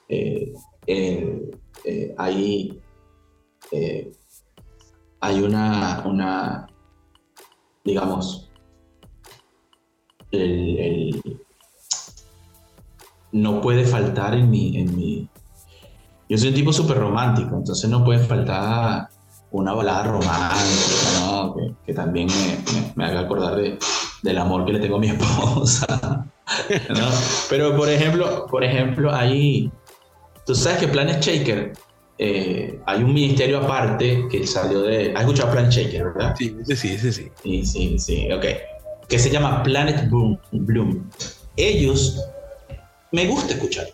eh, 0.09 0.53
eh, 0.86 2.14
hay, 2.18 2.82
eh, 3.70 4.12
hay 5.20 5.40
una, 5.42 6.03
una, 6.07 6.66
digamos, 7.84 8.51
el, 10.30 10.78
el- 10.78 11.43
no 13.35 13.61
puede 13.61 13.85
faltar 13.85 14.35
en 14.35 14.49
mi, 14.49 14.76
en 14.78 14.97
mi, 14.97 15.28
yo 16.28 16.39
soy 16.39 16.49
un 16.49 16.55
tipo 16.55 16.72
súper 16.72 16.99
romántico, 16.99 17.57
entonces 17.57 17.91
no 17.91 18.05
puede 18.05 18.20
faltar 18.20 19.09
una 19.51 19.72
balada 19.72 20.05
romántica, 20.05 21.20
¿no? 21.20 21.55
Que, 21.55 21.74
que 21.87 21.95
también 21.95 22.28
me, 22.28 22.72
me- 22.80 22.93
me 22.95 23.05
haga 23.05 23.20
acordar 23.20 23.57
de, 23.57 23.76
del 24.22 24.39
amor 24.39 24.64
que 24.64 24.72
le 24.72 24.78
tengo 24.78 24.97
a 24.97 25.01
mi 25.01 25.09
esposa, 25.11 26.26
¿no? 26.89 27.09
Pero, 27.51 27.76
por 27.76 27.89
ejemplo, 27.89 28.47
por 28.51 28.62
ejemplo, 28.64 29.12
hay... 29.12 29.70
Tú 30.47 30.55
sabes 30.55 30.78
que 30.78 30.89
Planet 30.89 31.20
Shaker, 31.20 31.72
eh, 32.18 32.78
hay 32.87 33.03
un 33.03 33.12
ministerio 33.14 33.59
aparte 33.59 34.26
que 34.30 34.47
salió 34.47 34.82
de... 34.82 35.12
¿Has 35.14 35.22
escuchado 35.22 35.51
Planet 35.53 35.72
Shaker, 35.72 36.05
verdad? 36.05 36.35
Sí, 36.39 36.57
sí, 36.76 36.89
ese 36.93 37.12
sí. 37.12 37.28
Sí, 37.43 37.64
sí, 37.66 37.99
sí, 37.99 38.28
ok. 38.32 38.45
Que 39.09 39.18
se 39.18 39.30
llama 39.30 39.62
Planet 39.62 40.09
Bloom. 40.53 41.11
Ellos, 41.57 42.20
me 43.14 43.26
gusta 43.26 43.54
escuchar. 43.54 43.86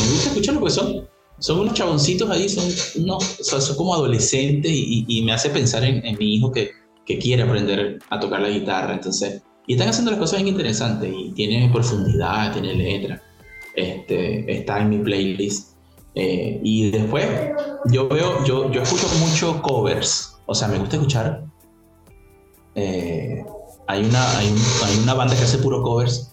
Me 0.00 0.06
gusta 0.10 0.28
escucharlo 0.28 0.60
porque 0.60 0.74
son, 0.74 1.08
son 1.38 1.60
unos 1.60 1.74
chaboncitos 1.74 2.28
ahí, 2.30 2.48
son, 2.48 2.64
unos, 3.02 3.24
son 3.42 3.76
como 3.76 3.94
adolescentes 3.94 4.70
y 4.72 5.22
me 5.24 5.32
hace 5.32 5.50
pensar 5.50 5.82
en, 5.84 6.04
en 6.04 6.16
mi 6.18 6.34
hijo 6.34 6.52
que, 6.52 6.70
que 7.04 7.18
quiere 7.18 7.42
aprender 7.42 7.98
a 8.10 8.20
tocar 8.20 8.40
la 8.40 8.48
guitarra. 8.50 8.92
Entonces, 8.94 9.42
y 9.66 9.72
están 9.74 9.88
haciendo 9.88 10.10
las 10.10 10.20
cosas 10.20 10.42
bien 10.42 10.48
interesantes 10.54 11.12
y 11.16 11.32
tiene 11.32 11.68
profundidad, 11.72 12.52
tiene 12.52 12.74
letra. 12.74 13.22
Este, 13.74 14.50
está 14.58 14.80
en 14.80 14.90
mi 14.90 14.98
playlist. 14.98 15.72
Eh, 16.14 16.60
y 16.62 16.90
después, 16.90 17.26
yo 17.90 18.08
veo, 18.08 18.44
yo, 18.44 18.70
yo 18.72 18.82
escucho 18.82 19.06
mucho 19.18 19.60
covers. 19.62 20.34
O 20.46 20.54
sea, 20.54 20.68
me 20.68 20.78
gusta 20.78 20.96
escuchar 20.96 21.44
eh, 22.74 23.44
hay, 23.86 24.04
una, 24.04 24.38
hay, 24.38 24.48
un- 24.48 24.62
hay 24.84 24.98
una 25.02 25.14
banda 25.14 25.34
que 25.36 25.42
hace 25.42 25.58
puro 25.58 25.82
covers 25.82 26.32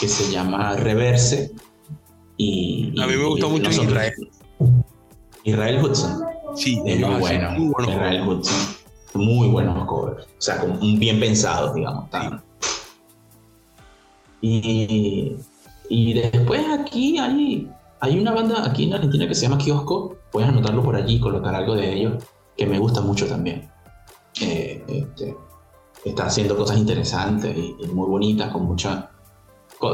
que 0.00 0.08
se 0.08 0.30
llama 0.30 0.76
Reverse. 0.76 1.52
Y, 2.44 3.00
A 3.00 3.06
mí 3.06 3.14
me 3.16 3.24
gusta 3.24 3.46
mucho 3.46 3.70
Israel. 3.70 4.12
Israel 5.44 5.84
Hudson. 5.84 6.20
Sí, 6.56 6.80
Es 6.84 6.98
muy 7.00 7.04
hacen 7.04 7.20
bueno. 7.20 7.50
muy 7.52 7.68
buenos 7.72 7.94
Israel 7.94 8.28
Hudson. 8.28 8.76
Muy 9.14 9.48
buenos 9.48 9.86
covers. 9.86 10.24
O 10.24 10.28
sea, 10.40 10.58
como 10.58 10.74
un 10.74 10.98
bien 10.98 11.20
pensados, 11.20 11.74
digamos. 11.74 12.10
tan- 12.10 12.42
Y, 14.40 15.36
y 15.88 16.14
después 16.14 16.62
aquí 16.68 17.18
hay, 17.18 17.70
hay 18.00 18.18
una 18.18 18.32
banda 18.32 18.66
aquí 18.68 18.84
en 18.84 18.94
Argentina 18.94 19.28
que 19.28 19.34
se 19.34 19.42
llama 19.42 19.58
Kiosco. 19.58 20.16
Puedes 20.32 20.48
anotarlo 20.48 20.82
por 20.82 20.96
allí, 20.96 21.20
colocar 21.20 21.54
algo 21.54 21.74
de 21.76 21.92
ellos, 21.92 22.24
que 22.56 22.66
me 22.66 22.78
gusta 22.78 23.00
mucho 23.02 23.26
también. 23.28 23.70
Eh, 24.40 24.82
este, 24.88 25.36
está 26.04 26.26
haciendo 26.26 26.56
cosas 26.56 26.78
interesantes 26.78 27.56
y, 27.56 27.76
y 27.78 27.86
muy 27.88 28.08
bonitas, 28.08 28.50
con 28.50 28.64
mucha, 28.64 29.10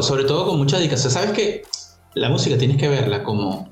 sobre 0.01 0.25
todo 0.25 0.47
con 0.47 0.57
mucha 0.59 0.79
dedicación. 0.79 1.13
Sabes 1.13 1.33
que 1.33 1.63
la 2.19 2.29
música 2.29 2.59
tienes 2.59 2.77
que 2.77 2.89
verla 2.89 3.23
como, 3.23 3.69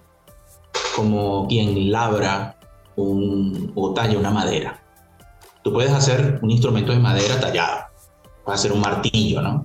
como 0.95 1.47
quien 1.49 1.91
labra 1.91 2.57
un, 2.95 3.73
o 3.75 3.93
talla 3.93 4.19
una 4.19 4.31
madera. 4.31 4.83
Tú 5.63 5.73
puedes 5.73 5.93
hacer 5.93 6.39
un 6.43 6.51
instrumento 6.51 6.93
de 6.93 7.01
madera 7.01 7.41
tallado, 7.41 7.87
puedes 8.45 8.61
hacer 8.61 8.73
un 8.73 8.81
martillo, 8.81 9.43
¿no? 9.43 9.63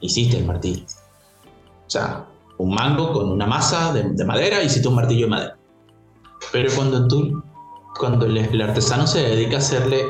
Hiciste 0.00 0.38
el 0.38 0.46
martillo. 0.46 0.84
O 1.86 1.90
sea, 1.90 2.26
un 2.58 2.72
mango 2.72 3.12
con 3.12 3.30
una 3.30 3.46
masa 3.46 3.92
de, 3.92 4.04
de 4.10 4.24
madera, 4.24 4.62
hiciste 4.62 4.86
un 4.86 4.94
martillo 4.94 5.26
de 5.26 5.30
madera. 5.30 5.56
Pero 6.52 6.70
cuando 6.76 7.08
tú, 7.08 7.42
cuando 7.98 8.26
el, 8.26 8.62
artesano 8.62 9.06
se 9.06 9.20
dedica 9.20 9.56
a 9.56 9.58
hacerle 9.58 10.04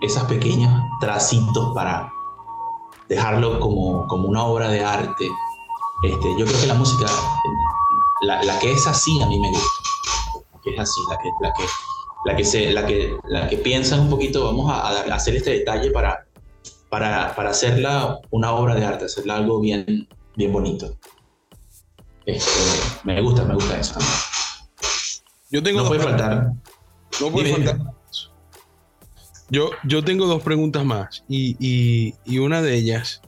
esos 0.00 0.22
pequeños 0.24 0.72
tracitos 1.00 1.74
para 1.74 2.10
dejarlo 3.08 3.60
como, 3.60 4.06
como 4.06 4.28
una 4.28 4.42
obra 4.44 4.68
de 4.68 4.82
arte, 4.82 5.28
este, 6.02 6.28
yo 6.38 6.44
creo 6.46 6.60
que 6.60 6.66
la 6.66 6.74
música, 6.74 7.06
la, 8.22 8.42
la 8.42 8.58
que 8.58 8.72
es 8.72 8.86
así 8.86 9.20
a 9.22 9.26
mí 9.26 9.38
me 9.38 9.48
gusta. 9.50 9.66
La 10.54 10.60
que 10.62 10.70
es 10.74 10.80
así, 10.80 11.00
la 11.10 11.18
que, 11.18 11.28
la 11.40 11.52
que, 11.52 11.64
la 12.26 12.36
que, 12.36 12.44
se, 12.44 12.70
la 12.72 12.86
que, 12.86 13.16
la 13.28 13.48
que 13.48 13.56
piensa 13.58 13.96
un 14.00 14.10
poquito, 14.10 14.44
vamos 14.44 14.70
a, 14.70 14.88
a 14.88 15.14
hacer 15.14 15.36
este 15.36 15.50
detalle 15.50 15.90
para, 15.90 16.26
para, 16.88 17.34
para 17.34 17.50
hacerla 17.50 18.18
una 18.30 18.52
obra 18.52 18.74
de 18.74 18.84
arte, 18.84 19.04
hacerla 19.06 19.36
algo 19.36 19.60
bien, 19.60 20.08
bien 20.36 20.52
bonito. 20.52 20.96
Este, 22.26 22.50
me 23.04 23.20
gusta, 23.22 23.44
me 23.44 23.54
gusta 23.54 23.78
eso. 23.78 23.98
Yo 25.50 25.62
tengo 25.62 25.82
No 25.82 25.88
puede 25.88 26.00
preguntas. 26.02 26.28
faltar. 26.28 26.52
No 27.20 27.30
puede 27.32 27.52
Dime, 27.54 27.66
faltar. 27.66 27.94
Yo, 29.48 29.70
yo 29.82 30.04
tengo 30.04 30.26
dos 30.26 30.42
preguntas 30.44 30.84
más 30.84 31.24
y, 31.28 31.56
y- 31.58 32.14
y 32.24 32.38
una 32.38 32.62
de 32.62 32.74
ellas 32.76 33.20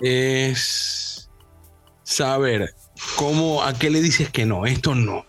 es 0.00 0.85
saber 2.06 2.72
cómo, 3.16 3.62
a 3.64 3.74
qué 3.74 3.90
le 3.90 4.00
dices 4.00 4.30
que 4.30 4.46
no, 4.46 4.64
esto 4.64 4.94
no, 4.94 5.26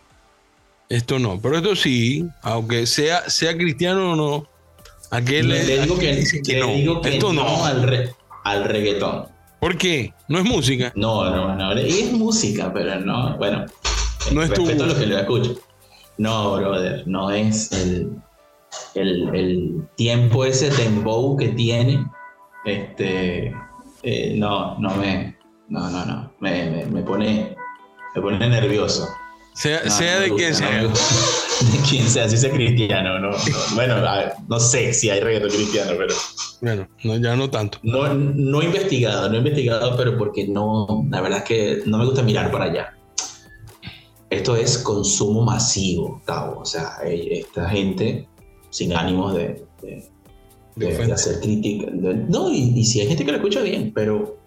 esto 0.89 1.17
no, 1.17 1.39
pero 1.41 1.57
esto 1.57 1.75
sí, 1.75 2.23
aunque 2.43 2.85
sea, 2.85 3.27
sea 3.29 3.57
cristiano 3.57 4.13
o 4.13 4.15
no, 4.15 4.47
a 5.09 5.21
qué 5.21 5.41
le, 5.41 5.63
le 5.63 5.79
a 5.79 5.83
digo 5.83 5.95
qué 5.95 6.01
que, 6.01 6.13
le 6.13 6.19
dices 6.19 6.41
que 6.45 6.59
no, 6.59 6.67
digo 6.67 7.01
que 7.01 7.09
esto 7.15 7.33
no, 7.33 7.43
no. 7.43 7.65
al, 7.65 7.83
re- 7.83 8.13
al 8.43 8.63
reggaetón. 8.65 9.25
¿Por 9.59 9.75
qué? 9.75 10.13
No 10.27 10.37
es 10.37 10.45
música. 10.45 10.93
No, 10.95 11.29
no, 11.31 11.55
no. 11.55 11.71
Es 11.73 12.11
música, 12.13 12.71
pero 12.71 12.99
no. 12.99 13.35
Bueno, 13.37 13.65
No 14.31 14.43
es 14.43 14.53
tu 14.53 14.61
respeto 14.67 14.83
a 14.83 14.87
lo 14.87 14.95
que 14.99 15.07
lo 15.07 15.17
escucho. 15.17 15.55
No, 16.19 16.57
brother, 16.57 17.03
no 17.07 17.31
es 17.31 17.71
el, 17.71 18.11
el, 18.93 19.35
el 19.35 19.81
tiempo 19.95 20.45
ese 20.45 20.69
dembow 20.69 21.35
que 21.37 21.47
tiene. 21.49 22.05
Este, 22.65 23.51
eh, 24.03 24.35
no, 24.37 24.77
no 24.77 24.93
me, 24.95 25.36
no, 25.69 25.89
no, 25.89 26.05
no, 26.05 26.31
me, 26.39 26.69
me, 26.69 26.85
me 26.85 27.01
pone, 27.01 27.55
me 28.15 28.21
pone 28.21 28.49
nervioso. 28.49 29.07
Sea, 29.53 29.81
No, 29.85 29.91
sea 29.91 30.15
no 30.17 30.21
de 30.21 30.33
quien 30.35 30.51
no 30.51 30.55
sea. 30.57 30.83
gusta. 30.83 31.15
de 31.71 31.77
quien 31.89 32.07
sea, 32.07 32.29
si 32.29 32.37
sea 32.37 32.51
cristiano, 32.51 33.19
¿no? 33.19 33.31
no. 33.31 33.37
Bueno, 33.75 33.95
a 33.95 34.17
ver, 34.17 34.33
no 34.47 34.59
sé 34.59 34.93
si 34.93 35.09
hay 35.09 35.19
reggaetón 35.19 35.49
cristiano, 35.49 35.91
pero 35.97 36.13
Bueno, 36.61 36.87
no, 37.03 37.17
ya 37.17 37.35
no 37.35 37.49
tanto. 37.49 37.79
no, 37.83 38.13
no 38.13 38.61
he 38.61 38.65
investigado, 38.65 39.27
no 39.29 39.35
he 39.35 39.39
investigado, 39.39 39.95
pero 39.97 40.17
porque 40.17 40.47
no, 40.47 41.05
la 41.09 41.21
verdad 41.21 41.39
es 41.39 41.43
que 41.45 41.81
no 41.87 41.97
me 41.97 42.05
gusta 42.05 42.21
mirar 42.21 42.51
para 42.51 42.65
allá. 42.65 42.93
Esto 44.29 44.55
es 44.55 44.77
consumo 44.79 45.41
masivo, 45.43 46.21
Tavo. 46.25 46.61
O 46.61 46.65
sea, 46.65 46.97
esta 47.05 47.69
gente 47.69 48.27
sin 48.69 48.93
ánimos 48.93 49.33
de, 49.33 49.65
de- 49.81 50.03
De 50.75 50.95
de- 50.97 51.13
hacer 51.13 51.39
crítica. 51.39 51.87
no, 51.91 52.51
y, 52.53 52.73
y 52.75 52.85
si 52.85 52.99
hay 53.01 53.07
gente 53.07 53.25
que 53.25 53.31
lo 53.31 53.37
escucha 53.37 53.61
bien, 53.61 53.91
pero 53.95 54.37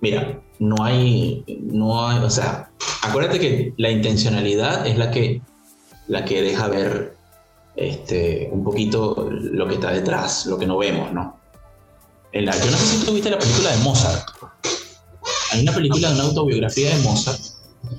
mira, 0.00 0.40
no 0.58 0.76
hay, 0.82 1.44
no 1.46 2.06
hay, 2.06 2.18
o 2.18 2.30
sea, 2.30 2.70
acuérdate 3.02 3.38
que 3.38 3.74
la 3.76 3.90
intencionalidad 3.90 4.86
es 4.86 4.98
la 4.98 5.10
que, 5.10 5.40
la 6.08 6.24
que 6.24 6.42
deja 6.42 6.68
ver 6.68 7.16
este, 7.76 8.48
un 8.52 8.64
poquito 8.64 9.28
lo 9.30 9.68
que 9.68 9.74
está 9.74 9.92
detrás, 9.92 10.46
lo 10.46 10.58
que 10.58 10.66
no 10.66 10.78
vemos, 10.78 11.12
¿no? 11.12 11.38
En 12.32 12.44
la, 12.44 12.52
yo 12.52 12.70
no 12.70 12.76
sé 12.76 12.98
si 12.98 13.06
tú 13.06 13.12
viste 13.12 13.30
la 13.30 13.38
película 13.38 13.70
de 13.70 13.78
Mozart. 13.78 14.28
Hay 15.52 15.62
una 15.62 15.72
película 15.72 16.08
de 16.08 16.14
una 16.14 16.24
autobiografía 16.24 16.94
de 16.94 17.02
Mozart. 17.02 17.40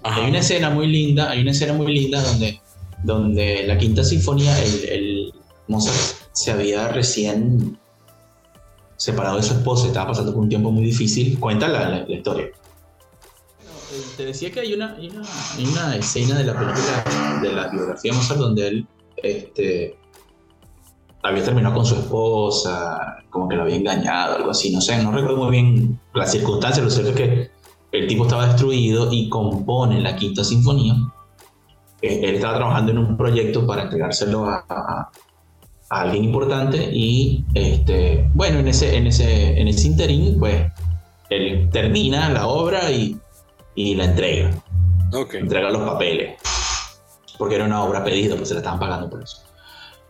Ajá. 0.04 0.22
Hay 0.22 0.30
una 0.30 0.40
escena 0.40 0.70
muy 0.70 0.88
linda, 0.88 1.30
hay 1.30 1.42
una 1.42 1.52
escena 1.52 1.74
muy 1.74 1.92
linda 1.94 2.22
donde, 2.22 2.62
donde 3.04 3.64
la 3.66 3.78
quinta 3.78 4.04
sinfonía, 4.04 4.62
el, 4.64 4.90
el 4.90 5.34
Mozart 5.68 5.98
se 6.34 6.52
había 6.52 6.90
recién 6.90 7.79
separado 9.00 9.38
de 9.38 9.44
su 9.44 9.54
esposa, 9.54 9.88
estaba 9.88 10.08
pasando 10.08 10.34
por 10.34 10.44
un 10.44 10.50
tiempo 10.50 10.72
muy 10.72 10.84
difícil. 10.84 11.40
Cuenta 11.40 11.70
la, 11.70 12.06
historia. 12.08 12.50
Te 14.18 14.26
decía 14.26 14.52
que 14.52 14.60
hay 14.60 14.74
una, 14.74 14.98
escena 15.96 16.38
de 16.38 16.44
la 16.44 16.54
película, 16.54 17.40
de 17.42 17.54
la 17.54 17.68
biografía 17.70 18.12
de 18.12 18.18
Mozart, 18.18 18.40
donde 18.40 18.68
él 18.68 18.88
este, 19.24 19.98
había 21.24 21.44
terminado 21.44 21.76
con 21.76 21.86
su 21.86 21.96
esposa, 21.96 23.24
como 23.30 23.48
que 23.48 23.56
lo 23.56 23.64
había 23.64 23.78
engañado, 23.78 24.36
algo 24.36 24.52
así, 24.52 24.70
no 24.72 24.82
sé, 24.82 25.02
no 25.02 25.14
recuerdo 25.14 25.38
muy 25.38 25.52
bien 25.52 26.00
las 26.14 26.34
circunstancias, 26.34 26.84
lo 26.84 26.92
cierto 26.92 27.12
es 27.12 27.16
que 27.16 27.52
el 27.94 28.06
tipo 28.06 28.26
estaba 28.26 28.48
destruido 28.48 29.12
y 29.14 29.30
compone 29.30 30.02
la 30.02 30.18
quinta 30.18 30.44
sinfonía. 30.44 30.94
Eh, 32.02 32.20
Él 32.24 32.36
estaba 32.36 32.58
trabajando 32.58 32.92
en 32.92 32.98
un 32.98 33.18
proyecto 33.18 33.66
para 33.66 33.84
entregárselo 33.84 34.46
a- 34.46 35.10
a 35.90 36.02
alguien 36.02 36.26
importante 36.26 36.90
y 36.94 37.46
este, 37.54 38.30
bueno, 38.34 38.60
en 38.60 38.68
ese, 38.68 38.96
en 38.96 39.08
ese, 39.08 39.60
en 39.60 39.68
ese 39.68 39.88
interín, 39.88 40.40
pues 40.40 40.72
él 41.30 41.70
termina 41.72 42.30
la 42.30 42.48
obra 42.48 42.92
y, 42.92 43.18
y 43.76 43.96
la 43.96 44.06
entrega 44.06 44.52
entrega 45.34 45.70
los 45.70 45.82
papeles. 45.82 46.40
Porque 47.38 47.56
era 47.56 47.66
una 47.66 47.84
obra 47.84 48.04
pedida, 48.04 48.36
pues 48.36 48.50
se 48.50 48.54
la 48.54 48.60
estaban 48.60 48.80
pagando 48.80 49.10
por 49.10 49.24
eso. 49.24 49.38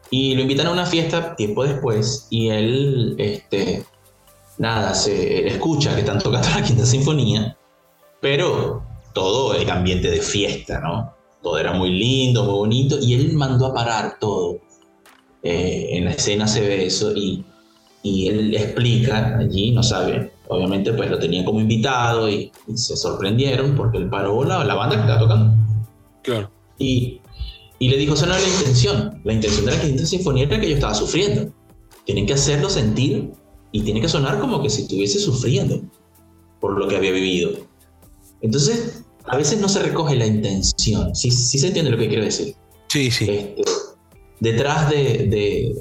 Y 0.10 0.36
lo 0.36 0.42
invitan 0.42 0.68
a 0.68 0.72
una 0.72 0.86
fiesta 0.86 1.36
tiempo 1.36 1.64
después 1.64 2.28
y 2.32 2.50
él, 2.50 3.16
este, 3.20 3.86
nada, 4.58 4.96
se 4.96 5.48
escucha 5.48 5.94
que 5.94 6.02
están 6.02 6.20
tocando 6.20 6.50
la 6.50 6.64
quinta 6.64 6.86
sinfonía, 6.86 7.56
pero 8.20 8.84
todo 9.14 9.54
el 9.54 9.70
ambiente 9.70 10.10
de 10.10 10.22
fiesta, 10.22 10.80
¿no? 10.80 11.14
Todo 11.44 11.60
era 11.60 11.74
muy 11.74 11.92
lindo, 11.92 12.44
muy 12.44 12.54
bonito 12.54 12.98
y 13.00 13.14
él 13.14 13.34
mandó 13.34 13.68
a 13.68 13.74
parar 13.74 14.18
todo. 14.20 14.60
Eh, 15.44 15.90
en 15.92 16.06
la 16.06 16.12
escena 16.12 16.48
se 16.48 16.62
ve 16.62 16.86
eso 16.86 17.16
y, 17.16 17.46
y 18.04 18.28
él 18.28 18.54
explica 18.56 19.38
allí, 19.38 19.72
no 19.72 19.82
sabe, 19.82 20.34
obviamente 20.50 20.92
pues 20.94 21.10
lo 21.10 21.18
tenían 21.18 21.46
como 21.46 21.62
invitado 21.62 22.30
y, 22.30 22.52
y 22.68 22.78
se 22.78 22.98
sorprendieron 22.98 23.76
porque 23.76 23.98
él 24.00 24.10
paró 24.10 24.44
la, 24.44 24.64
la 24.66 24.76
banda 24.76 24.96
que 24.96 25.02
estaba 25.02 25.20
tocando. 25.20 25.54
Claro. 26.24 26.52
Y, 26.78 27.22
y 27.80 27.90
le 27.90 27.98
dijo, 27.98 28.14
esa 28.16 28.26
no 28.26 28.34
era 28.34 28.42
la 28.42 28.50
intención. 28.50 29.22
La 29.24 29.34
intención 29.34 29.66
de 29.66 29.72
la 29.72 29.82
quinta 29.82 30.06
sinfonía 30.06 30.44
era 30.44 30.60
que 30.60 30.70
yo 30.70 30.76
estaba 30.76 30.94
sufriendo. 30.94 31.54
Tienen 32.06 32.26
que 32.26 32.34
hacerlo 32.34 32.70
sentir 32.70 33.32
y 33.72 33.82
tiene 33.82 34.02
que 34.02 34.10
sonar 34.10 34.40
como 34.40 34.62
que 34.62 34.70
si 34.70 34.82
estuviese 34.82 35.20
sufriendo 35.20 35.82
por 36.60 36.78
lo 36.78 36.88
que 36.88 36.98
había 36.98 37.12
vivido. 37.12 37.52
Entonces, 38.42 39.04
a 39.26 39.38
veces 39.38 39.62
no 39.62 39.70
se 39.70 39.82
recoge 39.82 40.16
la 40.16 40.26
intención. 40.26 41.16
Sí, 41.16 41.32
sí 41.32 41.58
se 41.58 41.68
entiende 41.68 41.92
lo 41.92 41.98
que 41.98 42.10
quiero 42.10 42.24
decir. 42.24 42.56
Sí, 42.88 43.12
sí. 43.12 43.30
Este, 43.30 43.64
detrás 44.40 44.90
de, 44.90 45.76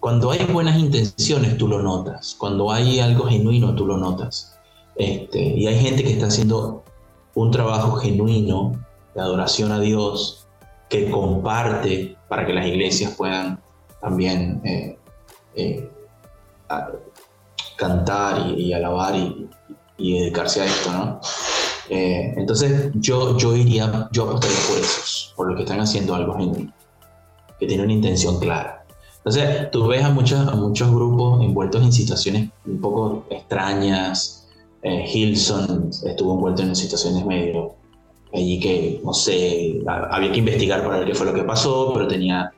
Cuando 0.00 0.30
hay 0.30 0.44
buenas 0.44 0.78
intenciones, 0.78 1.56
tú 1.56 1.68
lo 1.68 1.82
notas. 1.82 2.34
Cuando 2.38 2.70
hay 2.70 3.00
algo 3.00 3.26
genuino, 3.26 3.74
tú 3.74 3.86
lo 3.86 3.96
notas. 3.96 4.58
Este, 4.96 5.40
y 5.40 5.66
hay 5.66 5.78
gente 5.78 6.02
que 6.02 6.12
está 6.12 6.26
haciendo 6.26 6.84
un 7.34 7.50
trabajo 7.50 7.96
genuino 7.96 8.72
de 9.14 9.20
adoración 9.20 9.72
a 9.72 9.80
Dios, 9.80 10.46
que 10.88 11.10
comparte 11.10 12.16
para 12.28 12.46
que 12.46 12.52
las 12.52 12.66
iglesias 12.66 13.14
puedan 13.16 13.60
también 14.00 14.60
eh, 14.64 14.98
eh, 15.54 15.90
cantar 17.76 18.52
y, 18.56 18.72
alabar 18.72 19.14
y, 19.16 19.48
y 19.98 20.18
dedicarse 20.20 20.62
a 20.62 20.66
esto, 20.66 20.92
¿no? 20.92 21.20
Eh, 21.88 22.34
entonces 22.36 22.90
yo, 22.94 23.36
yo 23.36 23.54
iría, 23.54 24.08
yo 24.10 24.24
apostaría 24.24 24.56
por 24.68 24.78
esos, 24.78 25.32
por 25.36 25.46
los 25.48 25.56
que 25.56 25.62
están 25.62 25.80
haciendo 25.80 26.14
algo 26.14 26.36
genuino, 26.36 26.72
que 27.58 27.66
tienen 27.66 27.86
una 27.86 27.94
intención 27.94 28.38
clara. 28.38 28.84
Entonces 29.18 29.70
tú 29.70 29.86
ves 29.86 30.04
a, 30.04 30.10
muchos 30.10 30.46
a 30.46 30.54
muchos 30.54 30.90
grupos 30.90 31.42
envueltos 31.42 31.82
en 31.82 31.92
situaciones 31.92 32.50
un 32.66 32.80
poco 32.80 33.24
extrañas. 33.30 34.48
Eh, 34.82 35.04
Hilson 35.12 35.90
estuvo 36.04 36.34
envuelto 36.34 36.62
en 36.62 36.76
situaciones 36.76 37.24
medio 37.26 37.74
allí 38.32 38.60
que, 38.60 39.00
no 39.04 39.12
sé, 39.12 39.80
ha- 39.86 40.14
había 40.14 40.30
que 40.30 40.38
investigar 40.38 40.84
para 40.84 40.98
ver 40.98 41.08
qué 41.08 41.14
fue 41.14 41.26
lo 41.26 41.34
que 41.34 41.42
pasó, 41.42 41.92
pero 41.92 42.06
tenía... 42.06 42.52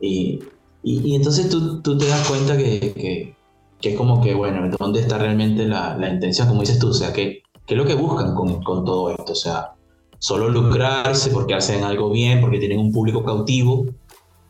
Y, 0.00 0.40
y, 0.82 1.00
y 1.10 1.14
entonces 1.14 1.48
tú, 1.48 1.82
tú 1.82 1.98
te 1.98 2.06
das 2.06 2.26
cuenta 2.28 2.56
que, 2.56 2.80
que, 2.94 3.36
que 3.80 3.90
es 3.90 3.96
como 3.96 4.22
que, 4.22 4.34
bueno, 4.34 4.74
¿dónde 4.78 5.00
está 5.00 5.18
realmente 5.18 5.66
la, 5.66 5.96
la 5.98 6.08
intención? 6.10 6.48
Como 6.48 6.60
dices 6.60 6.78
tú, 6.78 6.88
o 6.88 6.94
sea, 6.94 7.12
que 7.12 7.42
¿Qué 7.66 7.72
es 7.72 7.78
lo 7.78 7.86
que 7.86 7.94
buscan 7.94 8.34
con, 8.34 8.62
con 8.62 8.84
todo 8.84 9.08
esto? 9.10 9.32
O 9.32 9.34
sea, 9.34 9.72
solo 10.18 10.50
lucrarse 10.50 11.30
porque 11.30 11.54
hacen 11.54 11.82
algo 11.82 12.10
bien, 12.10 12.42
porque 12.42 12.58
tienen 12.58 12.78
un 12.78 12.92
público 12.92 13.24
cautivo, 13.24 13.86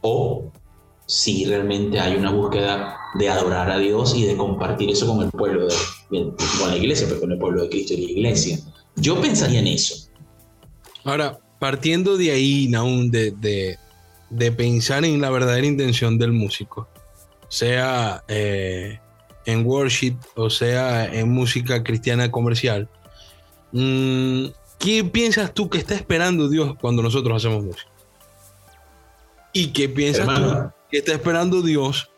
o 0.07 0.53
si 1.07 1.47
realmente 1.47 1.99
hay 1.99 2.17
una 2.17 2.31
búsqueda 2.31 2.99
de 3.15 3.29
adorar 3.31 3.71
a 3.71 3.79
Dios 3.79 4.15
y 4.15 4.27
de 4.27 4.37
compartir 4.37 4.91
eso 4.91 5.07
con 5.07 5.23
el 5.23 5.31
pueblo, 5.31 5.67
de, 6.11 6.33
con 6.59 6.71
la 6.71 6.77
iglesia, 6.77 7.07
pero 7.09 7.21
con 7.21 7.33
el 7.33 7.39
pueblo 7.39 7.63
de 7.63 7.71
Cristo 7.71 7.95
y 7.95 8.05
la 8.05 8.13
iglesia. 8.13 8.59
Yo 8.97 9.19
pensaría 9.21 9.61
en 9.61 9.69
eso. 9.69 10.11
Ahora, 11.05 11.39
partiendo 11.59 12.19
de 12.19 12.33
ahí, 12.33 12.67
de, 12.67 13.31
de, 13.33 13.79
de 14.29 14.53
pensar 14.53 15.07
en 15.07 15.23
la 15.23 15.31
verdadera 15.31 15.67
intención 15.67 16.19
del 16.19 16.33
músico, 16.33 16.87
sea 17.49 18.23
eh, 18.29 18.99
en 19.47 19.67
worship 19.67 20.17
o 20.35 20.51
sea 20.51 21.07
en 21.15 21.31
música 21.31 21.83
cristiana 21.83 22.31
comercial, 22.31 22.91
mm, 23.73 24.47
¿qué 24.79 25.03
piensas 25.05 25.55
tú 25.55 25.71
que 25.71 25.79
está 25.79 25.95
esperando 25.95 26.51
Dios 26.51 26.75
cuando 26.79 27.03
nosotros 27.03 27.37
hacemos 27.37 27.65
música? 27.65 27.94
¿Y 29.55 29.69
qué 29.69 29.89
piensas 29.89 30.27
tú 30.35 30.53
que 30.91 30.99
está 30.99 31.13
esperando 31.13 31.63
Dios 31.63 32.11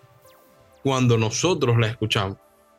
cuando 0.82 1.16
nosotros 1.16 1.78
la 1.78 1.86
escuchamos? 1.88 2.38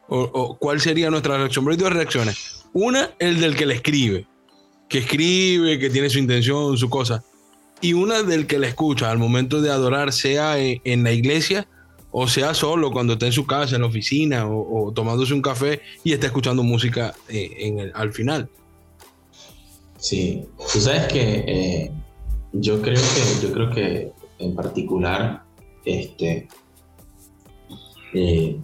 O, 0.10 0.20
o 0.22 0.58
cuál 0.58 0.82
sería 0.82 1.10
nuestra 1.10 1.38
reacción? 1.38 1.64
Pero 1.64 1.74
hay 1.74 1.80
dos 1.80 1.94
reacciones. 1.94 2.66
Una, 2.74 3.12
el 3.20 3.40
del 3.40 3.56
que 3.56 3.66
la 3.66 3.74
escribe, 3.76 4.26
que 4.90 4.98
escribe, 5.00 5.80
que 5.80 5.90
tiene 5.90 6.10
su 6.10 6.20
intención, 6.20 6.78
su 6.78 6.90
cosa. 6.90 7.24
Y 7.82 7.94
una 7.94 8.24
del 8.24 8.48
que 8.48 8.58
la 8.58 8.68
escucha 8.68 9.12
al 9.12 9.18
momento 9.20 9.62
de 9.62 9.70
adorar, 9.70 10.12
sea 10.12 10.58
en, 10.60 10.82
en 10.84 11.04
la 11.04 11.12
iglesia 11.12 11.68
o 12.10 12.28
sea 12.28 12.54
solo 12.54 12.90
cuando 12.90 13.14
está 13.14 13.26
en 13.28 13.32
su 13.34 13.46
casa, 13.46 13.76
en 13.76 13.82
la 13.82 13.88
oficina 13.90 14.48
o, 14.48 14.88
o 14.88 14.92
tomándose 14.94 15.34
un 15.34 15.42
café 15.42 15.82
y 16.04 16.14
está 16.14 16.26
escuchando 16.28 16.64
música 16.64 17.14
eh, 17.28 17.52
en 17.60 17.80
el- 17.80 17.92
al 17.94 18.12
final. 18.14 18.50
Sí, 20.00 20.46
tú 20.74 20.80
sabes 20.80 21.08
que 21.08 21.44
eh, 21.48 21.92
yo 22.54 22.82
creo 22.82 22.96
que 23.02 23.46
yo 23.48 23.52
creo 23.54 23.70
que 23.72 24.12
en 24.40 24.56
particular 24.56 25.44
este 25.86 26.48
eh, 28.14 28.60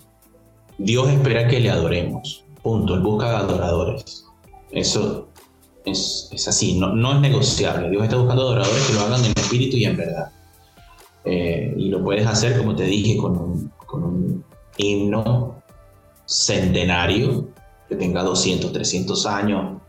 Dios 0.77 1.09
espera 1.09 1.47
que 1.47 1.59
le 1.59 1.69
adoremos. 1.69 2.45
Punto. 2.61 2.95
Él 2.95 3.01
busca 3.01 3.37
adoradores. 3.37 4.25
Eso 4.71 5.29
es, 5.85 6.29
es 6.31 6.47
así, 6.47 6.79
no, 6.79 6.95
no 6.95 7.13
es 7.13 7.19
negociable. 7.19 7.89
Dios 7.89 8.03
está 8.03 8.17
buscando 8.17 8.43
adoradores 8.43 8.87
que 8.87 8.93
lo 8.93 9.01
hagan 9.01 9.23
en 9.23 9.31
espíritu 9.31 9.77
y 9.77 9.85
en 9.85 9.97
verdad. 9.97 10.31
Eh, 11.25 11.73
y 11.77 11.89
lo 11.89 12.03
puedes 12.03 12.25
hacer, 12.25 12.57
como 12.57 12.75
te 12.75 12.83
dije, 12.83 13.17
con 13.17 13.37
un, 13.37 13.71
con 13.85 14.03
un 14.03 14.45
himno 14.77 15.61
centenario 16.25 17.49
que 17.87 17.95
tenga 17.95 18.23
200, 18.23 18.71
300 18.71 19.25
años, 19.25 19.81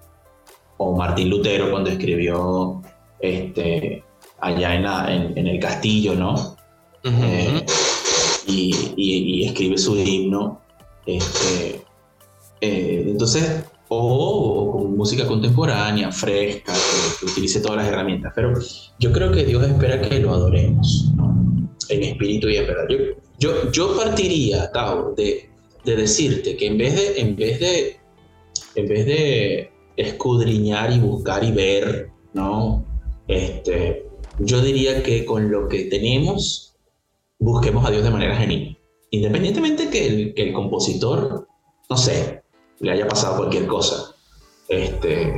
o 0.77 0.97
Martín 0.97 1.31
Lutero 1.31 1.71
cuando 1.71 1.91
escribió 1.91 2.83
este, 3.21 4.05
allá 4.41 4.75
en, 4.75 4.83
la- 4.83 5.15
en- 5.15 5.37
en 5.39 5.47
el 5.47 5.59
castillo, 5.61 6.15
¿no? 6.15 6.57
Eh, 7.05 7.65
y, 8.47 8.75
y- 8.97 9.41
y 9.43 9.45
escribe 9.47 9.77
su 9.79 9.97
himno. 9.97 10.61
Este, 11.07 11.83
eh, 12.61 13.05
entonces, 13.09 13.65
o 13.89 14.71
con 14.73 14.97
música 14.97 15.27
contemporánea, 15.27 16.11
fresca, 16.11 16.73
que, 16.73 17.19
que 17.27 17.33
utilice 17.33 17.61
todas 17.61 17.77
las 17.79 17.89
herramientas. 17.89 18.33
Pero 18.35 18.53
yo 18.99 19.13
creo 19.13 19.31
que 19.33 19.45
Dios 19.45 19.63
espera 19.67 20.01
que 20.01 20.19
lo 20.21 20.33
adoremos, 20.33 21.11
¿no? 21.17 21.35
en 21.91 22.03
espíritu 22.03 22.49
y 22.49 22.57
en 22.57 22.67
verdad. 22.67 22.85
Yo, 22.89 22.97
yo, 23.39 23.71
yo 23.71 23.97
partiría, 23.97 24.73
Tao, 24.73 25.13
de, 25.15 25.51
de 25.85 25.97
decirte 25.97 26.57
que 26.57 26.67
en 26.69 26.79
vez 26.79 26.95
de, 26.95 27.21
en 27.21 27.37
vez 27.37 27.61
de, 27.61 27.97
en 28.77 28.89
vez 28.89 29.05
de 29.07 29.71
escudriñar 29.97 30.91
y 30.93 30.99
buscar 30.99 31.45
y 31.45 31.53
ver, 31.53 32.09
¿no? 32.33 32.85
Este, 33.29 34.07
yo 34.39 34.61
diría 34.61 35.03
que 35.03 35.25
con 35.25 35.51
lo 35.51 35.69
que 35.69 35.85
tenemos, 35.85 36.75
busquemos 37.39 37.85
a 37.87 37.91
Dios 37.91 38.05
de 38.05 38.11
manera 38.11 38.37
genuina. 38.37 38.77
Independientemente 39.11 39.91
que 39.91 40.07
el, 40.07 40.35
que 40.35 40.49
el 40.49 40.53
compositor, 40.53 41.47
no 41.89 41.97
sé, 41.97 42.43
le 42.81 42.93
haya 42.93 43.07
pasado 43.07 43.37
cualquier 43.37 43.67
cosa, 43.67 44.15
este, 44.69 45.33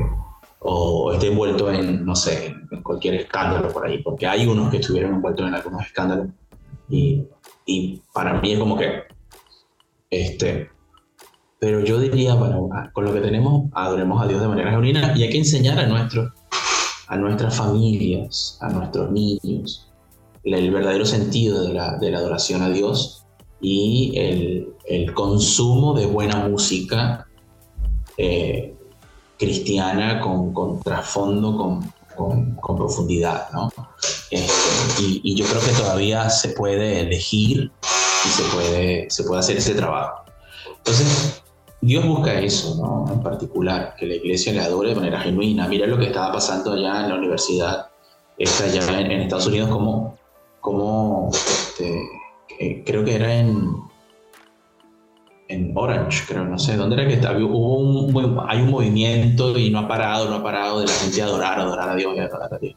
o 0.60 1.12
esté 1.12 1.28
envuelto 1.28 1.70
en, 1.70 2.04
no 2.04 2.16
sé, 2.16 2.54
en 2.70 2.82
cualquier 2.82 3.14
escándalo 3.14 3.68
por 3.72 3.86
ahí, 3.86 4.02
porque 4.02 4.26
hay 4.26 4.46
unos 4.46 4.70
que 4.70 4.78
estuvieron 4.78 5.14
envueltos 5.14 5.46
en 5.46 5.54
algunos 5.54 5.84
escándalos, 5.84 6.28
y, 6.88 7.24
y 7.66 8.00
para 8.12 8.40
mí 8.40 8.52
es 8.52 8.58
como 8.58 8.76
que, 8.78 9.02
este, 10.10 10.70
pero 11.58 11.80
yo 11.80 11.98
diría, 11.98 12.34
bueno, 12.34 12.68
con 12.92 13.04
lo 13.04 13.12
que 13.12 13.20
tenemos, 13.20 13.70
adoremos 13.72 14.22
a 14.22 14.26
Dios 14.26 14.40
de 14.40 14.48
manera 14.48 14.70
genuina 14.70 15.14
y 15.16 15.22
hay 15.22 15.30
que 15.30 15.38
enseñar 15.38 15.78
a, 15.78 15.86
nuestros, 15.86 16.32
a 17.08 17.16
nuestras 17.16 17.56
familias, 17.56 18.58
a 18.60 18.68
nuestros 18.68 19.10
niños, 19.10 19.88
el, 20.44 20.70
verdadero 20.70 21.04
sentido 21.04 21.62
de 21.64 21.74
la, 21.74 22.18
adoración 22.18 22.62
a 22.62 22.70
Dios 22.70 23.24
y 23.60 24.14
el, 24.16 25.12
consumo 25.14 25.94
de 25.94 26.06
buena 26.06 26.46
música 26.48 27.26
eh, 28.16 28.74
cristiana 29.38 30.20
con, 30.20 30.52
con 30.52 30.80
trasfondo, 30.80 31.56
con, 31.56 31.94
profundidad, 32.76 33.48
¿no? 33.52 33.70
Y, 34.30 35.20
y 35.22 35.34
yo 35.34 35.44
creo 35.46 35.60
que 35.60 35.72
todavía 35.72 36.30
se 36.30 36.50
puede 36.50 37.00
elegir 37.00 37.70
y 38.24 38.28
se 38.28 38.42
puede, 38.54 39.10
se 39.10 39.24
puede 39.24 39.40
hacer 39.40 39.56
ese 39.58 39.74
trabajo. 39.74 40.24
Entonces, 40.78 41.42
Dios 41.86 42.04
busca 42.04 42.40
eso, 42.40 42.74
¿no? 42.76 43.12
En 43.12 43.22
particular, 43.22 43.94
que 43.96 44.06
la 44.06 44.14
iglesia 44.16 44.52
le 44.52 44.60
adore 44.60 44.88
de 44.90 44.96
manera 44.96 45.20
genuina. 45.20 45.68
Mira 45.68 45.86
lo 45.86 45.96
que 45.96 46.06
estaba 46.06 46.32
pasando 46.32 46.72
allá 46.72 47.04
en 47.04 47.10
la 47.10 47.14
universidad, 47.14 47.86
esta 48.36 48.64
allá 48.64 49.00
en, 49.00 49.12
en 49.12 49.20
Estados 49.20 49.46
Unidos, 49.46 49.70
como, 49.70 50.18
como 50.60 51.30
este, 51.32 52.02
eh, 52.58 52.82
creo 52.84 53.04
que 53.04 53.14
era 53.14 53.32
en, 53.32 53.76
en 55.48 55.72
Orange, 55.76 56.24
creo, 56.26 56.44
no 56.44 56.58
sé, 56.58 56.76
¿dónde 56.76 56.96
era 56.96 57.06
que 57.06 57.14
estaba? 57.14 57.38
Hubo 57.38 57.78
un, 57.78 58.40
hay 58.48 58.62
un 58.62 58.70
movimiento 58.70 59.56
y 59.56 59.70
no 59.70 59.78
ha 59.78 59.88
parado, 59.88 60.28
no 60.28 60.36
ha 60.36 60.42
parado 60.42 60.80
de 60.80 60.86
la 60.86 60.92
gente 60.92 61.22
adorar, 61.22 61.60
adorar 61.60 61.90
a 61.90 61.94
Dios 61.94 62.14
y 62.16 62.18
adorar 62.18 62.52
a 62.52 62.58
Dios. 62.58 62.74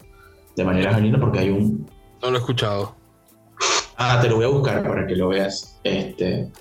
De 0.55 0.63
manera 0.63 0.93
genuina, 0.93 1.19
porque 1.19 1.39
hay 1.39 1.49
un, 1.49 1.89
No 2.21 2.29
lo 2.29 2.37
he 2.37 2.39
escuchado. 2.39 2.95
Ah, 3.97 4.19
te 4.21 4.29
lo 4.29 4.35
voy 4.35 4.45
a 4.45 4.49
buscar 4.49 4.83
para 4.83 5.07
que 5.07 5.15
lo 5.15 5.29
veas. 5.29 5.79
Este, 5.83 6.51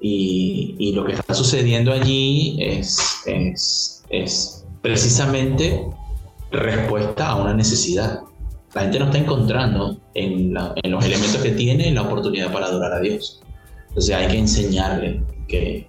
y, 0.00 0.74
y 0.78 0.92
lo 0.92 1.04
que 1.04 1.12
está 1.12 1.34
sucediendo 1.34 1.92
allí 1.92 2.56
es, 2.60 2.98
es, 3.26 4.04
es 4.10 4.64
precisamente 4.82 5.84
respuesta 6.50 7.28
a 7.30 7.36
una 7.36 7.54
necesidad. 7.54 8.20
La 8.74 8.82
gente 8.82 8.98
no 8.98 9.06
está 9.06 9.18
encontrando 9.18 9.98
en, 10.14 10.54
la- 10.54 10.74
en 10.82 10.90
los 10.90 11.04
elementos 11.04 11.40
que 11.42 11.50
tiene 11.50 11.90
la 11.92 12.02
oportunidad 12.02 12.52
para 12.52 12.66
adorar 12.66 12.92
a 12.92 13.00
Dios. 13.00 13.40
Entonces 13.88 14.14
hay 14.14 14.28
que 14.28 14.38
enseñarle 14.38 15.22
que, 15.48 15.88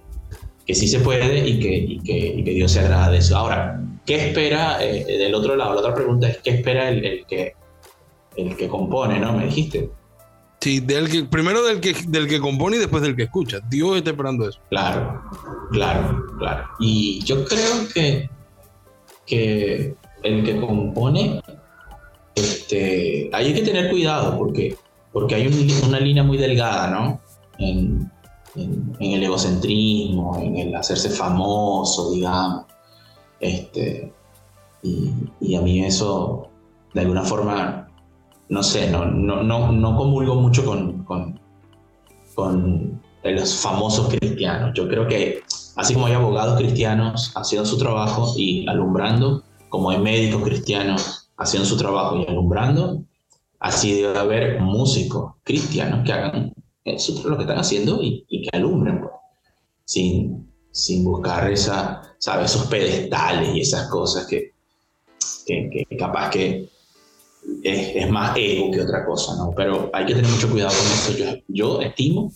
que 0.66 0.74
sí 0.74 0.88
se 0.88 1.00
puede 1.00 1.46
y 1.48 1.60
que, 1.60 1.76
y 1.76 1.98
que, 2.00 2.16
y 2.38 2.44
que 2.44 2.50
Dios 2.52 2.72
se 2.72 2.80
agrada 2.80 3.10
de 3.10 3.18
eso. 3.18 3.36
Ahora, 3.36 3.80
¿qué 4.06 4.28
espera 4.28 4.82
eh, 4.84 5.04
del 5.18 5.34
otro 5.34 5.54
lado? 5.56 5.74
La 5.74 5.80
otra 5.80 5.94
pregunta 5.94 6.28
es, 6.28 6.38
¿qué 6.38 6.50
espera 6.50 6.88
el, 6.88 7.04
el 7.04 7.26
que, 7.26 7.52
el 8.36 8.56
que 8.56 8.66
compone? 8.68 9.20
¿no? 9.20 9.34
Me 9.34 9.46
dijiste. 9.46 9.90
Sí, 10.60 10.80
del 10.80 11.08
que, 11.08 11.24
primero 11.24 11.62
del 11.64 11.80
que, 11.80 11.94
del 12.08 12.28
que 12.28 12.38
compone 12.38 12.76
y 12.76 12.80
después 12.80 13.02
del 13.02 13.16
que 13.16 13.22
escucha. 13.24 13.60
Dios 13.70 13.96
está 13.96 14.10
esperando 14.10 14.46
eso. 14.48 14.60
Claro, 14.68 15.22
claro, 15.72 16.26
claro. 16.38 16.64
Y 16.78 17.20
yo 17.24 17.44
creo 17.46 17.88
que, 17.94 18.28
que 19.26 19.94
el 20.22 20.44
que 20.44 20.60
compone, 20.60 21.40
este, 22.34 23.30
hay 23.32 23.54
que 23.54 23.62
tener 23.62 23.90
cuidado 23.90 24.36
porque, 24.36 24.76
porque 25.12 25.34
hay 25.34 25.46
un- 25.46 25.88
una 25.88 25.98
línea 25.98 26.22
muy 26.22 26.36
delgada, 26.36 26.88
¿no? 26.90 27.20
En, 27.58 28.10
en- 28.54 28.96
el 29.00 29.22
egocentrismo, 29.22 30.38
en 30.42 30.56
el 30.56 30.74
hacerse 30.74 31.08
famoso, 31.10 32.12
digamos. 32.12 32.66
Este, 33.40 34.12
y 34.82 35.54
a 35.54 35.60
mí 35.62 35.84
eso, 35.84 36.50
de 36.94 37.00
alguna 37.00 37.22
forma, 37.22 37.89
no 38.50 38.64
sé, 38.64 38.90
no, 38.90 39.06
no, 39.06 39.42
no, 39.44 39.70
no 39.72 39.96
comulgo 39.96 40.34
mucho 40.34 40.64
con, 40.64 41.04
con, 41.04 41.40
con 42.34 43.00
los 43.22 43.60
famosos 43.60 44.12
cristianos. 44.12 44.72
Yo 44.74 44.88
creo 44.88 45.06
que 45.06 45.42
así 45.76 45.94
como 45.94 46.06
hay 46.06 46.14
abogados 46.14 46.58
cristianos 46.58 47.32
haciendo 47.36 47.64
su 47.64 47.78
trabajo 47.78 48.34
y 48.36 48.68
alumbrando, 48.68 49.44
como 49.68 49.90
hay 49.90 49.98
médicos 49.98 50.42
cristianos 50.42 51.30
haciendo 51.36 51.66
su 51.66 51.76
trabajo 51.76 52.16
y 52.16 52.26
alumbrando, 52.28 53.04
así 53.60 54.02
debe 54.02 54.18
haber 54.18 54.60
músicos 54.60 55.34
cristianos 55.44 56.04
que 56.04 56.12
hagan 56.12 56.52
eso, 56.84 57.28
lo 57.28 57.36
que 57.36 57.44
están 57.44 57.58
haciendo 57.58 58.02
y, 58.02 58.24
y 58.28 58.42
que 58.42 58.56
alumbren, 58.56 59.00
pues, 59.00 59.12
sin, 59.84 60.50
sin 60.72 61.04
buscar 61.04 61.48
esa, 61.50 62.02
¿sabes? 62.18 62.50
esos 62.50 62.66
pedestales 62.66 63.54
y 63.54 63.60
esas 63.60 63.88
cosas 63.88 64.26
que, 64.26 64.54
que, 65.46 65.86
que 65.88 65.96
capaz 65.96 66.30
que 66.30 66.68
es, 67.62 67.96
es 67.96 68.10
más 68.10 68.36
ego 68.36 68.70
que 68.70 68.80
otra 68.82 69.04
cosa, 69.06 69.34
¿no? 69.36 69.52
Pero 69.56 69.90
hay 69.92 70.06
que 70.06 70.14
tener 70.14 70.30
mucho 70.30 70.50
cuidado 70.50 70.72
con 70.76 70.86
eso. 70.86 71.16
Yo, 71.18 71.40
yo 71.48 71.80
estimo 71.80 72.32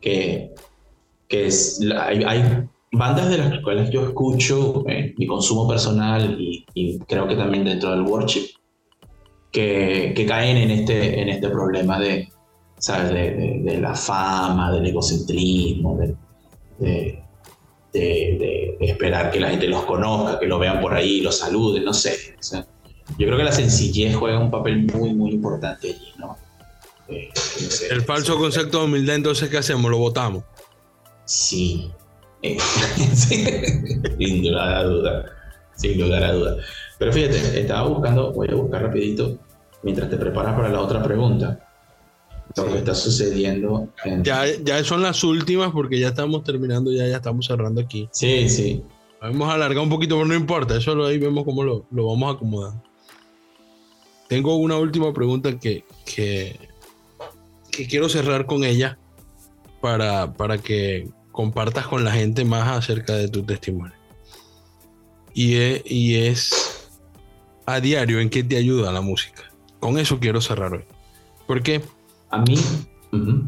que, 0.00 0.52
que 1.28 1.46
es, 1.46 1.80
hay, 1.98 2.22
hay 2.24 2.42
bandas 2.92 3.28
de 3.30 3.38
las 3.38 3.62
cuales 3.62 3.90
yo 3.90 4.06
escucho 4.06 4.84
en 4.88 5.14
mi 5.18 5.26
consumo 5.26 5.68
personal 5.68 6.36
y, 6.40 6.64
y 6.74 6.98
creo 7.00 7.26
que 7.28 7.36
también 7.36 7.64
dentro 7.64 7.90
del 7.90 8.02
worship 8.02 8.46
que, 9.52 10.12
que 10.16 10.26
caen 10.26 10.56
en 10.56 10.70
este, 10.70 11.20
en 11.20 11.28
este 11.28 11.48
problema 11.48 11.98
de, 11.98 12.28
¿sabes? 12.78 13.10
De, 13.10 13.30
de- 13.34 13.60
de 13.64 13.78
la 13.80 13.94
fama, 13.94 14.72
del 14.72 14.86
egocentrismo, 14.86 15.98
de- 15.98 16.16
de 17.92 18.76
esperar 18.80 19.30
que 19.30 19.40
la 19.40 19.50
gente 19.50 19.66
los 19.66 19.84
conozca, 19.84 20.38
que 20.38 20.46
lo 20.46 20.58
vean 20.58 20.80
por 20.80 20.94
ahí, 20.94 21.20
los 21.20 21.38
saluden, 21.38 21.84
no 21.84 21.92
sé. 21.92 22.14
O 22.38 22.42
sea, 22.42 22.66
yo 23.16 23.26
creo 23.26 23.36
que 23.36 23.44
la 23.44 23.52
sencillez 23.52 24.14
juega 24.16 24.38
un 24.38 24.50
papel 24.50 24.84
muy, 24.92 25.14
muy 25.14 25.32
importante 25.32 25.88
allí, 25.88 26.12
¿no? 26.18 26.36
Eh, 27.08 27.30
no 27.34 27.70
sé. 27.70 27.88
El 27.88 28.02
falso 28.02 28.36
concepto 28.38 28.80
de 28.80 28.84
humildad, 28.84 29.16
entonces, 29.16 29.48
¿qué 29.48 29.58
hacemos? 29.58 29.90
Lo 29.90 29.98
votamos. 29.98 30.44
Sí. 31.24 31.90
Eh, 32.42 32.58
sí. 33.14 33.44
Sin 34.18 34.50
lugar 34.50 34.74
a 34.74 34.82
duda. 34.84 35.24
Sin 35.74 36.00
lugar 36.00 36.22
a 36.22 36.32
duda. 36.32 36.56
Pero 36.98 37.12
fíjate, 37.12 37.60
estaba 37.60 37.88
buscando, 37.88 38.32
voy 38.32 38.48
a 38.50 38.54
buscar 38.54 38.82
rapidito, 38.82 39.38
mientras 39.82 40.10
te 40.10 40.16
preparas 40.16 40.54
para 40.54 40.68
la 40.68 40.80
otra 40.80 41.02
pregunta, 41.02 41.64
lo 42.56 42.72
que 42.72 42.78
está 42.78 42.94
sucediendo 42.94 43.88
en... 44.04 44.24
Ya, 44.24 44.44
ya 44.64 44.82
son 44.82 45.02
las 45.02 45.22
últimas 45.22 45.70
porque 45.70 46.00
ya 46.00 46.08
estamos 46.08 46.42
terminando, 46.42 46.90
ya, 46.90 47.06
ya 47.06 47.16
estamos 47.16 47.46
cerrando 47.46 47.80
aquí. 47.80 48.08
Sí, 48.10 48.48
sí. 48.48 48.82
Vamos 49.20 49.48
a 49.48 49.54
alargar 49.54 49.82
un 49.82 49.90
poquito, 49.90 50.16
pero 50.16 50.26
no 50.26 50.34
importa. 50.34 50.76
Eso 50.76 50.94
lo, 50.94 51.06
ahí 51.06 51.18
vemos 51.18 51.44
cómo 51.44 51.62
lo, 51.62 51.86
lo 51.90 52.06
vamos 52.06 52.36
acomodando. 52.36 52.82
Tengo 54.28 54.56
una 54.56 54.76
última 54.76 55.12
pregunta 55.12 55.58
que, 55.58 55.84
que, 56.04 56.58
que 57.70 57.86
quiero 57.86 58.08
cerrar 58.08 58.46
con 58.46 58.62
ella 58.62 58.98
para, 59.80 60.34
para 60.34 60.58
que 60.58 61.08
compartas 61.32 61.86
con 61.86 62.04
la 62.04 62.12
gente 62.12 62.44
más 62.44 62.68
acerca 62.68 63.14
de 63.14 63.28
tu 63.28 63.42
testimonio. 63.42 63.94
Y 65.32 65.56
es, 65.56 65.82
y 65.86 66.16
es 66.16 66.90
a 67.64 67.80
diario 67.80 68.20
en 68.20 68.28
qué 68.28 68.42
te 68.42 68.56
ayuda 68.56 68.92
la 68.92 69.00
música. 69.00 69.44
Con 69.80 69.98
eso 69.98 70.18
quiero 70.18 70.40
cerrar 70.40 70.74
hoy. 70.74 70.84
¿Por 71.46 71.62
qué? 71.62 71.80
A 72.30 72.38
mí... 72.38 72.56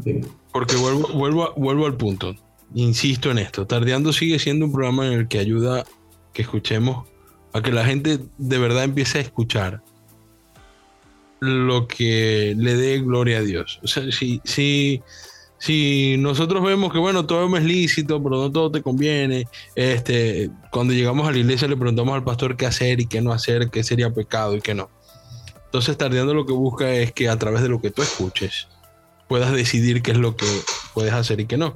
Sí. 0.03 0.21
Porque 0.51 0.75
vuelvo, 0.75 1.07
vuelvo, 1.09 1.53
vuelvo 1.55 1.85
al 1.85 1.95
punto. 1.95 2.35
Insisto 2.73 3.29
en 3.29 3.37
esto. 3.37 3.67
Tardeando 3.67 4.11
sigue 4.13 4.39
siendo 4.39 4.65
un 4.65 4.71
programa 4.71 5.05
en 5.05 5.13
el 5.13 5.27
que 5.27 5.37
ayuda 5.37 5.85
que 6.33 6.41
escuchemos 6.41 7.07
a 7.53 7.61
que 7.61 7.71
la 7.71 7.85
gente 7.85 8.19
de 8.37 8.57
verdad 8.57 8.85
empiece 8.85 9.19
a 9.19 9.21
escuchar 9.21 9.83
lo 11.41 11.87
que 11.87 12.53
le 12.57 12.75
dé 12.75 12.99
gloria 12.99 13.39
a 13.39 13.41
Dios. 13.41 13.79
O 13.83 13.87
sea, 13.87 14.11
si, 14.11 14.41
si, 14.43 15.01
si 15.57 16.15
nosotros 16.17 16.63
vemos 16.63 16.93
que, 16.93 16.99
bueno, 16.99 17.25
todo 17.25 17.57
es 17.57 17.63
lícito, 17.63 18.21
pero 18.21 18.37
no 18.37 18.51
todo 18.51 18.71
te 18.71 18.81
conviene, 18.81 19.47
este, 19.75 20.51
cuando 20.71 20.93
llegamos 20.93 21.27
a 21.27 21.31
la 21.31 21.39
iglesia 21.39 21.67
le 21.67 21.75
preguntamos 21.75 22.13
al 22.13 22.23
pastor 22.23 22.55
qué 22.55 22.67
hacer 22.67 23.01
y 23.01 23.07
qué 23.07 23.21
no 23.21 23.33
hacer, 23.33 23.69
qué 23.71 23.83
sería 23.83 24.11
pecado 24.11 24.55
y 24.55 24.61
qué 24.61 24.75
no. 24.75 24.89
Entonces, 25.65 25.97
Tardeando 25.97 26.33
lo 26.33 26.45
que 26.45 26.53
busca 26.53 26.93
es 26.93 27.11
que 27.11 27.27
a 27.27 27.37
través 27.37 27.61
de 27.63 27.69
lo 27.69 27.81
que 27.81 27.91
tú 27.91 28.01
escuches, 28.03 28.67
puedas 29.27 29.51
decidir 29.51 30.01
qué 30.01 30.11
es 30.11 30.17
lo 30.17 30.35
que 30.35 30.45
puedes 30.93 31.13
hacer 31.13 31.39
y 31.39 31.45
qué 31.45 31.57
no. 31.57 31.73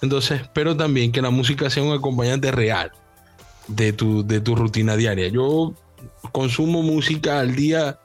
Entonces, 0.00 0.42
pero 0.52 0.76
también 0.76 1.10
que 1.10 1.22
la 1.22 1.30
música 1.30 1.70
sea 1.70 1.82
un 1.82 1.92
acompañante 1.92 2.52
real. 2.52 2.92
de 3.66 3.92
tu, 3.92 4.26
de 4.26 4.40
tu 4.40 4.54
rutina 4.54 4.96
diaria. 4.96 5.28
Yo 5.28 5.74
consumo 6.32 6.82
música 6.82 7.40
al 7.40 7.54
día, 7.54 7.98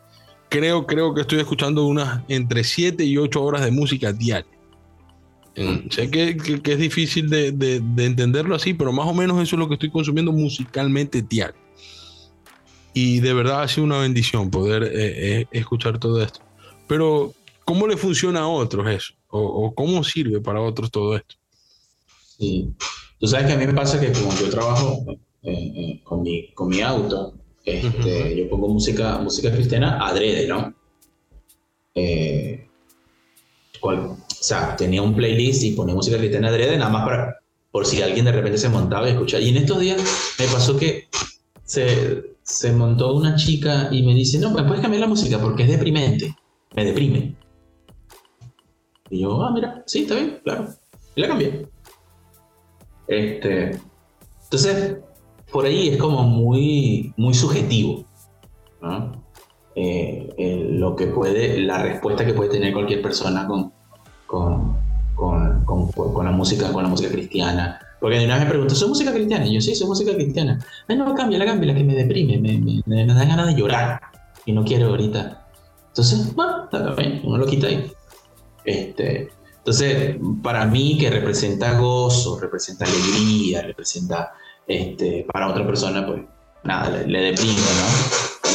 creo, 0.53 0.85
creo 0.85 1.13
que 1.15 1.21
estoy 1.21 1.39
escuchando 1.39 1.85
unas 1.87 2.21
entre 2.27 2.63
7 2.63 3.03
y 3.03 3.17
8 3.17 3.43
horas 3.43 3.65
de 3.65 3.71
música 3.71 4.13
diaria. 4.13 4.45
Eh, 5.55 5.87
Sé 5.89 6.09
que, 6.11 6.37
que- 6.37 6.61
que 6.61 6.73
es 6.73 6.77
difícil 6.79 7.27
de, 7.29 7.51
de- 7.51 7.79
de 7.79 8.05
entenderlo 8.05 8.55
así, 8.55 8.73
pero 8.75 8.91
más 8.91 9.07
o 9.07 9.13
menos 9.13 9.41
eso 9.41 9.55
es 9.55 9.59
lo 9.59 9.67
que 9.67 9.73
estoy 9.75 9.89
consumiendo 9.89 10.31
musicalmente 10.31 11.21
diario. 11.23 11.59
Y 12.93 13.19
de 13.19 13.33
verdad 13.33 13.63
ha 13.63 13.67
sido 13.67 13.85
una 13.85 13.97
bendición 13.99 14.51
poder 14.51 14.83
eh, 14.83 14.91
eh, 15.41 15.47
escuchar 15.51 15.97
todo 15.97 16.21
esto. 16.21 16.39
Pero, 16.87 17.33
¿cómo 17.65 17.87
le 17.87 17.97
funciona 17.97 18.41
a 18.41 18.47
otros 18.47 18.87
eso? 18.87 19.13
¿O, 19.29 19.39
o 19.41 19.73
cómo 19.73 20.03
sirve 20.03 20.39
para 20.41 20.61
otros 20.61 20.91
todo 20.91 21.15
esto? 21.15 21.35
Sí. 22.37 22.69
Tú 23.19 23.27
sabes 23.27 23.47
que 23.47 23.53
a 23.53 23.57
mí 23.57 23.65
me 23.65 23.73
pasa 23.73 23.99
que 23.99 24.11
como 24.11 24.31
yo 24.35 24.49
trabajo 24.51 25.03
eh, 25.43 25.51
eh, 25.51 26.01
con, 26.03 26.21
mi, 26.21 26.51
con 26.53 26.67
mi 26.69 26.81
auto, 26.81 27.33
este, 27.65 28.35
yo 28.35 28.49
pongo 28.49 28.67
música, 28.69 29.17
música 29.19 29.51
cristiana 29.51 30.05
adrede, 30.05 30.47
¿no? 30.47 30.73
Eh, 31.95 32.67
cual- 33.79 33.99
o 34.11 34.17
sea, 34.29 34.75
tenía 34.75 35.01
un 35.01 35.15
playlist 35.15 35.63
y 35.63 35.71
ponía 35.71 35.95
música 35.95 36.17
cristiana 36.17 36.49
adrede 36.49 36.77
nada 36.77 36.91
más 36.91 37.05
para, 37.05 37.39
por 37.71 37.85
si 37.85 38.01
alguien 38.01 38.25
de 38.25 38.31
repente 38.31 38.57
se 38.57 38.69
montaba 38.69 39.07
y 39.07 39.11
escuchaba. 39.13 39.41
Y 39.41 39.49
en 39.49 39.57
estos 39.57 39.79
días 39.79 40.01
me 40.39 40.45
pasó 40.47 40.77
que 40.77 41.07
se, 41.63 42.35
se 42.43 42.71
montó 42.73 43.13
una 43.15 43.35
chica 43.35 43.87
y 43.91 44.03
me 44.03 44.13
dice, 44.13 44.39
no, 44.39 44.51
¿me 44.51 44.63
puedes 44.63 44.81
cambiar 44.81 45.01
la 45.01 45.07
música? 45.07 45.39
Porque 45.39 45.63
es 45.63 45.69
deprimente, 45.69 46.35
me 46.75 46.85
deprime. 46.85 47.35
Y 49.09 49.21
yo, 49.21 49.41
ah, 49.43 49.51
mira, 49.53 49.83
sí, 49.85 50.03
está 50.03 50.15
bien, 50.15 50.39
claro. 50.43 50.67
Y 51.15 51.21
la 51.21 51.27
cambié. 51.27 51.67
Este, 53.07 53.79
entonces, 54.43 54.97
por 55.53 55.65
ahí 55.65 55.89
es 55.89 55.97
como 55.97 56.23
muy, 56.23 57.13
muy 57.15 57.33
subjetivo, 57.33 58.03
¿no? 58.81 59.23
Eh, 59.75 60.29
eh, 60.37 60.67
lo 60.71 60.95
que 60.95 61.07
puede, 61.07 61.59
la 61.61 61.81
respuesta 61.81 62.25
que 62.25 62.33
puede 62.33 62.49
tener 62.49 62.73
cualquier 62.73 63.01
persona 63.01 63.47
con, 63.47 63.71
con, 64.25 64.75
con, 65.15 65.63
con- 65.63 65.91
con 65.91 66.25
la 66.25 66.31
música, 66.31 66.71
con 66.73 66.83
la 66.83 66.89
música 66.89 67.09
cristiana. 67.11 67.79
Porque 68.01 68.17
de 68.19 68.25
una 68.25 68.35
vez 68.35 68.43
me 68.43 68.49
preguntó, 68.49 68.75
¿soy 68.75 68.89
música 68.89 69.13
cristiana? 69.13 69.45
Y 69.47 69.53
yo, 69.53 69.61
sí, 69.61 69.73
soy 69.75 69.87
música 69.87 70.13
cristiana. 70.13 70.59
Ay, 70.87 70.97
no, 70.97 71.15
cámbiala, 71.15 71.45
cámbiala, 71.45 71.73
que 71.73 71.83
me 71.85 71.95
deprime, 71.95 72.37
me, 72.37 72.57
me, 72.57 72.83
me 72.85 73.05
da 73.13 73.23
ganas 73.25 73.47
de 73.47 73.55
llorar. 73.55 74.01
Y 74.45 74.51
no 74.51 74.65
quiero 74.65 74.87
ahorita. 74.89 75.47
Entonces, 75.87 76.35
bueno, 76.35 76.65
está 76.65 76.93
bien, 76.95 77.21
uno 77.23 77.37
lo 77.37 77.45
quita 77.45 77.67
ahí. 77.67 77.89
Este, 78.65 79.29
entonces, 79.59 80.17
para 80.41 80.65
mí 80.65 80.97
que 80.97 81.09
representa 81.09 81.79
gozo, 81.79 82.39
representa 82.39 82.83
alegría, 82.85 83.61
representa, 83.61 84.33
este, 84.67 85.25
para 85.31 85.49
otra 85.49 85.65
persona, 85.65 86.05
pues 86.05 86.21
nada, 86.63 86.89
le, 86.89 87.07
le 87.07 87.21
deprime, 87.31 87.53
¿no? 87.53 88.49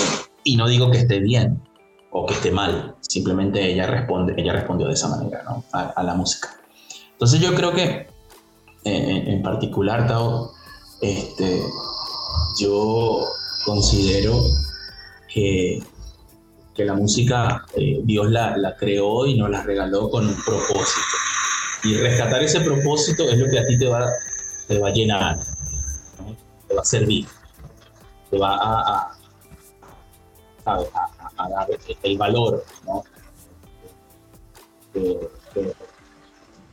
Y 0.45 0.57
no 0.57 0.69
digo 0.69 0.91
que 0.91 0.99
esté 0.99 1.19
bien 1.19 1.63
o 2.11 2.25
que 2.27 2.35
esté 2.35 2.51
mal, 2.51 2.95
simplemente 3.01 3.65
ella 3.73 3.87
responde, 3.87 4.35
ella 4.37 4.53
respondió 4.53 4.87
de 4.87 4.95
esa 4.95 5.09
manera, 5.09 5.43
¿no? 5.45 5.65
A, 5.73 5.91
a 5.91 6.03
la 6.03 6.15
música. 6.15 6.49
Entonces 7.13 7.41
yo 7.41 7.55
creo 7.55 7.73
que, 7.73 7.85
eh, 7.85 8.09
en, 8.85 9.29
en 9.29 9.43
particular, 9.43 10.07
Tao, 10.07 10.53
este, 11.03 11.61
yo 12.61 13.25
considero 13.67 14.41
que, 15.33 15.83
que 16.75 16.85
la 16.85 16.95
música 16.95 17.67
eh, 17.75 18.01
Dios 18.05 18.31
la, 18.31 18.57
la 18.57 18.77
creó 18.77 19.27
y 19.27 19.37
nos 19.37 19.51
la 19.51 19.63
regaló 19.63 20.09
con 20.09 20.27
un 20.27 20.37
propósito. 20.45 21.17
Y 21.85 21.95
rescatar 21.95 22.43
ese 22.43 22.61
propósito 22.61 23.29
es 23.29 23.39
lo 23.39 23.51
que 23.51 23.59
a 23.59 23.67
ti 23.67 23.79
te 23.79 23.87
va, 23.87 24.07
te 24.67 24.79
va 24.79 24.89
a 24.89 24.93
llenar. 24.93 25.39
Te 26.69 26.75
va 26.75 26.83
a 26.83 26.85
servir, 26.85 27.27
te 28.31 28.39
va 28.39 28.55
a, 28.57 29.13
a, 30.67 30.79
a- 31.37 31.49
dar 31.49 31.69
el 32.03 32.19
valor 32.19 32.65
¿no? 32.85 33.03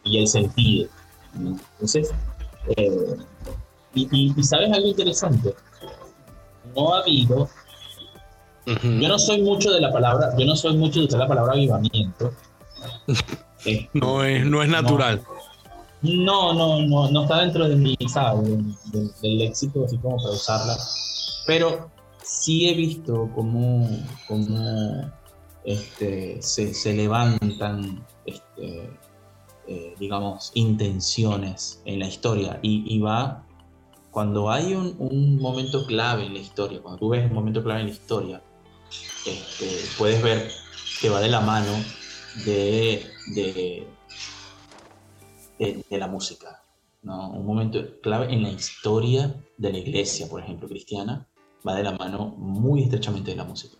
Y 0.04 0.18
el 0.20 0.28
sentido. 0.28 0.90
¿no? 1.34 1.58
Entonces, 1.74 2.12
eh, 2.78 3.16
y, 3.94 4.08
y- 4.12 4.34
y 4.38 4.44
sabes 4.44 4.72
algo 4.72 4.88
interesante, 4.88 5.56
no 6.76 6.94
ha 6.96 7.00
habido 7.00 7.50
yo 8.66 9.08
no 9.08 9.20
soy 9.20 9.44
mucho 9.44 9.72
de 9.72 9.80
la 9.80 9.92
palabra, 9.94 10.36
yo 10.40 10.46
no 10.46 10.56
soy 10.56 10.76
mucho 10.76 11.00
de 11.02 11.06
usar 11.06 11.20
la 11.20 11.28
palabra 11.28 11.54
avivamiento. 11.54 12.32
Eh, 13.68 13.90
No 13.94 14.24
es, 14.24 14.46
no 14.46 14.62
es 14.62 14.70
natural. 14.70 15.24
No, 15.28 15.34
no, 16.06 16.54
no, 16.54 17.10
no 17.12 17.22
está 17.24 17.42
dentro 17.42 17.68
de 17.68 17.76
mi, 17.76 17.96
¿sabes? 18.08 18.48
Del, 18.92 19.38
léxico, 19.38 19.86
así 19.86 19.98
como 19.98 20.18
para 20.18 20.32
usarla. 20.32 20.78
Pero 21.46 21.90
sí 22.24 22.70
he 22.70 22.74
visto 22.74 23.30
cómo, 23.36 23.90
cómo 24.28 25.12
este, 25.64 26.42
se, 26.42 26.74
se 26.74 26.94
levantan, 26.94 28.06
este, 28.26 28.90
eh, 29.68 29.96
digamos, 30.00 30.52
intenciones 30.54 31.82
en 31.86 32.00
la 32.00 32.08
historia. 32.08 32.60
Y, 32.62 32.84
y 32.88 33.00
va, 33.00 33.44
cuando 34.12 34.50
hay 34.50 34.74
un, 34.74 34.96
un 35.00 35.38
momento 35.38 35.86
clave 35.86 36.26
en 36.26 36.34
la 36.34 36.40
historia, 36.40 36.82
cuando 36.82 37.00
tú 37.00 37.10
ves 37.10 37.26
un 37.26 37.34
momento 37.34 37.64
clave 37.64 37.82
en 37.82 37.88
la 37.88 37.94
historia, 37.94 38.42
este, 39.26 39.68
puedes 39.98 40.22
ver 40.22 40.52
que 41.02 41.10
va 41.10 41.20
de 41.20 41.30
la 41.30 41.42
mano 41.42 41.72
de, 42.46 43.06
de, 43.34 43.88
de, 45.60 45.84
de 45.90 45.98
la 45.98 46.08
música. 46.08 46.62
¿no? 47.04 47.30
Un 47.32 47.46
momento 47.46 47.80
clave 48.02 48.34
en 48.34 48.44
la 48.44 48.50
historia 48.50 49.34
de 49.58 49.72
la 49.72 49.78
iglesia, 49.78 50.28
por 50.28 50.42
ejemplo, 50.42 50.68
cristiana, 50.68 51.28
va 51.68 51.76
de 51.76 51.84
la 51.84 51.92
mano 51.92 52.36
muy 52.38 52.84
estrechamente 52.84 53.32
de 53.32 53.38
la 53.38 53.44
música. 53.44 53.76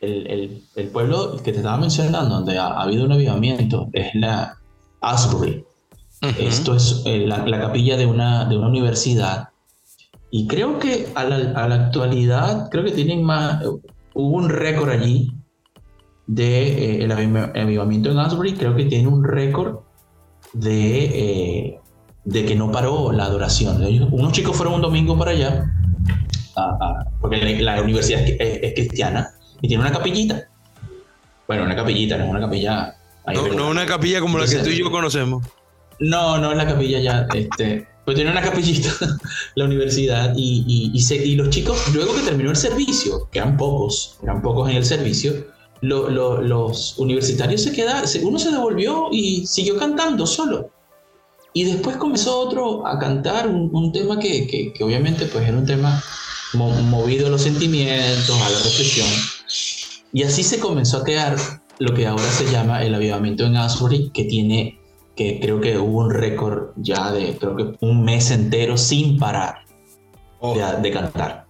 El, 0.00 0.26
el- 0.28 0.62
el 0.76 0.88
pueblo 0.88 1.36
que 1.42 1.52
te 1.52 1.58
estaba 1.58 1.76
mencionando, 1.76 2.34
donde 2.36 2.58
ha, 2.58 2.68
ha 2.68 2.82
habido 2.82 3.04
un 3.04 3.12
avivamiento, 3.12 3.88
es 3.92 4.14
la 4.14 4.56
Asbury. 5.00 5.64
Ujú. 6.22 6.34
Esto 6.38 6.74
es 6.76 7.02
eh, 7.06 7.26
la, 7.26 7.46
la 7.46 7.60
capilla 7.60 7.96
de 7.96 8.06
una, 8.06 8.44
de 8.46 8.56
una 8.56 8.68
universidad. 8.68 9.48
Y 10.30 10.46
creo 10.46 10.78
que 10.78 11.08
a 11.14 11.24
la, 11.24 11.36
a 11.60 11.68
la 11.68 11.74
actualidad, 11.86 12.68
creo 12.70 12.84
que 12.84 12.92
tienen 12.92 13.22
más. 13.24 13.64
Hubo 14.14 14.36
un 14.36 14.48
récord 14.48 14.90
allí 14.90 15.32
de 16.26 16.98
eh, 17.00 17.04
el 17.04 17.10
aviv- 17.10 17.52
avivamiento 17.60 18.10
en 18.10 18.18
Asbury. 18.18 18.54
Creo 18.54 18.74
que 18.76 18.84
tiene 18.84 19.08
un 19.08 19.24
récord 19.24 19.80
de, 20.52 21.04
eh, 21.04 21.78
de 22.24 22.44
que 22.44 22.54
no 22.54 22.70
paró 22.70 23.12
la 23.12 23.24
adoración. 23.24 23.82
Ellos- 23.82 24.08
unos 24.10 24.32
chicos 24.32 24.56
fueron 24.56 24.74
un 24.74 24.82
domingo 24.82 25.18
para 25.18 25.30
allá, 25.32 25.72
a- 26.56 26.62
a- 26.80 27.06
porque 27.20 27.36
la, 27.60 27.74
la 27.76 27.82
universidad 27.82 28.20
es, 28.22 28.36
es- 28.40 28.58
es 28.62 28.74
cristiana 28.74 29.30
y 29.60 29.68
tiene 29.68 29.82
una 29.82 29.92
capillita. 29.92 30.44
Bueno, 31.46 31.64
una 31.64 31.74
capillita, 31.76 32.16
no 32.16 32.24
es 32.24 32.30
una 32.30 32.40
capilla. 32.40 32.94
No, 33.34 33.48
no 33.48 33.68
una 33.70 33.86
capilla 33.86 34.20
como 34.20 34.38
la 34.38 34.46
que 34.46 34.56
tú 34.58 34.70
y 34.70 34.78
yo 34.78 34.90
conocemos. 34.90 35.46
No, 35.98 36.38
no 36.38 36.50
es 36.52 36.56
la 36.56 36.66
capilla 36.66 36.98
ya, 37.00 37.26
este, 37.34 37.86
pues 38.04 38.14
tiene 38.14 38.30
una 38.30 38.40
capillita 38.40 38.88
la 39.54 39.64
universidad 39.66 40.32
y, 40.36 40.64
y, 40.66 40.90
y, 40.96 41.00
se- 41.00 41.16
y 41.24 41.34
los 41.36 41.50
chicos, 41.50 41.78
luego 41.94 42.14
que 42.14 42.22
terminó 42.22 42.50
el 42.50 42.56
servicio, 42.56 43.28
que 43.30 43.38
eran 43.40 43.56
pocos, 43.56 44.18
eran 44.22 44.40
pocos 44.40 44.70
en 44.70 44.76
el 44.76 44.84
servicio, 44.84 45.32
lo- 45.82 46.10
lo- 46.10 46.40
los 46.42 46.98
universitarios 46.98 47.62
se 47.62 47.72
quedaron, 47.72 48.08
uno 48.22 48.38
se 48.38 48.50
devolvió 48.50 49.08
y 49.10 49.46
siguió 49.46 49.78
cantando 49.78 50.26
solo. 50.26 50.70
Y 51.52 51.64
después 51.64 51.96
comenzó 51.96 52.38
otro 52.38 52.86
a 52.86 52.98
cantar 52.98 53.48
un, 53.48 53.70
un 53.72 53.92
tema 53.92 54.18
que, 54.18 54.46
que- 54.46 54.72
que 54.72 54.84
obviamente 54.84 55.26
pues 55.26 55.48
era 55.48 55.56
un 55.58 55.66
tema 55.66 56.02
mo- 56.54 56.70
movido 56.82 57.26
a 57.26 57.30
los 57.30 57.42
sentimientos, 57.42 58.30
a 58.40 58.48
la 58.50 58.58
reflexión. 58.58 59.08
Y 60.12 60.22
así 60.22 60.42
se 60.42 60.58
comenzó 60.60 60.98
a 60.98 61.04
crear 61.04 61.36
lo 61.78 61.94
que 61.94 62.06
ahora 62.06 62.30
se 62.30 62.50
llama 62.52 62.82
el 62.84 62.94
avivamiento 62.94 63.46
en 63.46 63.56
Asbury, 63.56 64.10
que 64.12 64.24
tiene, 64.24 64.78
que 65.16 65.40
creo 65.40 65.60
que 65.60 65.78
hubo 65.78 65.98
un 66.00 66.10
récord 66.10 66.70
ya 66.76 67.10
de, 67.10 67.36
creo 67.38 67.56
que 67.56 67.76
un 67.80 68.04
mes 68.04 68.30
entero 68.30 68.76
sin 68.76 69.18
parar 69.18 69.64
Oh, 70.42 70.54
de, 70.54 70.62
de 70.82 70.90
cantar. 70.90 71.46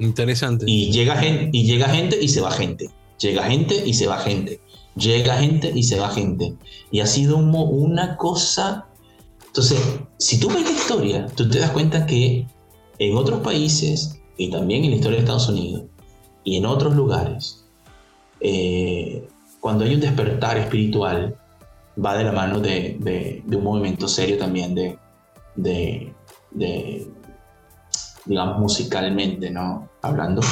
Interesante. 0.00 0.64
Y 0.68 0.90
llega, 0.90 1.16
gente, 1.16 1.50
y 1.52 1.64
llega 1.64 1.88
gente 1.88 2.18
y 2.20 2.28
se 2.28 2.40
va 2.40 2.50
gente. 2.50 2.90
Llega 3.18 3.44
gente 3.44 3.82
y 3.86 3.94
se 3.94 4.06
va 4.06 4.18
gente. 4.18 4.60
Llega 4.96 5.36
gente 5.36 5.72
y 5.74 5.82
se 5.82 5.98
va 5.98 6.08
gente. 6.08 6.54
Y 6.90 7.00
ha 7.00 7.06
sido 7.06 7.36
una 7.36 8.16
cosa... 8.16 8.86
Entonces, 9.46 9.80
si 10.18 10.38
tú 10.38 10.48
ves 10.48 10.62
la 10.62 10.70
historia, 10.70 11.26
tú 11.34 11.48
te 11.48 11.58
das 11.58 11.70
cuenta 11.70 12.06
que 12.06 12.46
en 12.98 13.16
otros 13.16 13.40
países, 13.40 14.20
y 14.36 14.50
también 14.50 14.84
en 14.84 14.90
la 14.90 14.96
historia 14.96 15.16
de 15.16 15.24
Estados 15.24 15.48
Unidos, 15.48 15.84
y 16.44 16.56
en 16.56 16.66
otros 16.66 16.94
lugares, 16.94 17.64
eh, 18.40 19.26
cuando 19.60 19.84
hay 19.84 19.94
un 19.94 20.00
despertar 20.00 20.56
espiritual, 20.56 21.36
va 22.02 22.16
de 22.16 22.24
la 22.24 22.32
mano 22.32 22.60
de, 22.60 23.42
un 23.46 23.62
movimiento 23.64 24.08
serio 24.08 24.38
también 24.38 24.74
de, 24.74 26.12
digamos, 28.24 28.58
musicalmente, 28.58 29.50
¿no? 29.50 29.88
Hablando, 30.02 30.42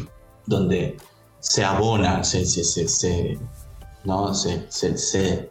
donde 0.46 0.96
se 1.40 1.64
abona, 1.64 2.24
se, 2.24 2.44
se, 2.44 2.64
se, 2.64 2.88
se- 2.88 3.38
¿no? 4.04 4.34
se, 4.34 5.50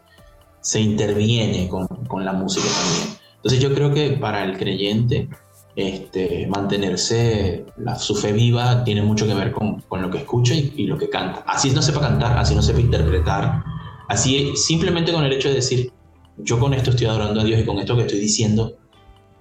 interviene 0.79 1.69
con, 1.69 1.87
con 2.07 2.25
la 2.25 2.33
música 2.33 2.65
también. 2.67 3.17
Entonces 3.37 3.59
yo 3.59 3.73
creo 3.73 3.93
que 3.93 4.11
para 4.11 4.43
el 4.43 4.57
creyente 4.57 5.29
este, 5.75 6.47
mantenerse 6.47 7.65
la, 7.77 7.95
su 7.95 8.15
fe 8.15 8.33
viva 8.33 8.83
tiene 8.83 9.01
mucho 9.03 9.27
que 9.27 9.33
ver 9.35 9.51
con, 9.51 9.79
con 9.81 10.01
lo 10.01 10.09
que 10.09 10.17
escucha 10.19 10.53
y, 10.55 10.73
y 10.75 10.87
lo 10.87 10.97
que 10.97 11.09
canta. 11.09 11.43
Así 11.47 11.69
no 11.69 11.81
sepa 11.81 12.01
cantar, 12.01 12.37
así 12.37 12.55
no 12.55 12.61
sepa 12.61 12.79
interpretar, 12.79 13.63
así 14.09 14.55
simplemente 14.55 15.13
con 15.13 15.23
el 15.23 15.31
hecho 15.31 15.49
de 15.49 15.55
decir, 15.55 15.91
yo 16.37 16.59
con 16.59 16.73
esto 16.73 16.89
estoy 16.89 17.07
adorando 17.07 17.41
a 17.41 17.43
Dios 17.43 17.61
y 17.61 17.65
con 17.65 17.77
esto 17.79 17.95
que 17.95 18.01
estoy 18.01 18.19
diciendo, 18.19 18.75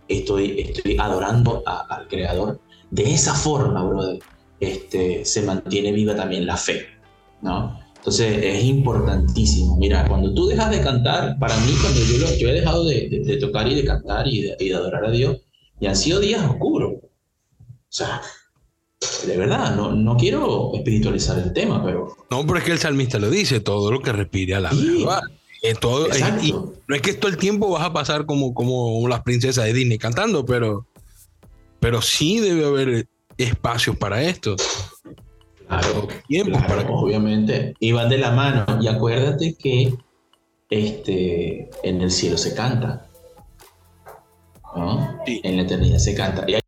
estoy, 0.08 0.60
estoy 0.60 0.96
adorando 0.98 1.62
a- 1.66 1.86
al 1.96 2.08
Creador. 2.08 2.60
De 2.90 3.12
esa 3.12 3.34
forma, 3.34 3.82
brother, 3.84 4.18
este, 4.60 5.24
se 5.24 5.42
mantiene 5.42 5.92
viva 5.92 6.14
también 6.16 6.46
la 6.46 6.56
fe, 6.56 6.86
¿no? 7.42 7.78
Entonces 7.96 8.38
es 8.42 8.64
importantísimo. 8.64 9.76
Mira, 9.78 10.06
cuando 10.08 10.32
tú 10.32 10.46
dejas 10.46 10.70
de 10.70 10.80
cantar, 10.80 11.36
para 11.40 11.56
mí, 11.58 11.72
cuando 11.80 12.00
yo, 12.00 12.18
lo- 12.18 12.36
yo 12.38 12.48
he 12.48 12.52
dejado 12.52 12.84
de, 12.84 13.08
de- 13.08 13.20
de 13.24 13.36
tocar 13.38 13.66
y 13.68 13.74
de 13.74 13.84
cantar 13.84 14.26
y 14.28 14.42
de, 14.42 14.56
y 14.60 14.68
de 14.68 14.74
adorar 14.76 15.04
a 15.06 15.10
Dios, 15.10 15.38
y 15.80 15.86
han 15.86 15.96
sido 15.96 16.20
días 16.20 16.44
oscuros. 16.48 16.92
O 17.02 17.08
sea, 17.88 18.20
de 19.26 19.36
verdad, 19.36 19.74
no, 19.76 19.92
no 19.92 20.16
quiero 20.16 20.72
espiritualizar 20.74 21.38
el 21.38 21.52
tema, 21.52 21.84
pero 21.84 22.08
No, 22.30 22.46
pero 22.46 22.58
es 22.58 22.64
que 22.64 22.72
el 22.72 22.78
salmista 22.78 23.18
lo 23.18 23.28
dice, 23.28 23.60
todo 23.60 23.90
lo 23.90 24.00
que 24.00 24.12
respire 24.12 24.54
a 24.54 24.60
la 24.60 24.70
Sí. 24.70 24.98
verdad. 25.04 25.20
Todo, 25.74 26.08
y 26.42 26.52
no 26.52 26.94
es 26.94 27.02
que 27.02 27.14
todo 27.14 27.30
el 27.30 27.36
tiempo 27.36 27.70
vas 27.70 27.84
a 27.84 27.92
pasar 27.92 28.26
como, 28.26 28.54
como 28.54 29.06
las 29.08 29.22
princesas 29.22 29.64
de 29.64 29.72
Disney 29.72 29.98
cantando, 29.98 30.44
pero, 30.44 30.86
pero 31.80 32.00
sí 32.02 32.40
debe 32.40 32.66
haber 32.66 33.08
espacios 33.36 33.96
para 33.96 34.22
esto. 34.22 34.56
Claro, 35.68 36.08
Tiempos 36.28 36.62
claro, 36.64 36.82
para 36.82 36.90
obviamente. 36.90 37.74
Y 37.80 37.92
van 37.92 38.08
de 38.08 38.18
la 38.18 38.30
mano. 38.30 38.64
Y 38.80 38.86
acuérdate 38.86 39.56
que 39.58 39.94
este, 40.70 41.68
en 41.82 42.00
el 42.00 42.10
cielo 42.10 42.38
se 42.38 42.54
canta. 42.54 43.08
¿no? 44.76 45.18
Sí. 45.26 45.40
En 45.42 45.56
la 45.56 45.62
eternidad 45.62 45.98
se 45.98 46.14
canta. 46.14 46.44
Y 46.46 46.54
hay- 46.54 46.60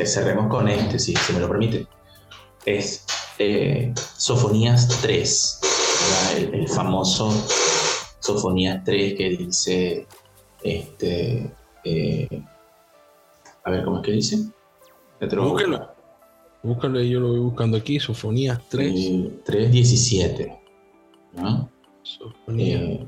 que, 0.00 0.06
cerremos 0.06 0.48
con 0.48 0.68
este, 0.68 0.98
si 0.98 1.14
se 1.14 1.32
me 1.32 1.40
lo 1.40 1.48
permite. 1.48 1.86
Es 2.64 3.04
eh, 3.38 3.92
Sofonías 4.16 4.88
3, 5.00 5.60
¿verdad? 6.02 6.38
el, 6.54 6.60
el 6.60 6.68
famoso 6.68 7.30
Sofonías 8.20 8.84
3 8.84 9.14
que 9.16 9.28
dice, 9.30 10.06
este, 10.62 11.52
eh, 11.84 12.42
a 13.64 13.70
ver, 13.70 13.84
¿cómo 13.84 13.98
es 13.98 14.02
que 14.04 14.12
dice? 14.12 14.36
Ya 15.20 15.28
te 15.28 15.36
lo 15.36 15.42
voy 15.42 15.50
a 15.50 15.52
Búsquelo. 15.54 15.78
buscar. 15.78 15.94
Búscalo, 16.62 17.00
yo 17.02 17.20
lo 17.20 17.28
voy 17.28 17.38
buscando 17.40 17.76
aquí. 17.78 17.98
Sofonías 17.98 18.60
3. 18.68 18.92
Eh, 18.94 19.30
3.17. 19.46 20.58
¿no? 21.32 21.70
Sofonías. 22.02 22.80
Eh, 22.82 23.06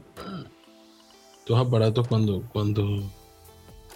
Estos 1.40 1.58
aparatos 1.58 2.08
cuando, 2.08 2.42
cuando 2.52 3.02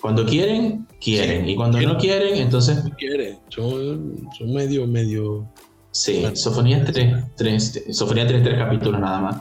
cuando 0.07 0.25
quieren, 0.25 0.87
quieren. 1.01 1.49
Y 1.49 1.57
cuando 1.57 1.81
no 1.81 1.99
quieren, 1.99 2.37
entonces, 2.37 2.85
no 2.85 2.91
quieren, 2.95 3.41
son, 3.49 4.29
son 4.39 4.55
medio, 4.55 4.87
medio. 4.87 5.51
sí, 5.91 6.25
Sofonías 6.35 6.85
3, 6.85 7.25
3, 7.35 7.85
Sofonías 7.91 8.29
3, 8.29 8.41
3 8.45 8.57
capítulos 8.57 9.01
nada 9.01 9.19
más. 9.21 9.37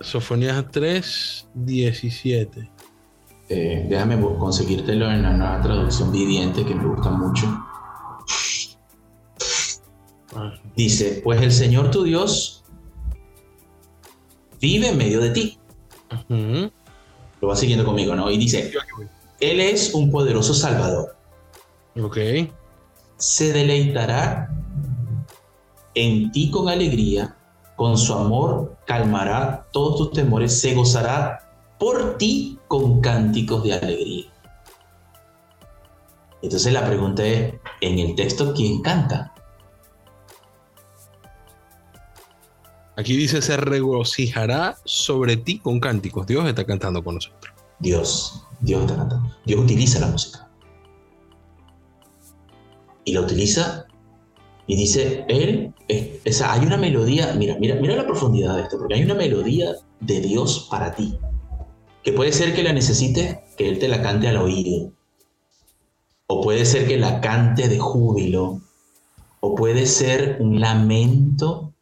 Sofonías 0.00 0.64
3, 0.72 1.46
17. 1.54 2.68
Eh, 3.50 3.86
déjame 3.88 4.20
conseguírtelo 4.20 5.12
en 5.12 5.22
la 5.22 5.32
nueva 5.34 5.62
traducción 5.62 6.10
viviente 6.10 6.64
que 6.64 6.74
me 6.74 6.84
gusta 6.84 7.10
mucho. 7.10 7.46
Dice, 10.74 11.20
pues 11.22 11.40
el 11.40 11.52
Señor 11.52 11.92
tu 11.92 12.02
Dios 12.02 12.64
vive 14.60 14.88
en 14.88 14.98
medio 14.98 15.20
de 15.20 15.30
ti. 15.30 15.58
ujú. 16.28 16.68
Lo 17.40 17.46
va 17.46 17.54
siguiendo 17.54 17.84
conmigo, 17.84 18.16
¿no? 18.16 18.28
Y 18.28 18.38
dice, 18.38 18.72
Él 19.40 19.60
es 19.60 19.94
un 19.94 20.10
poderoso 20.10 20.52
Salvador. 20.54 21.16
Ok. 22.00 22.18
Se 23.16 23.52
deleitará 23.52 24.50
en 25.94 26.30
ti 26.32 26.50
con 26.50 26.68
alegría, 26.68 27.36
con 27.76 27.96
su 27.96 28.14
amor 28.14 28.76
calmará 28.86 29.66
todos 29.72 29.96
tus 29.96 30.12
temores, 30.12 30.60
se 30.60 30.74
gozará 30.74 31.50
por 31.78 32.18
ti 32.18 32.58
con 32.68 33.00
cánticos 33.00 33.62
de 33.64 33.74
alegría. 33.74 34.32
Entonces 36.42 36.72
la 36.72 36.86
pregunta 36.86 37.24
es, 37.24 37.54
en 37.80 37.98
el 37.98 38.14
texto, 38.14 38.54
¿quién 38.54 38.80
canta? 38.82 39.34
Aquí 42.96 43.16
dice: 43.16 43.42
se 43.42 43.56
regocijará 43.56 44.76
sobre 44.84 45.36
ti 45.36 45.60
con 45.60 45.78
cánticos. 45.78 46.26
Dios 46.26 46.48
está 46.48 46.64
cantando 46.64 47.02
con 47.02 47.16
nosotros. 47.16 47.54
Dios. 47.78 48.44
Dios 48.60 48.82
está 48.82 48.96
cantando. 48.96 49.30
Dios 49.44 49.60
utiliza 49.60 50.00
la 50.00 50.08
música. 50.08 50.48
Y 53.04 53.12
la 53.12 53.22
utiliza 53.22 53.86
y 54.68 54.76
dice, 54.76 55.24
Él, 55.28 55.72
hay 55.88 56.66
una 56.66 56.76
melodía, 56.76 57.32
mira, 57.34 57.56
mira, 57.58 57.76
mira 57.76 57.96
la 57.96 58.06
profundidad 58.06 58.54
de 58.56 58.62
esto, 58.62 58.78
porque 58.78 58.94
hay 58.94 59.02
una 59.02 59.14
melodía 59.14 59.74
de 60.00 60.20
Dios 60.20 60.68
para 60.70 60.94
ti, 60.94 61.18
que 62.02 62.12
puede 62.12 62.32
ser 62.32 62.54
que 62.54 62.62
la 62.62 62.74
necesites, 62.74 63.38
que 63.56 63.66
Él 63.66 63.78
te 63.78 63.88
la 63.88 64.02
cante 64.02 64.28
al 64.28 64.36
oído, 64.36 64.92
o 66.26 66.42
puede 66.42 66.66
ser 66.66 66.86
que 66.86 66.98
la 66.98 67.22
cante 67.22 67.68
de 67.68 67.78
júbilo, 67.78 68.60
o 69.40 69.54
puede 69.54 69.86
ser 69.86 70.36
un 70.40 70.60
lamento 70.60 71.72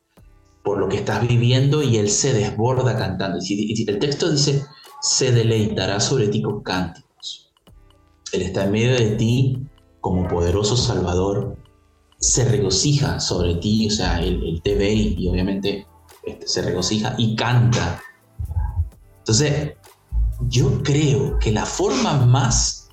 por 0.62 0.78
lo 0.78 0.88
que 0.88 0.98
estás 0.98 1.26
viviendo 1.26 1.82
y 1.82 1.96
Él 1.96 2.08
se 2.08 2.32
desborda 2.32 2.96
cantando. 2.96 3.38
Y 3.40 3.90
el 3.90 3.98
texto 3.98 4.30
dice, 4.30 4.64
se 5.00 5.32
deleitará 5.32 6.00
sobre 6.00 6.28
ti 6.28 6.42
con 6.42 6.62
cánticos. 6.62 7.52
Él 8.32 8.42
está 8.42 8.64
en 8.64 8.72
medio 8.72 8.94
de 8.94 9.16
ti 9.16 9.58
como 10.00 10.28
poderoso 10.28 10.76
Salvador, 10.76 11.56
se 12.18 12.44
regocija 12.44 13.20
sobre 13.20 13.56
ti, 13.56 13.88
o 13.88 13.90
sea, 13.90 14.20
Él, 14.20 14.42
él 14.44 14.62
te 14.62 14.74
ve 14.74 14.92
y, 14.92 15.28
obviamente 15.28 15.86
este, 16.24 16.46
se 16.46 16.62
regocija 16.62 17.14
y 17.18 17.36
canta. 17.36 18.00
Entonces, 19.18 19.74
yo 20.48 20.82
creo 20.82 21.38
que 21.38 21.52
la 21.52 21.66
forma 21.66 22.14
más, 22.26 22.88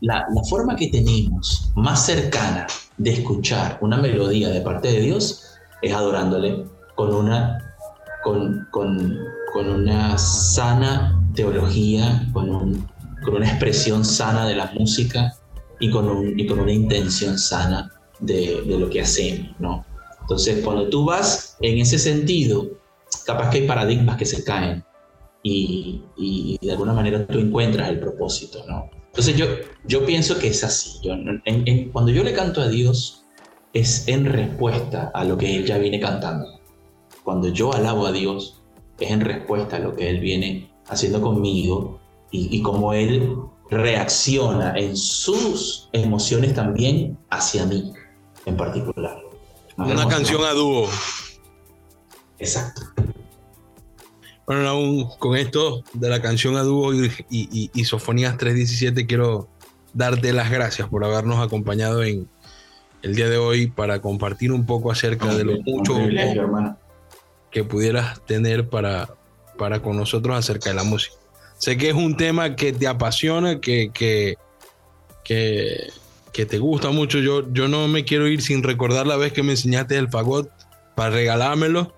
la 0.00 0.26
forma 0.48 0.76
que 0.76 0.88
tenemos 0.88 1.72
más 1.74 2.06
cercana 2.06 2.66
de 2.98 3.12
escuchar 3.12 3.78
una 3.80 3.96
melodía 3.96 4.48
de 4.48 4.60
parte 4.60 4.88
de 4.88 5.00
Dios 5.00 5.44
es 5.82 5.92
adorándole 5.92 6.66
con 6.94 7.14
una, 7.14 7.76
con, 8.24 8.66
con, 8.70 9.18
con 9.58 9.70
una 9.70 10.16
sana 10.16 11.20
teología, 11.34 12.24
con, 12.32 12.48
un- 12.48 12.88
con 13.24 13.34
una 13.34 13.48
expresión 13.48 14.04
sana 14.04 14.46
de 14.46 14.54
la 14.54 14.70
música 14.78 15.34
y 15.80 15.90
con, 15.90 16.08
un- 16.08 16.38
y 16.38 16.46
con 16.46 16.60
una 16.60 16.72
intención 16.72 17.36
sana 17.36 17.90
de, 18.20 18.62
lo 18.64 18.88
que 18.88 19.00
hacemos, 19.00 19.48
¿no? 19.58 19.84
Entonces, 20.20 20.64
cuando 20.64 20.88
tú 20.88 21.04
vas 21.06 21.56
en 21.60 21.78
ese 21.78 21.98
sentido, 21.98 22.68
capaz 23.26 23.50
que 23.50 23.58
hay 23.58 23.66
paradigmas 23.66 24.16
que 24.16 24.26
se 24.26 24.44
caen 24.44 24.84
y, 25.42 26.02
y 26.16 26.56
de 26.62 26.70
alguna 26.70 26.92
manera 26.92 27.26
tú 27.26 27.40
encuentras 27.40 27.88
el 27.88 27.98
propósito, 27.98 28.64
¿no? 28.68 28.88
Entonces 29.08 29.36
yo, 29.36 29.46
yo 29.88 30.06
pienso 30.06 30.38
que 30.38 30.46
es 30.48 30.62
así. 30.62 31.00
Cuando 31.92 32.12
yo 32.12 32.22
le 32.22 32.32
canto 32.32 32.60
a 32.60 32.68
Dios 32.68 33.24
es 33.72 34.06
en 34.06 34.24
respuesta 34.26 35.10
a 35.12 35.24
lo 35.24 35.36
que 35.36 35.56
Él 35.56 35.66
ya 35.66 35.78
viene 35.78 35.98
cantando. 35.98 36.46
Cuando 37.24 37.48
yo 37.48 37.74
alabo 37.74 38.06
a 38.06 38.12
Dios 38.12 38.57
es 38.98 39.10
en 39.10 39.20
respuesta 39.20 39.76
a 39.76 39.78
lo 39.80 39.94
que 39.96 40.08
Él 40.10 40.20
viene 40.20 40.70
haciendo 40.88 41.20
conmigo 41.20 42.00
y, 42.30 42.54
y 42.56 42.62
cómo 42.62 42.92
Él 42.92 43.36
reacciona 43.70 44.74
en 44.76 44.96
sus 44.96 45.88
emociones 45.92 46.54
también 46.54 47.18
hacia 47.30 47.66
mí 47.66 47.92
en 48.46 48.56
particular. 48.56 49.20
Una 49.76 50.08
canción 50.08 50.42
a 50.44 50.52
dúo. 50.52 50.88
Exacto. 52.38 52.82
Bueno, 54.46 54.66
aún 54.68 55.08
con 55.18 55.36
esto 55.36 55.82
de 55.92 56.08
la 56.08 56.22
canción 56.22 56.56
a 56.56 56.62
dúo 56.62 56.94
y, 56.94 57.06
y, 57.28 57.48
y- 57.52 57.70
y 57.74 57.84
Sofonías 57.84 58.38
317, 58.38 59.06
quiero 59.06 59.48
darte 59.92 60.32
las 60.32 60.50
gracias 60.50 60.88
por 60.88 61.04
habernos 61.04 61.44
acompañado 61.44 62.02
en 62.02 62.28
el 63.02 63.14
día 63.14 63.28
de 63.28 63.36
hoy 63.36 63.66
para 63.66 64.00
compartir 64.00 64.50
un 64.52 64.64
poco 64.64 64.90
acerca 64.90 65.34
de 65.34 65.44
lo 65.44 65.52
Un 65.52 65.62
mucho 65.66 65.94
privilegio, 65.94 66.42
hermano. 66.42 66.76
Que 67.50 67.64
pudieras 67.64 68.24
tener 68.26 68.68
para, 68.68 69.08
para 69.56 69.80
con 69.80 69.96
nosotros 69.96 70.36
acerca 70.36 70.70
de 70.70 70.76
la 70.76 70.84
música. 70.84 71.16
Sé 71.58 71.76
que 71.76 71.88
es 71.88 71.94
un 71.94 72.16
tema 72.16 72.54
que 72.54 72.72
te 72.72 72.86
apasiona, 72.86 73.60
que, 73.60 73.90
que, 73.92 74.36
que, 75.24 75.90
que 76.32 76.46
te 76.46 76.58
gusta 76.58 76.90
mucho. 76.90 77.18
Yo, 77.18 77.52
yo 77.52 77.68
no 77.68 77.88
me 77.88 78.04
quiero 78.04 78.28
ir 78.28 78.42
sin 78.42 78.62
recordar 78.62 79.06
la 79.06 79.16
vez 79.16 79.32
que 79.32 79.42
me 79.42 79.52
enseñaste 79.52 79.96
el 79.96 80.08
fagot 80.08 80.48
para 80.94 81.10
regalármelo. 81.10 81.94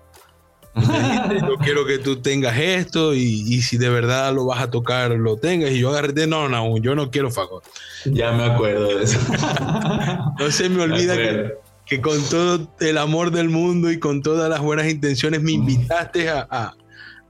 Yo 0.75 1.57
quiero 1.57 1.85
que 1.85 1.97
tú 1.97 2.21
tengas 2.21 2.57
esto 2.57 3.13
y, 3.13 3.43
y 3.45 3.61
si 3.61 3.77
de 3.77 3.89
verdad 3.89 4.33
lo 4.33 4.45
vas 4.45 4.61
a 4.61 4.69
tocar, 4.69 5.11
lo 5.11 5.35
tengas. 5.35 5.71
Y 5.71 5.79
yo 5.79 5.89
agarré 5.89 6.13
de 6.13 6.27
no, 6.27 6.47
no, 6.47 6.77
yo 6.77 6.95
no 6.95 7.11
quiero 7.11 7.29
fagot. 7.29 7.65
Ya 8.05 8.31
me 8.31 8.45
acuerdo 8.45 8.97
de 8.97 9.03
eso. 9.03 9.19
No 10.39 10.49
se 10.49 10.69
me 10.69 10.83
olvida 10.83 11.15
Me 11.15 11.21
que. 11.21 11.53
Que 11.91 11.99
con 11.99 12.23
todo 12.29 12.71
el 12.79 12.97
amor 12.97 13.31
del 13.31 13.49
mundo 13.49 13.91
y 13.91 13.99
con 13.99 14.21
todas 14.21 14.49
las 14.49 14.61
buenas 14.61 14.89
intenciones 14.89 15.41
me 15.41 15.51
invitaste 15.51 16.29
a, 16.29 16.47
a, 16.49 16.73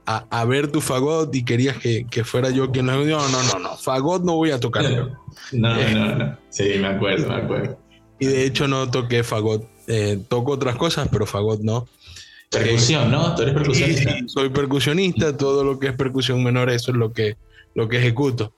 a- 0.06 0.26
a 0.30 0.44
ver 0.44 0.70
tu 0.70 0.80
fagot 0.80 1.34
y 1.34 1.44
querías 1.44 1.78
que, 1.78 2.06
que 2.08 2.22
fuera 2.22 2.48
yo 2.50 2.70
quien 2.70 2.86
no, 2.86 3.04
no, 3.04 3.28
no, 3.28 3.42
no, 3.42 3.58
no, 3.58 3.76
fagot 3.76 4.22
no 4.22 4.36
voy 4.36 4.52
a 4.52 4.60
tocar. 4.60 4.88
yo. 4.88 5.08
No, 5.50 5.74
no, 5.90 6.14
no. 6.14 6.38
Sí, 6.48 6.74
me 6.80 6.86
acuerdo, 6.86 7.26
me 7.28 7.34
acuerdo. 7.34 7.76
Y 8.20 8.26
de 8.26 8.44
hecho 8.44 8.68
no 8.68 8.88
toqué 8.88 9.24
fagot. 9.24 9.68
Eh, 9.88 10.20
toco 10.28 10.52
otras 10.52 10.76
cosas, 10.76 11.08
pero 11.10 11.26
fagot 11.26 11.58
no. 11.60 11.88
Percusión, 12.48 13.10
¿no? 13.10 13.34
Tú 13.34 13.42
eres 13.42 13.54
Sí, 13.54 13.58
percusionista. 13.58 14.12
sí, 14.12 14.28
soy 14.28 14.48
percusionista, 14.50 15.36
todo 15.36 15.64
lo 15.64 15.80
que 15.80 15.88
es 15.88 15.94
percusión 15.96 16.40
menor, 16.44 16.70
eso 16.70 16.92
es 16.92 16.96
lo 16.98 17.12
que, 17.12 17.36
lo 17.74 17.88
que 17.88 17.96
ejecuto. 17.98 18.54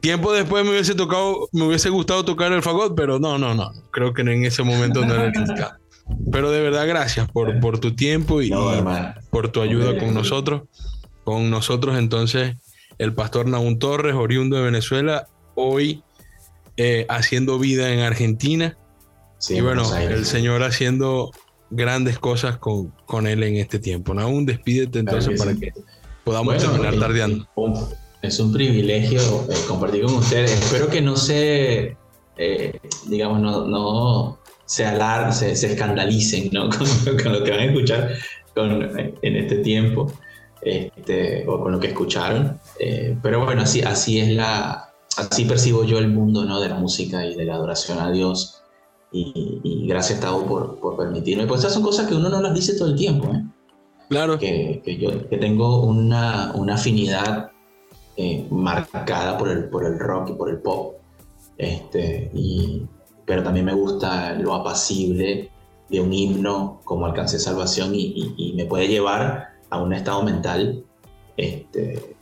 Tiempo 0.00 0.32
después 0.32 0.64
me 0.64 0.70
hubiese 0.70 0.94
tocado, 0.94 1.48
me 1.52 1.64
hubiese 1.64 1.90
gustado 1.90 2.24
tocar 2.24 2.52
el 2.52 2.62
fagot, 2.62 2.94
pero 2.96 3.18
no, 3.18 3.38
no, 3.38 3.54
no. 3.54 3.70
Creo 3.90 4.12
que 4.14 4.22
en 4.22 4.44
ese 4.44 4.62
momento 4.62 5.04
no 5.04 5.14
era 5.14 5.26
el 5.26 5.32
indicado. 5.36 5.74
Pero 6.30 6.50
de 6.50 6.60
verdad, 6.60 6.86
gracias 6.88 7.30
por, 7.30 7.60
por 7.60 7.78
tu 7.78 7.94
tiempo 7.94 8.42
y, 8.42 8.50
No, 8.50 8.76
y 8.76 8.82
por 9.30 9.48
tu 9.50 9.60
ayuda 9.62 9.96
con 9.98 10.14
nosotros. 10.14 10.62
Con 11.24 11.50
nosotros, 11.50 11.96
entonces, 11.98 12.56
el 12.98 13.14
pastor 13.14 13.46
Naún 13.46 13.78
Torres, 13.78 14.14
oriundo 14.14 14.56
de 14.56 14.62
Venezuela, 14.64 15.28
hoy 15.54 16.02
eh, 16.76 17.06
haciendo 17.08 17.58
vida 17.58 17.92
en 17.92 18.00
Argentina. 18.00 18.76
Sí, 19.38 19.56
y 19.56 19.60
bueno, 19.60 19.84
el 19.96 20.24
Señor 20.24 20.62
haciendo 20.64 21.30
grandes 21.70 22.18
cosas 22.18 22.58
con, 22.58 22.88
con 23.06 23.26
él 23.26 23.42
en 23.44 23.56
este 23.56 23.78
tiempo. 23.78 24.14
Naún, 24.14 24.44
despídete 24.46 24.98
entonces 24.98 25.34
Claro 25.34 25.38
para 25.50 25.54
que 25.54 25.72
que 25.72 25.80
sí. 25.80 25.86
podamos 26.24 26.54
Bueno, 26.54 26.70
terminar 26.70 26.98
tardeando. 26.98 27.46
un- 27.54 28.01
es 28.22 28.38
un 28.40 28.52
privilegio 28.52 29.20
eh, 29.50 29.54
compartir 29.68 30.04
con 30.04 30.14
ustedes. 30.14 30.52
Espero 30.52 30.88
que 30.88 31.00
no 31.00 31.16
se, 31.16 31.96
eh, 32.36 32.78
digamos, 33.06 33.40
no, 33.40 33.66
no 33.66 34.38
se 34.64 34.86
alarmen, 34.86 35.32
se, 35.32 35.54
se 35.56 35.72
escandalicen 35.72 36.50
¿no? 36.52 36.68
con, 37.04 37.18
con 37.22 37.32
lo 37.32 37.44
que 37.44 37.50
van 37.50 37.60
a 37.60 37.64
escuchar 37.64 38.10
con- 38.54 38.82
en 39.22 39.36
este 39.36 39.56
tiempo 39.56 40.10
este, 40.62 41.44
o 41.48 41.60
con 41.60 41.72
lo 41.72 41.80
que 41.80 41.88
escucharon. 41.88 42.58
Eh, 42.78 43.16
pero 43.22 43.44
bueno, 43.44 43.62
así, 43.62 43.82
así 43.82 44.20
es 44.20 44.30
la, 44.30 44.90
así 45.16 45.44
percibo 45.44 45.84
yo 45.84 45.98
el 45.98 46.08
mundo 46.08 46.44
¿no? 46.44 46.60
de 46.60 46.68
la 46.68 46.76
música 46.76 47.24
y 47.26 47.34
de 47.34 47.44
la 47.44 47.54
adoración 47.54 47.98
a 47.98 48.10
Dios. 48.12 48.62
Y, 49.14 49.60
y 49.62 49.86
gracias, 49.88 50.20
Tavo, 50.20 50.46
por, 50.46 50.78
por 50.78 50.96
permitirme. 50.96 51.46
Pues 51.46 51.60
esas 51.60 51.74
son 51.74 51.82
cosas 51.82 52.06
que 52.08 52.14
uno 52.14 52.30
no 52.30 52.40
las 52.40 52.54
dice 52.54 52.74
todo 52.78 52.88
el 52.88 52.96
tiempo. 52.96 53.30
¿eh? 53.34 53.42
Claro. 54.08 54.38
que, 54.38 54.80
que 54.84 54.96
yo 54.98 55.28
que 55.28 55.38
tengo 55.38 55.82
una, 55.84 56.52
una 56.54 56.74
afinidad 56.74 57.51
eh, 58.16 58.46
marcada 58.50 59.38
por 59.38 59.48
el, 59.48 59.68
por 59.68 59.84
el 59.84 59.98
rock 59.98 60.30
y 60.30 60.32
por 60.34 60.50
el 60.50 60.58
pop. 60.58 60.96
Este, 61.58 62.30
y, 62.34 62.86
pero 63.24 63.42
también 63.42 63.66
me 63.66 63.74
gusta 63.74 64.34
lo 64.34 64.54
apacible 64.54 65.50
de 65.88 66.00
un 66.00 66.12
himno 66.12 66.80
como 66.84 67.06
Alcancé 67.06 67.38
Salvación 67.38 67.92
y, 67.94 68.54
me 68.56 68.64
puede 68.64 68.88
llevar 68.88 69.50
a 69.70 69.82
un 69.82 69.92
estado 69.92 70.22
mental 70.22 70.84
este, 71.36 72.16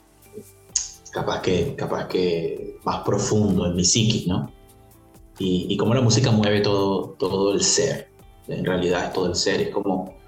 capaz, 1.13 1.43
que, 1.43 1.75
capaz 1.77 2.07
que 2.09 2.79
más 2.85 3.01
profundo 3.01 3.67
en 3.67 3.77
mi 3.77 3.85
psiquis, 3.85 4.27
¿no? 4.27 4.51
Y, 5.39 5.67
y 5.69 5.77
cómo 5.77 5.95
la 5.95 6.03
música 6.03 6.31
mueve 6.31 6.61
todo, 6.61 7.17
todo 7.19 7.53
el 7.53 7.63
ser. 7.63 8.11
En 8.49 8.65
realidad 8.65 9.07
es 9.07 9.13
todo 9.13 9.27
el 9.27 9.35
ser, 9.35 9.61
es 9.61 9.71
como 9.71 10.21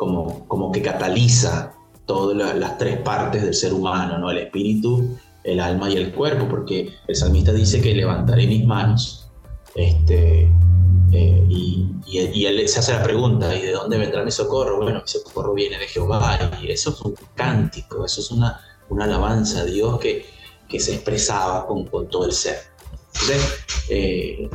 como, 0.00 0.48
como 0.48 0.72
que 0.72 0.80
cataliza 0.80 1.74
todas 2.10 2.36
la- 2.36 2.54
las 2.54 2.76
tres 2.76 2.98
partes 3.02 3.40
del 3.42 3.54
ser 3.54 3.72
humano, 3.72 4.18
¿no? 4.18 4.30
El 4.32 4.38
espíritu, 4.38 5.16
el 5.44 5.60
alma 5.60 5.88
y 5.88 5.96
el 5.96 6.12
cuerpo, 6.12 6.48
porque 6.48 6.92
el 7.06 7.14
salmista 7.14 7.52
dice 7.52 7.80
que 7.80 7.94
levantaré 7.94 8.48
mis 8.48 8.64
manos, 8.64 9.28
este, 9.76 10.50
eh, 11.12 11.44
y, 11.48 11.86
y- 12.06 12.30
y 12.34 12.46
él 12.46 12.68
se 12.68 12.80
hace 12.80 12.92
la 12.94 13.02
pregunta, 13.04 13.54
¿y 13.54 13.62
de 13.62 13.70
dónde 13.72 13.96
vendrá 13.96 14.24
mi 14.24 14.32
socorro? 14.32 14.78
Bueno, 14.82 15.00
mi 15.02 15.08
socorro 15.08 15.54
viene 15.54 15.78
de 15.78 15.86
Jehová, 15.86 16.50
y 16.60 16.70
eso 16.72 16.90
es 16.90 17.00
un 17.02 17.14
cántico, 17.36 18.04
eso 18.04 18.20
es 18.20 18.30
una, 18.32 18.60
una 18.88 19.04
alabanza 19.04 19.60
a 19.60 19.64
Dios 19.64 20.00
que, 20.00 20.26
que 20.68 20.80
se 20.80 20.94
expresaba 20.94 21.64
con, 21.68 21.86
con 21.86 22.08
todo 22.08 22.26
el 22.26 22.32
ser. 22.32 22.56
Entonces, 23.22 23.86
eh, 23.88 24.48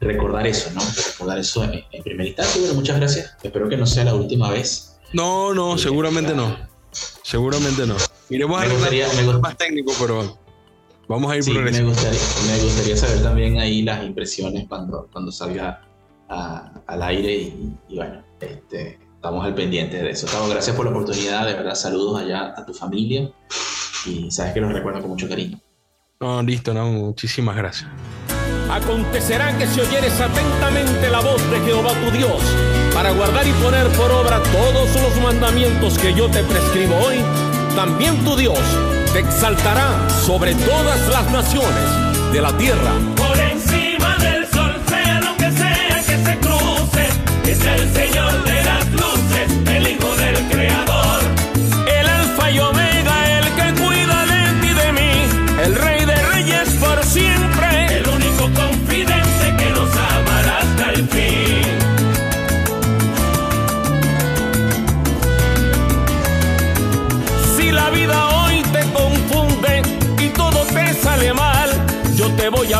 recordar 0.00 0.46
eso, 0.46 0.70
¿no? 0.74 0.80
Recordar 1.12 1.38
eso 1.38 1.64
en, 1.64 1.82
en 1.90 2.02
primera 2.02 2.28
instancia. 2.28 2.60
Bueno, 2.60 2.74
muchas 2.74 2.96
gracias. 2.98 3.34
Espero 3.42 3.66
que 3.68 3.76
no 3.78 3.86
sea 3.86 4.04
la 4.04 4.14
última 4.14 4.50
vez. 4.50 4.98
No, 5.14 5.54
no, 5.54 5.78
seguramente 5.78 6.34
no. 6.34 6.54
Seguramente 7.28 7.86
no. 7.86 7.94
Iremos 8.30 8.56
a 8.56 8.64
Me 8.66 8.72
arreglar 8.86 9.10
me 9.14 9.38
más 9.38 9.54
técnico, 9.58 9.92
pero 10.00 10.38
vamos 11.08 11.30
a 11.30 11.36
ir 11.36 11.42
Sí, 11.42 11.50
me 11.50 11.56
progresando. 11.56 11.90
gustaría, 11.90 12.20
me 12.46 12.62
gustaría 12.64 12.96
saber 12.96 13.22
también 13.22 13.58
ahí 13.58 13.82
las 13.82 14.02
impresiones 14.02 14.66
cuando, 14.66 15.06
cuando 15.12 15.30
salga 15.30 15.82
a- 16.30 16.72
al 16.86 17.02
aire 17.02 17.34
y, 17.34 17.74
y 17.90 17.96
bueno, 17.96 18.22
este, 18.40 18.98
estamos 19.14 19.44
al 19.44 19.54
pendiente 19.54 19.98
de 20.02 20.08
eso. 20.08 20.26
Tavo, 20.26 20.48
gracias 20.48 20.74
por 20.74 20.86
la 20.86 20.90
oportunidad, 20.90 21.46
de 21.46 21.52
verdad, 21.52 21.74
saludos 21.74 22.22
allá 22.22 22.54
a 22.56 22.64
tu 22.64 22.72
familia 22.72 23.30
y 24.06 24.30
sabes 24.30 24.54
que 24.54 24.62
los 24.62 24.72
recuerdo 24.72 25.00
con 25.02 25.10
mucho 25.10 25.28
cariño. 25.28 25.60
No, 26.20 26.42
listo, 26.42 26.72
no, 26.72 26.86
muchísimas 26.90 27.54
gracias. 27.56 27.90
Acontecerá 28.70 29.56
que 29.56 29.66
si 29.66 29.80
oyeres 29.80 30.20
atentamente 30.20 31.08
la 31.08 31.20
voz 31.20 31.40
de 31.50 31.58
Jehová 31.60 31.92
tu 32.04 32.10
Dios, 32.10 32.42
para 32.92 33.12
guardar 33.12 33.46
y 33.46 33.52
poner 33.52 33.86
por 33.88 34.10
obra 34.10 34.42
todos 34.52 34.94
los 35.02 35.22
mandamientos 35.22 35.98
que 35.98 36.12
yo 36.12 36.28
te 36.28 36.42
prescribo 36.44 36.94
hoy, 36.96 37.16
también 37.74 38.22
tu 38.24 38.36
Dios 38.36 38.58
te 39.12 39.20
exaltará 39.20 39.88
sobre 40.26 40.54
todas 40.54 41.08
las 41.08 41.30
naciones 41.30 42.32
de 42.32 42.42
la 42.42 42.56
tierra. 42.58 42.92
Por 43.16 43.38
encima 43.38 44.16
del 44.18 44.46
sol, 44.48 44.74
sea 44.86 45.20
lo 45.20 45.36
que 45.36 45.50
sea 45.50 46.02
que 46.06 46.24
se 46.24 46.38
cruce, 46.38 47.08
es 47.44 47.64
el 47.64 47.94
Señor 47.94 48.44
de 48.44 48.64
las 48.64 48.87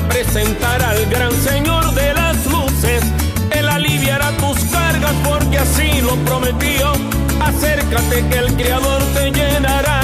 presentar 0.08 0.82
al 0.82 1.06
gran 1.06 1.32
Señor 1.32 1.94
de 1.94 2.14
las 2.14 2.46
luces. 2.46 3.02
Él 3.50 3.68
aliviará 3.68 4.30
tus 4.38 4.58
cargas 4.70 5.14
porque 5.24 5.58
así 5.58 6.00
lo 6.00 6.16
prometió. 6.24 6.92
Acércate 7.40 8.26
que 8.28 8.38
el 8.38 8.54
Creador 8.54 9.02
te 9.14 9.30
llenará 9.30 9.97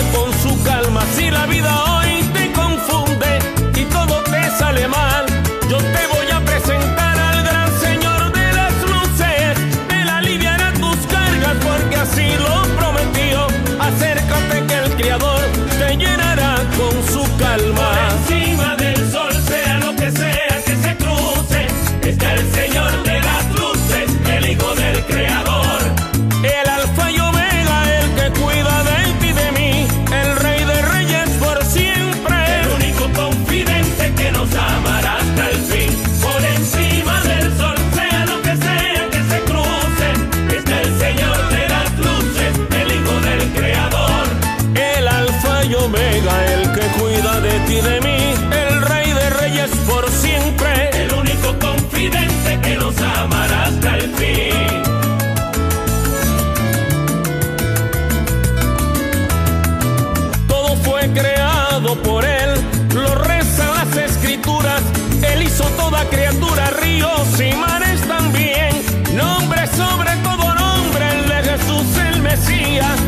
hizo 65.55 65.64
toda 65.76 66.05
criatura, 66.10 66.68
ríos 66.82 67.40
y 67.40 67.55
mares 67.55 68.01
también. 68.09 68.70
Nombre 69.14 69.66
sobre 69.68 70.10
todo 70.16 70.52
nombre, 70.55 71.09
el 71.10 71.28
de 71.28 71.51
Jesús 71.51 71.97
el 71.97 72.22
Mesías, 72.22 72.98